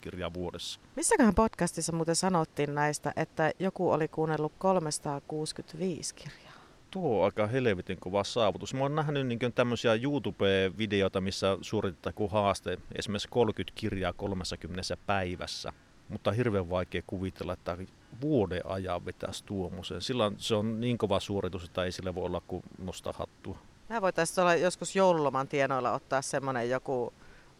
kirjaa 0.00 0.34
vuodessa. 0.34 0.80
Missäköhän 0.96 1.34
podcastissa 1.34 1.92
muuten 1.92 2.16
sanottiin 2.16 2.74
näistä, 2.74 3.12
että 3.16 3.52
joku 3.58 3.90
oli 3.90 4.08
kuunnellut 4.08 4.52
365 4.58 6.14
kirjaa? 6.14 6.52
Tuo 6.90 7.18
on 7.18 7.24
aika 7.24 7.46
helvetin 7.46 8.00
kova 8.00 8.24
saavutus. 8.24 8.74
Mä 8.74 8.80
oon 8.80 8.94
nähnyt 8.94 9.26
niin 9.26 9.38
tämmöisiä 9.54 9.94
YouTube-videoita, 9.94 11.20
missä 11.20 11.58
suoritetaan 11.60 12.14
kuin 12.14 12.30
haaste, 12.30 12.78
esimerkiksi 12.98 13.28
30 13.28 13.80
kirjaa 13.80 14.12
30 14.12 14.96
päivässä. 15.06 15.72
Mutta 16.10 16.32
hirveän 16.32 16.70
vaikea 16.70 17.02
kuvitella, 17.06 17.52
että 17.52 17.76
vuoden 18.20 18.66
ajan 18.66 19.04
vetäisi 19.04 19.44
tuommoisen. 19.44 20.02
Silloin 20.02 20.34
se 20.38 20.54
on 20.54 20.80
niin 20.80 20.98
kova 20.98 21.20
suoritus, 21.20 21.64
että 21.64 21.84
ei 21.84 21.92
sille 21.92 22.14
voi 22.14 22.24
olla 22.24 22.42
kuin 22.46 22.62
nostaa 22.78 23.12
hattua. 23.12 23.58
Mä 23.88 24.00
voitaisiin 24.02 24.42
olla 24.42 24.54
joskus 24.54 24.96
joululoman 24.96 25.48
tienoilla 25.48 25.92
ottaa 25.92 26.22
semmoinen 26.22 26.70
joku 26.70 27.12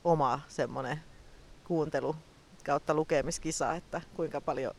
oma 0.05 0.41
semmoinen 0.49 1.01
kuuntelu 1.65 2.17
kautta 2.65 2.95
lukemiskisa, 2.95 3.75
että 3.75 4.01
kuinka 4.15 4.41
paljon, 4.41 4.75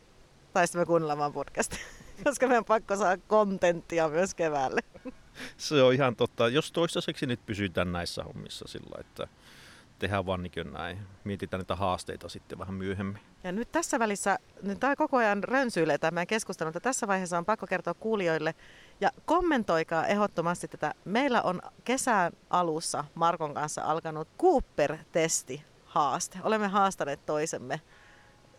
tai 0.52 0.66
sitten 0.66 0.80
me 0.80 0.86
kuunnellaan 0.86 1.18
vaan 1.18 1.32
podcast, 1.32 1.72
koska 2.24 2.46
meidän 2.46 2.64
pakko 2.64 2.96
saada 2.96 3.22
kontenttia 3.26 4.08
myös 4.08 4.34
keväälle. 4.34 4.80
Se 5.56 5.82
on 5.82 5.94
ihan 5.94 6.16
totta. 6.16 6.48
Jos 6.48 6.72
toistaiseksi 6.72 7.26
nyt 7.26 7.46
pysytään 7.46 7.92
näissä 7.92 8.24
hommissa 8.24 8.64
sillä, 8.68 8.96
että 9.00 9.28
tehdään 10.02 10.26
vaan 10.26 10.42
niin 10.42 10.72
näin. 10.72 10.98
Mietitään 11.24 11.58
niitä 11.58 11.76
haasteita 11.76 12.28
sitten 12.28 12.58
vähän 12.58 12.74
myöhemmin. 12.74 13.22
Ja 13.44 13.52
nyt 13.52 13.72
tässä 13.72 13.98
välissä, 13.98 14.38
nyt 14.62 14.80
tämä 14.80 14.96
koko 14.96 15.16
ajan 15.16 15.44
rönsyilee 15.44 15.98
tämä 15.98 16.10
meidän 16.10 16.26
keskustelu, 16.26 16.68
mutta 16.68 16.80
tässä 16.80 17.08
vaiheessa 17.08 17.38
on 17.38 17.44
pakko 17.44 17.66
kertoa 17.66 17.94
kuulijoille 17.94 18.54
ja 19.00 19.10
kommentoikaa 19.24 20.06
ehdottomasti 20.06 20.68
tätä. 20.68 20.94
Meillä 21.04 21.42
on 21.42 21.62
kesän 21.84 22.32
alussa 22.50 23.04
Markon 23.14 23.54
kanssa 23.54 23.82
alkanut 23.82 24.28
Cooper-testi 24.38 25.64
haaste. 25.84 26.38
Olemme 26.42 26.68
haastaneet 26.68 27.26
toisemme 27.26 27.80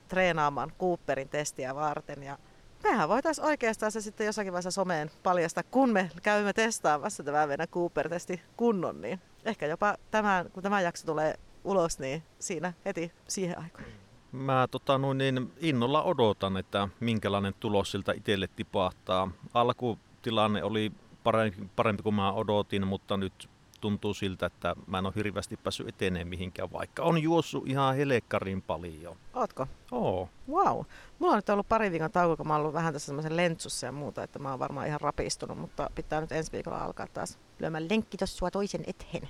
treenaamaan 0.08 0.72
Cooperin 0.80 1.30
testiä 1.30 1.76
varten 1.76 2.24
ja 2.24 2.38
mehän 2.84 3.10
voitaisiin 3.10 3.46
oikeastaan 3.46 3.92
se 3.92 4.02
sitten 4.02 4.26
jossakin 4.26 4.54
vaiheessa 4.54 4.72
someen 4.72 5.12
paljasta, 5.24 5.64
kun 5.64 5.90
me 5.90 6.12
käymme 6.24 6.54
testaamassa 6.54 7.24
tämä 7.24 7.48
meidän 7.48 7.68
Cooper-testi 7.68 8.42
kunnon, 8.58 9.02
niin 9.02 9.22
ehkä 9.46 9.66
jopa 9.66 9.96
tämän, 10.12 10.50
kun 10.52 10.64
tämä 10.64 10.82
jakso 10.82 11.06
tulee 11.06 11.36
ulos, 11.64 12.00
niin 12.00 12.24
siinä 12.40 12.74
heti 12.86 13.12
siihen 13.28 13.60
aikaan. 13.60 13.86
Mä 14.32 14.68
tota, 14.72 14.98
noin, 14.98 15.18
niin 15.18 15.54
innolla 15.60 16.04
odotan, 16.04 16.58
että 16.58 16.88
minkälainen 17.00 17.54
tulos 17.60 17.92
siltä 17.92 18.12
itselle 18.12 18.48
tipahtaa. 18.56 19.32
Alkutilanne 19.54 20.64
oli 20.64 20.92
parempi, 21.24 21.70
parempi 21.76 22.04
kuin 22.04 22.16
mä 22.16 22.32
odotin, 22.32 22.88
mutta 22.88 23.18
nyt 23.18 23.50
tuntuu 23.84 24.14
siltä, 24.14 24.46
että 24.46 24.76
mä 24.88 24.98
en 24.98 25.06
ole 25.06 25.14
hirveästi 25.16 25.58
päässyt 25.58 25.88
eteneen 25.88 26.28
mihinkään, 26.28 26.72
vaikka 26.72 27.04
on 27.04 27.24
juossut 27.24 27.68
ihan 27.68 27.96
helekkarin 27.96 28.62
paljon. 28.62 29.18
Ootko? 29.34 29.68
Oo. 29.92 30.30
Wow. 30.50 30.86
Mulla 31.20 31.34
on 31.34 31.38
nyt 31.38 31.50
ollut 31.50 31.70
pari 31.70 31.92
viikon 31.92 32.12
tauko, 32.12 32.38
kun 32.38 32.48
mä 32.48 32.54
oon 32.54 32.62
ollut 32.62 32.74
vähän 32.74 32.94
tässä 32.94 33.06
semmoisen 33.06 33.38
lentsussa 33.38 33.86
ja 33.86 33.92
muuta, 33.92 34.24
että 34.24 34.40
mä 34.40 34.50
oon 34.50 34.60
varmaan 34.60 34.88
ihan 34.88 35.02
rapistunut, 35.02 35.58
mutta 35.58 35.90
pitää 35.96 36.22
nyt 36.22 36.32
ensi 36.32 36.52
viikolla 36.52 36.78
alkaa 36.78 37.08
taas 37.08 37.40
lyömään 37.60 37.90
lenkki 37.90 38.18
sua 38.26 38.52
toisen 38.52 38.84
eteen. 38.88 39.30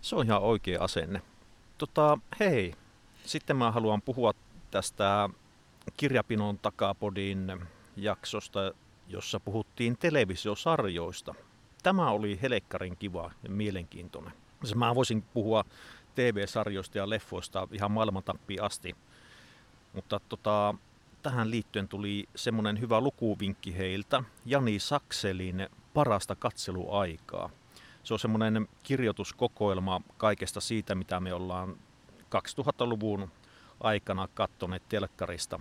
Se 0.00 0.16
on 0.16 0.26
ihan 0.26 0.42
oikea 0.42 0.84
asenne. 0.84 1.22
Tota, 1.78 2.18
hei, 2.40 2.74
sitten 3.24 3.56
mä 3.56 3.70
haluan 3.70 4.02
puhua 4.02 4.32
tästä 4.70 5.28
Kirjapinon 5.96 6.58
takapodin 6.58 7.60
jaksosta, 7.96 8.72
jossa 9.08 9.40
puhuttiin 9.40 9.96
televisiosarjoista. 9.98 11.34
Tämä 11.82 12.10
oli 12.10 12.38
helekkarin 12.42 12.96
kiva 12.96 13.30
ja 13.42 13.50
mielenkiintoinen. 13.50 14.32
Mä 14.74 14.94
voisin 14.94 15.22
puhua 15.22 15.64
TV-sarjoista 16.14 16.98
ja 16.98 17.10
leffoista 17.10 17.68
ihan 17.72 17.90
maailmantappiin 17.90 18.62
asti. 18.62 18.96
Mutta 19.92 20.20
tota, 20.28 20.74
tähän 21.22 21.50
liittyen 21.50 21.88
tuli 21.88 22.28
semmoinen 22.36 22.80
hyvä 22.80 23.00
lukuvinkki 23.00 23.78
heiltä, 23.78 24.22
Jani 24.46 24.78
Sakselin 24.78 25.68
Parasta 25.94 26.36
katseluaikaa. 26.36 27.50
Se 28.04 28.14
on 28.14 28.18
semmoinen 28.18 28.68
kirjoituskokoelma 28.82 30.00
kaikesta 30.16 30.60
siitä, 30.60 30.94
mitä 30.94 31.20
me 31.20 31.34
ollaan 31.34 31.76
2000-luvun 32.22 33.30
aikana 33.80 34.28
kattoneet 34.34 34.82
telkkarista. 34.88 35.60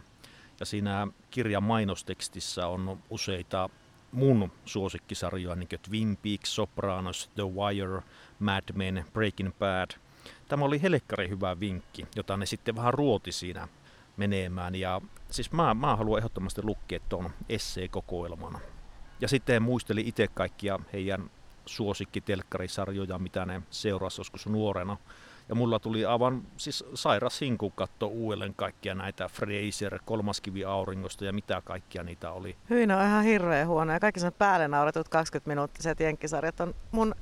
Ja 0.59 0.65
siinä 0.65 1.07
kirjan 1.32 1.63
mainostekstissä 1.63 2.67
on 2.67 2.99
useita 3.09 3.70
mun 4.12 4.51
suosikkisarjoja, 4.66 5.55
niin 5.55 5.70
kuin 5.70 5.80
Twin 5.80 6.18
Peaks, 6.18 6.55
Sopranos, 6.55 7.30
The 7.36 7.43
Wire, 7.43 8.01
Mad 8.39 8.64
Men, 8.74 9.05
Breaking 9.14 9.51
Bad. 9.60 9.89
Tämä 10.47 10.66
oli 10.66 10.82
helkkari 10.82 11.30
hyvä 11.30 11.60
vinkki, 11.60 12.07
jota 12.16 12.38
ne 12.38 12.45
sitten 12.45 12.76
vähän 12.76 12.93
ruoti 12.93 13.32
siinä 13.32 13.68
menemään. 14.18 14.76
Ja 14.76 15.01
siis 15.32 15.51
mä, 15.51 15.74
mä 15.74 15.95
haluan 15.95 16.18
ehdottomasti 16.18 16.62
lukea 16.64 16.99
tuon 17.10 17.30
esseekokoelman. 17.49 18.57
Ja 19.22 19.28
sitten 19.28 19.64
muisteli 19.64 20.03
itse 20.05 20.28
kaikkia 20.28 20.80
heidän 20.93 21.32
suosikkitelkkarisarjoja, 21.66 23.20
mitä 23.20 23.45
ne 23.45 23.62
seurasi 23.70 24.20
joskus 24.22 24.47
nuorena. 24.47 24.97
Ja 25.50 25.56
mulla 25.56 25.80
tuli 25.80 26.06
aivan 26.06 26.41
siis 26.58 26.84
sairas 26.93 27.41
hinku 27.41 27.70
katto 27.70 28.08
uudelleen 28.08 28.54
kaikkia 28.56 28.95
näitä 28.95 29.28
Fraser, 29.28 30.00
kolmaskivi 30.06 30.66
auringosta 30.66 31.26
ja 31.26 31.34
mitä 31.34 31.62
kaikkia 31.66 32.04
niitä 32.04 32.32
oli. 32.32 32.58
Hyi, 32.70 32.84
on 32.84 32.89
ihan 32.89 33.24
hirveän 33.24 33.68
huono. 33.68 33.93
Ja 33.93 34.00
kaikki 34.00 34.20
sen 34.20 34.34
päälle 34.34 34.68
nauretut 34.68 35.10
20 35.10 35.50
minuuttiset 35.50 36.00
jenkkisarjat 36.00 36.60
on 36.60 36.76
mun 36.91 37.16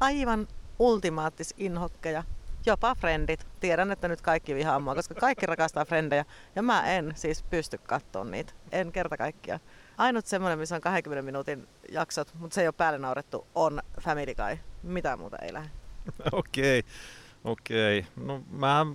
aivan 0.00 0.48
ultimaattis 0.78 1.54
inhokkeja. 1.58 2.24
Jopa 2.66 2.94
frendit. 2.94 3.46
Tiedän, 3.60 3.90
että 3.90 4.08
nyt 4.08 4.20
kaikki 4.20 4.54
vihaa 4.54 4.78
mua, 4.78 4.94
koska 4.94 5.14
kaikki 5.14 5.46
rakastaa 5.46 5.84
frendejä. 5.84 6.24
Ja 6.56 6.62
mä 6.62 6.92
en 6.92 7.12
siis 7.14 7.42
pysty 7.42 7.78
katsoa 7.78 8.24
niitä. 8.24 8.52
En 8.72 8.92
kerta 8.92 9.16
kaikkia. 9.16 9.60
Ainut 9.98 10.26
semmoinen, 10.26 10.58
missä 10.58 10.74
on 10.74 10.80
20 10.80 11.22
minuutin 11.22 11.68
jaksot, 11.90 12.34
mutta 12.38 12.54
se 12.54 12.60
ei 12.60 12.66
ole 12.66 12.74
päälle 12.76 12.98
naurettu, 12.98 13.46
on 13.54 13.82
Family 14.00 14.34
Guy. 14.34 14.58
Mitä 14.82 15.16
muuta 15.16 15.36
ei 15.42 15.52
lähde. 15.52 15.70
Okei. 16.32 16.78
Okay. 16.78 16.92
Okei, 17.44 18.06
no 18.16 18.42
mä 18.50 18.86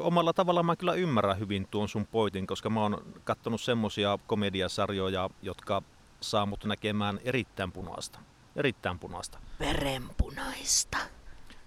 omalla 0.00 0.32
tavalla 0.32 0.62
mä 0.62 0.76
kyllä 0.76 0.94
ymmärrän 0.94 1.38
hyvin 1.38 1.68
tuon 1.70 1.88
sun 1.88 2.06
poitin, 2.06 2.46
koska 2.46 2.70
mä 2.70 2.82
oon 2.82 3.02
kattonut 3.24 3.60
semmosia 3.60 4.18
komediasarjoja, 4.26 5.30
jotka 5.42 5.82
saa 6.20 6.46
mut 6.46 6.64
näkemään 6.64 7.20
erittäin 7.24 7.72
punaista. 7.72 8.18
Erittäin 8.56 8.98
punaista. 8.98 9.38
Verenpunaista. 9.60 10.98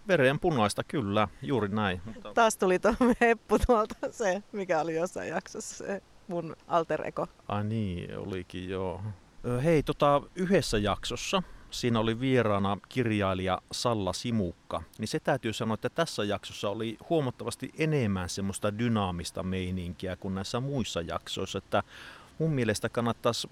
Verenpunaista, 0.08 0.84
kyllä, 0.84 1.28
juuri 1.42 1.68
näin. 1.68 2.02
Mutta 2.06 2.34
Taas 2.34 2.58
tuli 2.58 2.80
tuo 2.80 2.92
heppu 3.22 3.60
tuolta 3.68 3.96
se, 4.12 4.44
mikä 4.52 4.82
oli 4.82 4.96
jossain 4.96 5.30
jaksossa 5.30 5.76
se 5.76 6.02
mun 6.28 6.56
alter 6.68 7.08
ego. 7.08 7.28
Ai 7.48 7.64
niin, 7.64 8.18
olikin 8.18 8.70
joo. 8.70 9.02
Hei, 9.64 9.84
tota, 9.84 10.22
yhdessä 10.36 10.78
jaksossa 10.78 11.44
siinä 11.72 12.00
oli 12.00 12.20
vieraana 12.20 12.78
kirjailija 12.90 13.62
Salla 13.72 14.14
Simukka, 14.14 14.84
niin 14.98 15.08
se 15.08 15.20
täytyy 15.20 15.54
sanoa, 15.54 15.74
että 15.74 15.90
tässä 15.90 16.24
jaksossa 16.24 16.70
oli 16.70 16.98
huomattavasti 17.10 17.72
enemmän 17.78 18.30
semmoista 18.30 18.78
dynaamista 18.78 19.44
meininkiä 19.44 20.16
kuin 20.16 20.36
näissä 20.36 20.60
muissa 20.60 21.02
jaksoissa, 21.02 21.58
että 21.58 21.84
mun 22.40 22.52
mielestä 22.52 22.90
kannattaisi 22.90 23.50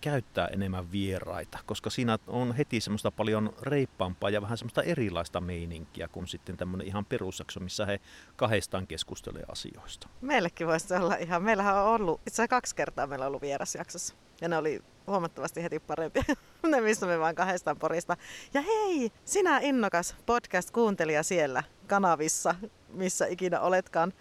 käyttää 0.00 0.46
enemmän 0.46 0.92
vieraita, 0.92 1.58
koska 1.66 1.90
siinä 1.90 2.18
on 2.26 2.54
heti 2.54 2.80
semmoista 2.80 3.10
paljon 3.10 3.52
reippaampaa 3.62 4.30
ja 4.30 4.42
vähän 4.42 4.58
semmoista 4.58 4.82
erilaista 4.82 5.40
meininkiä 5.40 6.08
kuin 6.08 6.26
sitten 6.26 6.56
tämmöinen 6.56 6.86
ihan 6.86 7.04
perusjakso, 7.04 7.60
missä 7.60 7.86
he 7.86 8.00
kahdestaan 8.36 8.86
keskustelee 8.86 9.44
asioista. 9.48 10.08
Meillekin 10.20 10.66
voisi 10.66 10.94
olla 10.94 11.14
ihan, 11.14 11.42
meillähän 11.42 11.76
on 11.76 11.86
ollut, 11.86 12.20
itse 12.20 12.34
asiassa 12.34 12.48
kaksi 12.48 12.76
kertaa 12.76 13.06
meillä 13.06 13.24
on 13.24 13.28
ollut 13.28 13.42
vierasjaksossa. 13.42 14.14
Ja 14.40 14.48
ne 14.48 14.56
oli 14.56 14.82
huomattavasti 15.06 15.62
heti 15.62 15.78
parempia, 15.78 16.22
ne 16.66 16.80
missä 16.80 17.06
me 17.06 17.18
vaan 17.18 17.34
kahdestaan 17.34 17.76
porista. 17.76 18.16
Ja 18.54 18.60
hei, 18.60 19.12
sinä 19.24 19.58
innokas 19.58 20.16
podcast-kuuntelija 20.26 21.22
siellä 21.22 21.64
kanavissa, 21.86 22.54
missä 22.88 23.26
ikinä 23.26 23.60
oletkaan. 23.60 24.12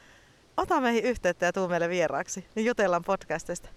Ota 0.57 0.81
meihin 0.81 1.03
yhteyttä 1.03 1.45
ja 1.45 1.53
tuu 1.53 1.67
meille 1.67 1.89
vieraaksi, 1.89 2.45
niin 2.55 2.65
jutellaan 2.65 3.03
podcastista. 3.03 3.69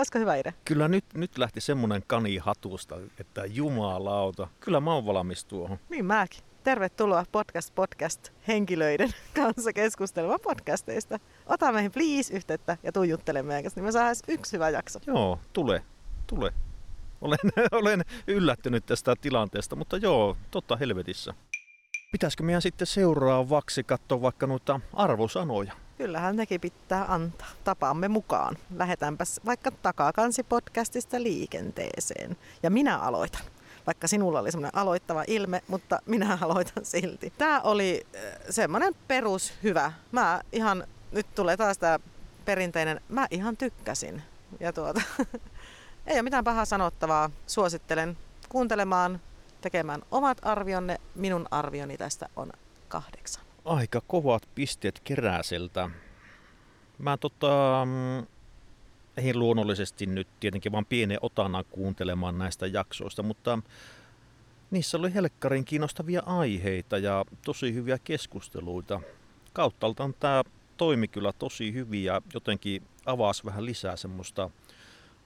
Olisiko 0.00 0.18
hyvä 0.18 0.36
idea? 0.36 0.52
Kyllä 0.64 0.88
nyt, 0.88 1.04
nyt 1.14 1.38
lähti 1.38 1.60
semmoinen 1.60 2.02
kani 2.06 2.36
hatusta, 2.36 2.96
että 3.18 3.44
jumalauta. 3.44 4.48
Kyllä 4.60 4.80
mä 4.80 4.94
oon 4.94 5.06
valmis 5.06 5.44
tuohon. 5.44 5.78
Niin 5.88 6.04
mäkin. 6.04 6.40
Tervetuloa 6.64 7.24
Podcast 7.32 7.74
Podcast 7.74 8.32
henkilöiden 8.48 9.10
kanssa 9.36 9.72
keskustelemaan 9.72 10.40
podcasteista. 10.42 11.18
Ota 11.46 11.72
meihin 11.72 11.92
please 11.92 12.34
yhteyttä 12.34 12.76
ja 12.82 12.92
tuu 12.92 13.02
juttelemaan 13.02 13.46
meidän 13.46 13.62
kanssa, 13.62 13.80
niin 13.80 13.84
me 13.84 13.92
saadaan 13.92 14.16
yksi 14.28 14.52
hyvä 14.52 14.70
jakso. 14.70 14.98
Joo, 15.06 15.38
tule, 15.52 15.82
tule. 16.26 16.52
Olen, 17.20 17.38
olen 17.72 18.04
yllättynyt 18.26 18.86
tästä 18.86 19.16
tilanteesta, 19.20 19.76
mutta 19.76 19.96
joo, 19.96 20.36
totta 20.50 20.76
helvetissä. 20.76 21.34
Pitäisikö 22.12 22.42
meidän 22.42 22.62
sitten 22.62 22.86
seuraavaksi 22.86 23.84
katsoa 23.84 24.22
vaikka 24.22 24.46
noita 24.46 24.80
arvosanoja? 24.92 25.72
Kyllähän 26.00 26.36
nekin 26.36 26.60
pitää 26.60 27.04
antaa 27.08 27.48
tapaamme 27.64 28.08
mukaan. 28.08 28.56
Lähetäänpäs 28.76 29.40
vaikka 29.46 29.70
takakansi-podcastista 29.70 31.22
liikenteeseen. 31.22 32.36
Ja 32.62 32.70
minä 32.70 32.98
aloitan. 32.98 33.42
Vaikka 33.86 34.08
sinulla 34.08 34.40
oli 34.40 34.52
semmoinen 34.52 34.76
aloittava 34.78 35.24
ilme, 35.26 35.62
mutta 35.68 35.98
minä 36.06 36.38
aloitan 36.40 36.84
silti. 36.84 37.32
Tämä 37.38 37.60
oli 37.60 38.06
äh, 38.16 38.22
semmoinen 38.50 38.94
perus 39.08 39.52
hyvä. 39.62 39.92
Mä 40.12 40.40
ihan, 40.52 40.84
nyt 41.12 41.34
tulee 41.34 41.56
taas 41.56 41.78
tämä 41.78 41.98
perinteinen, 42.44 43.00
mä 43.08 43.26
ihan 43.30 43.56
tykkäsin. 43.56 44.22
Ja 44.60 44.72
tuota, 44.72 45.00
ei 46.06 46.14
ole 46.14 46.22
mitään 46.22 46.44
pahaa 46.44 46.64
sanottavaa. 46.64 47.30
Suosittelen 47.46 48.18
kuuntelemaan, 48.48 49.20
tekemään 49.60 50.02
omat 50.10 50.38
arvionne. 50.42 51.00
Minun 51.14 51.46
arvioni 51.50 51.96
tästä 51.96 52.28
on 52.36 52.52
kahdeksan. 52.88 53.49
Aika 53.64 54.00
kovat 54.06 54.48
pisteet 54.54 55.00
keräseltä. 55.04 55.90
Mä 56.98 57.16
tota, 57.16 57.82
mm, 57.84 58.26
ei 59.16 59.34
luonnollisesti 59.34 60.06
nyt 60.06 60.28
tietenkin 60.40 60.72
vaan 60.72 60.86
pienen 60.86 61.18
otana 61.20 61.64
kuuntelemaan 61.64 62.38
näistä 62.38 62.66
jaksoista, 62.66 63.22
mutta 63.22 63.58
niissä 64.70 64.98
oli 64.98 65.14
helkkarin 65.14 65.64
kiinnostavia 65.64 66.22
aiheita 66.26 66.98
ja 66.98 67.24
tosi 67.44 67.74
hyviä 67.74 67.98
keskusteluita. 68.04 69.00
Kauttaaltaan 69.52 70.14
tämä 70.20 70.44
toimi 70.76 71.08
kyllä 71.08 71.32
tosi 71.32 71.72
hyvin 71.74 72.04
ja 72.04 72.22
jotenkin 72.34 72.82
avasi 73.06 73.44
vähän 73.44 73.64
lisää 73.64 73.96
semmoista 73.96 74.50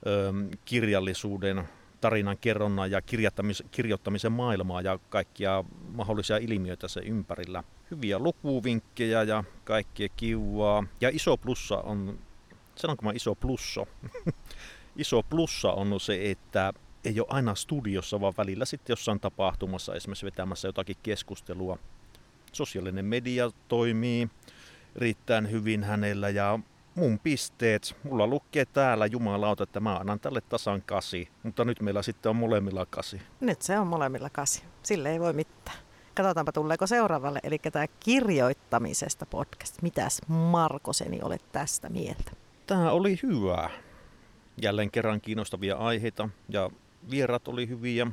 ö, 0.07 0.32
kirjallisuuden, 0.64 1.68
tarinan 2.01 2.39
kerronnan 2.39 2.91
ja 2.91 3.01
kirjoittamis- 3.01 3.66
kirjoittamisen 3.70 4.32
maailmaa 4.32 4.80
ja 4.80 4.99
kaikkia 5.09 5.64
mahdollisia 5.95 6.37
ilmiöitä 6.37 6.89
sen 6.89 7.05
ympärillä. 7.05 7.64
Hyviä 7.95 8.18
lukuvinkkejä 8.18 9.22
ja 9.22 9.45
kaikkea 9.64 10.09
kivaa. 10.16 10.84
Ja 11.01 11.09
iso 11.09 11.36
plussa 11.36 11.76
on, 11.76 12.18
sanonko 12.74 13.05
mä 13.05 13.12
iso 13.14 13.34
plusso? 13.34 13.86
iso 14.97 15.22
plussa 15.22 15.72
on 15.72 16.01
se, 16.01 16.30
että 16.30 16.72
ei 17.05 17.20
ole 17.20 17.26
aina 17.30 17.55
studiossa, 17.55 18.20
vaan 18.20 18.34
välillä 18.38 18.64
sitten 18.64 18.92
jossain 18.92 19.20
tapahtumassa, 19.20 19.95
esimerkiksi 19.95 20.26
vetämässä 20.26 20.68
jotakin 20.68 20.97
keskustelua. 21.03 21.78
Sosiaalinen 22.53 23.05
media 23.05 23.51
toimii 23.68 24.28
riittäen 24.97 25.51
hyvin 25.51 25.84
hänellä 25.84 26.28
ja 26.28 26.59
mun 26.95 27.18
pisteet, 27.18 27.97
mulla 28.03 28.26
lukee 28.26 28.64
täällä 28.64 29.07
jumalauta, 29.07 29.62
että 29.62 29.80
mä 29.80 29.97
annan 29.97 30.20
tälle 30.20 30.40
tasan 30.40 30.82
kasi, 30.82 31.28
mutta 31.42 31.64
nyt 31.64 31.80
meillä 31.80 32.03
sitten 32.03 32.30
on 32.30 32.36
molemmilla 32.36 32.86
kasi. 32.86 33.22
Nyt 33.40 33.62
se 33.62 33.78
on 33.78 33.86
molemmilla 33.86 34.30
kasi. 34.30 34.62
Sille 34.82 35.12
ei 35.12 35.20
voi 35.20 35.32
mitään. 35.32 35.84
Katsotaanpa 36.14 36.52
tuleeko 36.52 36.86
seuraavalle, 36.86 37.40
eli 37.42 37.58
tämä 37.58 37.86
kirjoittamisesta 38.00 39.26
podcast. 39.26 39.82
Mitäs 39.82 40.20
Markoseni 40.28 41.22
olet 41.22 41.52
tästä 41.52 41.88
mieltä? 41.88 42.32
Tämä 42.66 42.90
oli 42.90 43.18
hyvä. 43.22 43.70
Jälleen 44.62 44.90
kerran 44.90 45.20
kiinnostavia 45.20 45.76
aiheita 45.76 46.28
ja 46.48 46.70
vierat 47.10 47.48
oli 47.48 47.68
hyviä. 47.68 48.06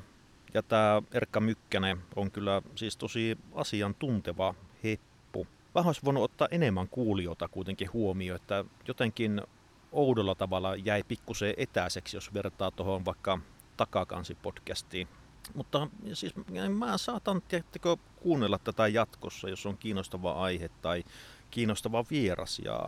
Ja 0.54 0.64
tämä 0.64 1.02
Erkka 1.12 1.40
Mykkänen 1.40 1.98
on 2.16 2.32
kyllä 2.32 2.62
siis 2.76 2.98
tosi 2.98 3.38
asiantunteva 3.56 4.54
heppu. 4.84 5.48
Vähän 5.76 5.88
olisi 5.88 6.02
voinut 6.06 6.24
ottaa 6.24 6.48
enemmän 6.52 6.88
kuulijoita 6.88 7.48
kuitenkin 7.48 7.94
huomioon, 7.94 8.36
että 8.42 8.66
jotenkin 8.88 9.42
oudolla 9.92 10.36
tavalla 10.36 10.76
jäi 10.76 11.04
pikkusen 11.04 11.54
etäiseksi, 11.58 12.18
jos 12.18 12.34
vertaa 12.34 12.72
tuohon 12.72 13.06
vaikka 13.06 13.40
takakansi-podcastiin. 13.78 15.08
Mutta 15.56 15.88
siis 16.14 16.34
mä 16.78 16.98
saatan 16.98 17.42
tiettekö, 17.48 17.98
kuunnella 18.16 18.60
tätä 18.64 18.88
jatkossa, 18.88 19.50
jos 19.50 19.66
on 19.66 19.78
kiinnostava 19.78 20.32
aihe 20.32 20.70
tai 20.82 21.04
kiinnostava 21.52 22.06
vieras. 22.12 22.60
Ja 22.60 22.80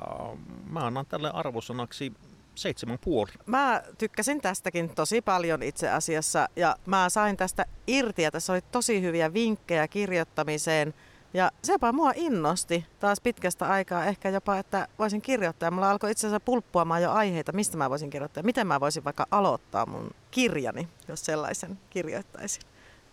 mä 0.70 0.80
annan 0.80 1.05
tälle 1.05 1.32
arvosanaksi 1.32 2.14
seitsemän 2.55 2.99
puoli. 3.03 3.32
Mä 3.45 3.84
tykkäsin 3.97 4.41
tästäkin 4.41 4.89
tosi 4.89 5.22
paljon 5.22 5.64
itse 5.64 5.89
asiassa 5.89 6.49
ja 6.55 6.76
mä 6.86 7.09
sain 7.09 7.38
tästä 7.38 7.66
irti 7.88 8.22
ja 8.22 8.32
tässä 8.32 8.53
oli 8.53 8.61
tosi 8.61 9.01
hyviä 9.01 9.34
vinkkejä 9.34 9.88
kirjoittamiseen. 9.88 10.93
Ja 11.34 11.52
sepä 11.64 11.92
mua 11.92 12.12
innosti 12.16 12.86
taas 13.00 13.22
pitkästä 13.22 13.66
aikaa 13.68 14.06
ehkä 14.06 14.30
jopa, 14.30 14.58
että 14.58 14.88
voisin 15.00 15.22
kirjoittaa. 15.22 15.72
Mulla 15.72 15.92
alkoi 15.92 16.12
itse 16.12 16.28
asiassa 16.28 16.40
pulppuamaan 16.40 17.02
jo 17.02 17.12
aiheita, 17.12 17.52
mistä 17.52 17.78
mä 17.78 17.90
voisin 17.90 18.10
kirjoittaa. 18.10 18.44
Miten 18.44 18.68
mä 18.68 18.80
voisin 18.80 19.04
vaikka 19.04 19.28
aloittaa 19.32 19.86
mun 19.86 20.12
kirjani, 20.32 20.88
jos 21.08 21.26
sellaisen 21.26 21.80
kirjoittaisin. 21.90 22.64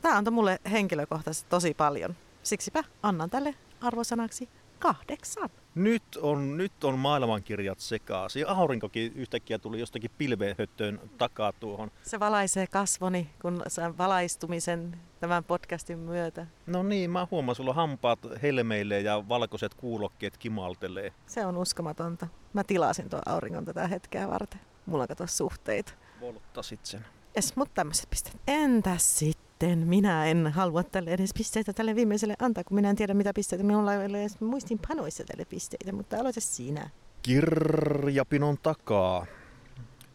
Tämä 0.02 0.16
antoi 0.16 0.32
mulle 0.32 0.58
henkilökohtaisesti 0.70 1.50
tosi 1.50 1.74
paljon. 1.74 2.16
Siksipä 2.42 2.84
annan 3.02 3.30
tälle 3.30 3.54
arvosanaksi 3.80 4.48
kahdeksan. 4.78 5.50
Nyt 5.74 6.02
on, 6.22 6.56
nyt 6.56 6.84
on 6.84 6.98
maailmankirjat 6.98 7.80
sekaisin. 7.80 8.48
Aurinkokin 8.48 9.12
yhtäkkiä 9.14 9.58
tuli 9.58 9.80
jostakin 9.80 10.10
pilvenhöttöön 10.18 11.00
takaa 11.18 11.52
tuohon. 11.52 11.90
Se 12.02 12.20
valaisee 12.20 12.66
kasvoni, 12.66 13.30
kun 13.42 13.62
saan 13.68 13.98
valaistumisen 13.98 14.96
tämän 15.20 15.44
podcastin 15.44 15.98
myötä. 15.98 16.46
No 16.66 16.82
niin, 16.82 17.10
mä 17.10 17.26
huomaan, 17.30 17.56
sulla 17.56 17.74
hampaat 17.74 18.18
helmeilee 18.42 19.00
ja 19.00 19.28
valkoiset 19.28 19.74
kuulokkeet 19.74 20.38
kimaltelee. 20.38 21.12
Se 21.26 21.46
on 21.46 21.56
uskomatonta. 21.56 22.26
Mä 22.52 22.64
tilasin 22.64 23.08
tuon 23.10 23.22
auringon 23.26 23.64
tätä 23.64 23.86
hetkeä 23.86 24.28
varten. 24.28 24.60
Mulla 24.86 25.02
on 25.02 25.08
kato 25.08 25.26
suhteita. 25.26 25.92
Volttasit 26.20 26.86
sen. 26.86 27.04
Es, 27.34 27.56
mutta 27.56 27.74
tämmöiset 27.74 28.10
pisteet. 28.10 28.36
Entäs 28.46 29.18
sitten? 29.18 29.49
Minä 29.66 30.26
en 30.26 30.46
halua 30.46 30.82
tälle 30.82 31.10
edes 31.10 31.30
pisteitä 31.34 31.72
tälle 31.72 31.94
viimeiselle 31.94 32.34
antaa, 32.38 32.64
kun 32.64 32.74
minä 32.74 32.90
en 32.90 32.96
tiedä 32.96 33.14
mitä 33.14 33.32
pisteitä. 33.34 33.64
Minulla 33.64 33.94
ei 33.94 34.06
ole 34.06 34.20
edes 34.20 34.40
muistinpanoissa 34.40 35.24
tälle 35.24 35.44
pisteitä, 35.44 35.92
mutta 35.92 36.18
aloita 36.18 36.40
sinä. 36.40 36.90
Kirjapinon 37.22 38.58
takaa. 38.62 39.26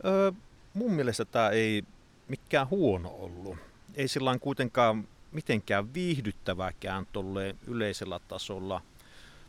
Öö, 0.06 0.32
mun 0.74 0.92
mielestä 0.92 1.26
tämä 1.26 1.50
ei 1.50 1.84
mikään 2.28 2.70
huono 2.70 3.10
ollut. 3.10 3.58
Ei 3.96 4.08
sillä 4.08 4.38
kuitenkaan 4.40 5.08
mitenkään 5.32 5.94
viihdyttäväkään 5.94 7.06
tolleen 7.14 7.58
yleisellä 7.68 8.20
tasolla, 8.28 8.82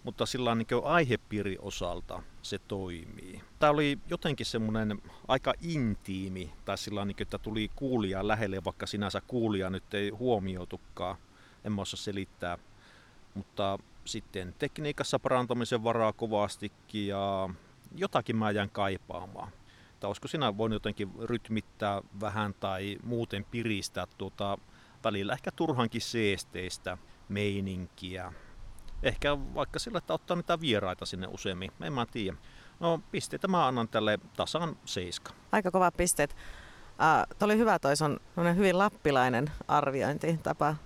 mutta 0.06 0.26
sillä 0.26 0.54
niin 0.54 0.66
aihepiiri 0.84 1.56
osalta 1.60 2.22
se 2.42 2.58
toimii. 2.58 3.42
Tämä 3.58 3.70
oli 3.70 3.98
jotenkin 4.10 4.46
semmoinen 4.46 5.02
aika 5.28 5.54
intiimi, 5.62 6.52
tai 6.64 6.78
sillä 6.78 7.04
niin 7.04 7.16
että 7.20 7.38
tuli 7.38 7.70
kuulija 7.76 8.28
lähelle, 8.28 8.64
vaikka 8.64 8.86
sinänsä 8.86 9.22
kuulija 9.26 9.70
nyt 9.70 9.94
ei 9.94 10.10
huomioitukaan. 10.10 11.16
En 11.64 11.72
mä 11.72 11.82
osaa 11.82 11.96
selittää. 11.96 12.58
Mutta 13.34 13.78
sitten 14.04 14.54
tekniikassa 14.58 15.18
parantamisen 15.18 15.84
varaa 15.84 16.12
kovastikin 16.12 17.06
ja 17.06 17.48
jotakin 17.96 18.36
mä 18.36 18.50
jään 18.50 18.70
kaipaamaan. 18.70 19.52
Tai 20.00 20.08
olisiko 20.08 20.28
sinä 20.28 20.58
voinut 20.58 20.76
jotenkin 20.76 21.10
rytmittää 21.22 22.02
vähän 22.20 22.54
tai 22.54 22.98
muuten 23.02 23.44
piristää 23.44 24.06
tuota 24.18 24.58
välillä 25.04 25.32
ehkä 25.32 25.50
turhankin 25.50 26.00
seesteistä 26.00 26.98
meininkiä. 27.28 28.32
Ehkä 29.02 29.36
vaikka 29.54 29.78
sillä, 29.78 29.98
että 29.98 30.14
ottaa 30.14 30.36
niitä 30.36 30.60
vieraita 30.60 31.06
sinne 31.06 31.26
useammin, 31.26 31.70
en 31.80 31.92
mä 31.92 32.06
tiedä. 32.06 32.36
No 32.80 33.00
pisteitä 33.10 33.48
mä 33.48 33.66
annan 33.66 33.88
tälle 33.88 34.18
tasan 34.36 34.76
seiska. 34.84 35.32
Aika 35.52 35.70
kova 35.70 35.90
pisteet. 35.90 36.36
Tuo 37.38 37.46
oli 37.46 37.58
hyvä 37.58 37.78
toi 37.78 37.96
sun 37.96 38.20
hyvin 38.56 38.78
lappilainen 38.78 39.50
arviointitapa. 39.68 40.76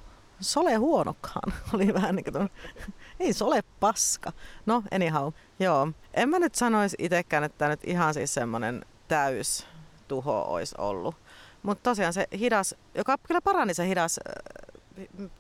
Sole 0.40 0.74
huonokaan 0.74 1.52
oli 1.74 1.94
vähän 1.94 2.16
niin 2.16 2.24
kuin 2.32 2.50
ei 3.20 3.32
sole 3.32 3.62
paska. 3.80 4.32
No 4.66 4.82
anyhow, 4.94 5.32
joo. 5.58 5.88
En 6.14 6.28
mä 6.28 6.38
nyt 6.38 6.54
sanoisi 6.54 6.96
itsekään, 6.98 7.44
että 7.44 7.68
nyt 7.68 7.80
ihan 7.84 8.14
siis 8.14 8.34
semmonen 8.34 8.84
täys 9.08 9.66
tuho 10.08 10.42
olisi 10.42 10.74
ollut. 10.78 11.14
Mutta 11.62 11.90
tosiaan 11.90 12.12
se 12.12 12.26
hidas, 12.38 12.74
joka 12.94 13.16
kyllä 13.18 13.40
parani 13.40 13.74
se 13.74 13.88
hidas 13.88 14.20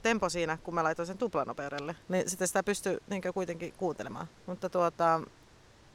tempo 0.02 0.28
siinä, 0.28 0.56
kun 0.56 0.74
mä 0.74 0.84
laitoin 0.84 1.06
sen 1.06 1.18
tuplanopeudelle, 1.18 1.96
niin 2.08 2.30
sitten 2.30 2.48
sitä 2.48 2.62
pystyy 2.62 2.98
niin 3.10 3.22
kuitenkin 3.34 3.74
kuuntelemaan. 3.76 4.28
Mutta 4.46 4.68
tuota, 4.68 5.20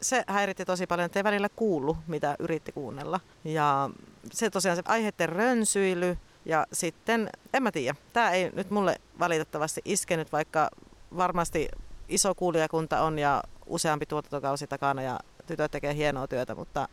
se 0.02 0.24
häiritti 0.28 0.66
tosi 0.66 0.88
paljon, 0.88 1.06
että 1.06 1.20
ei 1.20 1.24
välillä 1.24 1.50
kuulu, 1.56 1.98
mitä 2.08 2.36
yritti 2.40 2.72
kuunnella. 2.72 3.20
Ja 3.44 3.90
se 4.32 4.50
tosiaan 4.50 4.76
se 4.76 4.84
aiheiden 4.86 5.30
rönsyily 5.30 6.18
ja 6.46 6.68
sitten, 6.74 7.30
en 7.54 7.64
mä 7.64 7.72
tiedä, 7.72 7.96
tämä 8.14 8.32
ei 8.32 8.52
nyt 8.56 8.72
mulle 8.72 8.96
valitettavasti 9.20 9.82
iskenyt, 9.86 10.32
vaikka 10.32 10.70
varmasti 11.18 11.70
iso 12.10 12.36
kuulijakunta 12.36 13.02
on 13.02 13.20
ja 13.20 13.44
useampi 13.66 14.06
tuotantokausi 14.06 14.68
takana 14.68 15.02
ja 15.02 15.20
tytöt 15.46 15.72
tekee 15.72 15.96
hienoa 15.96 16.28
työtä, 16.28 16.56
mutta 16.56 16.88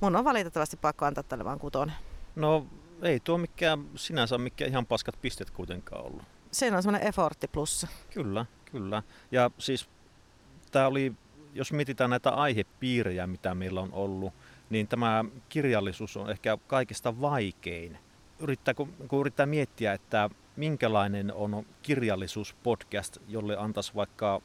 mun 0.00 0.16
on 0.16 0.24
valitettavasti 0.24 0.76
pakko 0.76 1.04
antaa 1.04 1.24
tälle 1.24 1.44
vaan 1.44 1.58
kutonen. 1.58 1.94
No 2.36 2.66
ei 3.02 3.20
tuo 3.20 3.38
mikään 3.38 3.84
sinänsä 3.94 4.38
mikään 4.38 4.70
ihan 4.70 4.86
paskat 4.86 5.14
pistet 5.22 5.50
kuitenkaan 5.50 6.06
ollut. 6.06 6.22
Siinä 6.50 6.76
on 6.76 6.82
semmoinen 6.82 7.08
effortti 7.08 7.48
plussa. 7.48 7.88
Kyllä, 8.14 8.46
kyllä. 8.72 9.02
Ja 9.32 9.50
siis 9.58 9.88
tämä 10.70 10.86
oli, 10.86 11.12
jos 11.54 11.72
mietitään 11.72 12.10
näitä 12.10 12.30
aihepiirejä, 12.30 13.26
mitä 13.26 13.54
meillä 13.54 13.80
on 13.80 13.92
ollut, 13.92 14.34
niin 14.70 14.88
tämä 14.88 15.24
kirjallisuus 15.48 16.16
on 16.16 16.30
ehkä 16.30 16.58
kaikista 16.66 17.20
vaikein. 17.20 17.98
Yrittää, 18.38 18.74
kun, 18.74 18.94
kun 19.08 19.20
yrittää 19.20 19.46
miettiä, 19.46 19.92
että 19.92 20.30
minkälainen 20.56 21.32
on 21.32 21.66
kirjallisuuspodcast, 21.82 23.18
jolle 23.28 23.56
antaisi 23.56 23.94
vaikka 23.94 24.42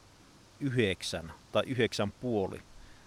yhdeksän 0.60 1.32
tai 1.52 1.62
yhdeksän 1.66 2.12
puoli, 2.12 2.60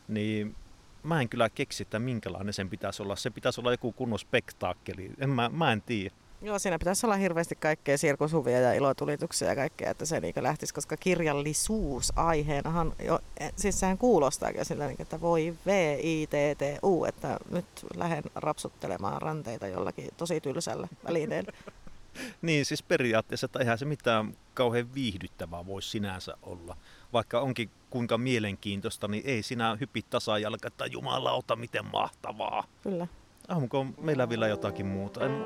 niin 0.08 0.56
mä 1.04 1.22
en 1.22 1.30
kyllä 1.30 1.50
keksi, 1.50 1.84
että 1.84 2.00
minkälainen 2.00 2.54
sen 2.54 2.70
pitäisi 2.70 3.04
olla. 3.04 3.16
Se 3.16 3.30
pitäisi 3.30 3.62
olla 3.62 3.72
joku 3.72 3.92
kunnon 3.92 4.20
spektaakkeli. 4.20 5.12
En, 5.18 5.30
mä, 5.30 5.50
mä 5.50 5.72
en 5.72 5.82
tiedä. 5.82 6.16
Joo, 6.42 6.60
siinä 6.60 6.80
pitäisi 6.80 7.06
olla 7.06 7.16
hirveästi 7.16 7.56
kaikkea 7.56 7.98
sirkushuvia 7.98 8.60
ja 8.60 8.74
ilotulituksia 8.74 9.48
ja 9.50 9.56
kaikkea, 9.56 9.92
että 9.92 10.06
se 10.06 10.20
niin 10.20 10.34
lähtisi, 10.38 10.74
koska 10.74 10.98
kirjallisuus 10.98 12.14
aiheenahan, 12.16 12.94
jo, 13.06 13.20
e, 13.40 13.50
siis 13.56 13.80
sehän 13.80 13.98
kuulostaa 13.98 14.50
sillä, 14.64 14.88
niin, 14.88 15.02
että 15.02 15.22
voi 15.22 15.54
V, 15.66 15.98
I, 16.04 16.28
T, 16.28 16.58
T, 16.58 16.84
U, 16.84 17.06
että 17.06 17.38
nyt 17.52 17.66
lähden 17.96 18.24
rapsuttelemaan 18.36 19.22
ranteita 19.22 19.68
jollakin 19.68 20.10
tosi 20.18 20.42
tylsällä 20.42 20.88
välineellä. 21.08 21.52
niin, 22.42 22.66
siis 22.66 22.84
periaatteessa, 22.84 23.46
että 23.46 23.60
eihän 23.60 23.78
se 23.78 23.86
mitään 23.86 24.34
kauhean 24.54 24.94
viihdyttävää 24.94 25.66
voi 25.66 25.82
sinänsä 25.82 26.38
olla. 26.42 26.78
Vaikka 27.14 27.40
onkin 27.40 27.70
kuinka 27.90 28.18
mielenkiintoista, 28.18 29.08
niin 29.08 29.24
ei 29.26 29.44
sinä 29.44 29.78
hypi 29.80 30.02
tasajalka, 30.10 30.68
että 30.68 30.86
jumalauta, 30.86 31.56
miten 31.56 31.86
mahtavaa. 31.86 32.64
Kyllä. 32.84 33.08
Onko 33.50 33.86
meillä 34.02 34.30
vielä 34.30 34.48
jotakin 34.48 34.86
muuta? 34.86 35.26
En, 35.26 35.46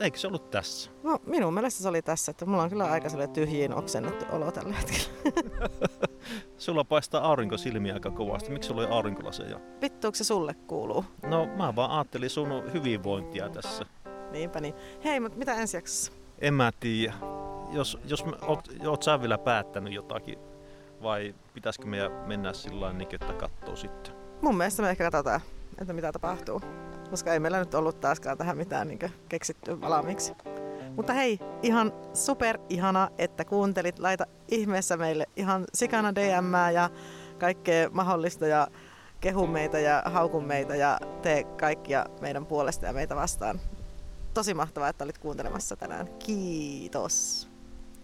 eikö 0.00 0.18
se 0.18 0.26
ollut 0.26 0.50
tässä? 0.50 0.90
No 1.02 1.18
minun 1.26 1.54
mielestä 1.54 1.82
se 1.82 1.88
oli 1.88 2.02
tässä, 2.02 2.30
että 2.30 2.46
mulla 2.46 2.62
on 2.62 2.70
kyllä 2.70 2.84
aika 2.84 3.08
tyhjiin 3.32 3.74
oksennettu 3.74 4.24
olo 4.32 4.52
tällä 4.52 4.74
hetkellä. 4.74 5.08
sulla 6.58 6.84
paistaa 6.84 7.24
aurinko 7.24 7.56
silmiä 7.56 7.94
aika 7.94 8.10
kovasti. 8.10 8.50
Miksi 8.50 8.68
sulla 8.68 8.82
ei 8.82 8.90
aurinkolaseja? 8.90 9.60
Vittuuko 9.80 10.14
se 10.14 10.24
sulle 10.24 10.54
kuuluu? 10.54 11.04
No 11.22 11.46
mä 11.56 11.76
vaan 11.76 11.90
ajattelin 11.90 12.30
sun 12.30 12.72
hyvinvointia 12.72 13.48
tässä. 13.48 13.86
Niinpä 14.30 14.60
niin. 14.60 14.74
Hei, 15.04 15.20
mutta 15.20 15.38
mitä 15.38 15.54
ensi 15.54 15.76
jaksossa? 15.76 16.12
En 16.38 16.54
mä 16.54 16.72
tiedä. 16.80 17.14
Jos, 17.72 17.98
jos 18.04 18.24
oot, 18.42 18.68
oot 18.86 19.02
sä 19.02 19.20
vielä 19.20 19.38
päättänyt 19.38 19.92
jotakin 19.92 20.38
vai 21.02 21.34
pitäisikö 21.54 21.86
meidän 21.86 22.12
mennä 22.12 22.52
sillä 22.52 22.92
niin, 22.92 23.08
että 23.12 23.32
katsoo 23.32 23.76
sitten? 23.76 24.14
Mun 24.40 24.56
mielestä 24.56 24.82
me 24.82 24.90
ehkä 24.90 25.04
katsotaan, 25.04 25.40
että 25.78 25.92
mitä 25.92 26.12
tapahtuu. 26.12 26.60
Koska 27.10 27.32
ei 27.32 27.40
meillä 27.40 27.58
nyt 27.58 27.74
ollut 27.74 28.00
taaskaan 28.00 28.38
tähän 28.38 28.56
mitään 28.56 28.88
niin 28.88 28.98
keksitty 29.28 29.80
valmiiksi. 29.80 30.32
Mutta 30.96 31.12
hei, 31.12 31.38
ihan 31.62 31.92
super 32.14 32.58
ihana, 32.68 33.10
että 33.18 33.44
kuuntelit. 33.44 33.98
Laita 33.98 34.26
ihmeessä 34.48 34.96
meille 34.96 35.26
ihan 35.36 35.64
sikana 35.74 36.14
DM 36.14 36.72
ja 36.74 36.90
kaikkea 37.38 37.90
mahdollista 37.90 38.46
ja 38.46 38.68
kehu 39.20 39.46
meitä 39.46 39.78
ja 39.78 40.02
hauku 40.04 40.40
meitä 40.40 40.76
ja 40.76 40.98
tee 41.22 41.44
kaikkia 41.44 42.06
meidän 42.20 42.46
puolesta 42.46 42.86
ja 42.86 42.92
meitä 42.92 43.16
vastaan. 43.16 43.60
Tosi 44.34 44.54
mahtavaa, 44.54 44.88
että 44.88 45.04
olit 45.04 45.18
kuuntelemassa 45.18 45.76
tänään. 45.76 46.08
Kiitos. 46.18 47.48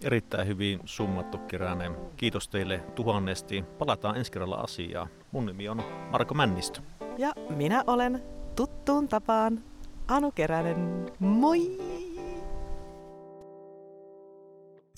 Erittäin 0.03 0.47
hyvin 0.47 0.79
summattu 0.85 1.37
Kiränen. 1.37 1.95
Kiitos 2.17 2.49
teille 2.49 2.83
tuhannesti. 2.95 3.61
Palataan 3.77 4.17
ensi 4.17 4.31
kerralla 4.31 4.55
asiaa. 4.55 5.07
Mun 5.31 5.45
nimi 5.45 5.69
on 5.69 5.83
Marko 6.11 6.33
Männistö. 6.33 6.81
Ja 7.17 7.33
minä 7.49 7.83
olen 7.87 8.23
tuttuun 8.55 9.07
tapaan 9.07 9.63
Anu 10.07 10.31
Keränen. 10.31 11.11
Moi! 11.19 11.77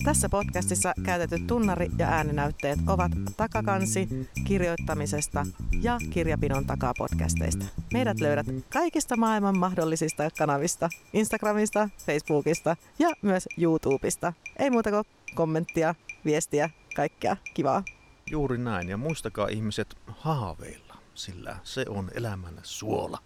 Tässä 0.02 0.28
podcastissa 0.28 0.92
käytetyt 1.04 1.46
tunnari- 1.46 1.90
ja 1.98 2.06
ääninäytteet 2.06 2.78
ovat 2.86 3.12
takakansi 3.36 4.08
kirjoittamisesta 4.44 5.46
ja 5.82 5.98
kirjapinon 6.10 6.66
takaa 6.66 6.92
podcasteista. 6.98 7.64
Meidät 7.92 8.20
löydät 8.20 8.46
kaikista 8.72 9.16
maailman 9.16 9.58
mahdollisista 9.58 10.30
kanavista, 10.38 10.88
Instagramista, 11.12 11.88
Facebookista 12.06 12.76
ja 12.98 13.08
myös 13.22 13.48
YouTubesta. 13.58 14.32
Ei 14.58 14.70
muuta 14.70 14.90
kuin 14.90 15.04
kommenttia, 15.34 15.94
viestiä, 16.24 16.70
kaikkea 16.96 17.36
kivaa. 17.54 17.82
Juuri 18.30 18.58
näin, 18.58 18.88
ja 18.88 18.96
muistakaa 18.96 19.48
ihmiset 19.48 19.94
haaveilla, 20.06 20.94
sillä 21.14 21.56
se 21.62 21.84
on 21.88 22.10
elämän 22.14 22.60
suola. 22.62 23.18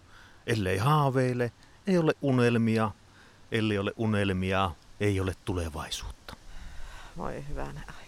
Ellei 0.47 0.79
haaveile, 0.79 1.53
ei 1.87 1.99
ole 1.99 2.12
unelmia, 2.23 2.91
ellei 3.53 3.79
ole 3.79 3.93
unelmia, 3.97 4.71
ei 5.01 5.21
ole 5.21 5.33
tulevaisuutta. 5.45 6.18
Voi 7.19 7.45
hyvänä 7.49 7.81
aika. 7.87 8.08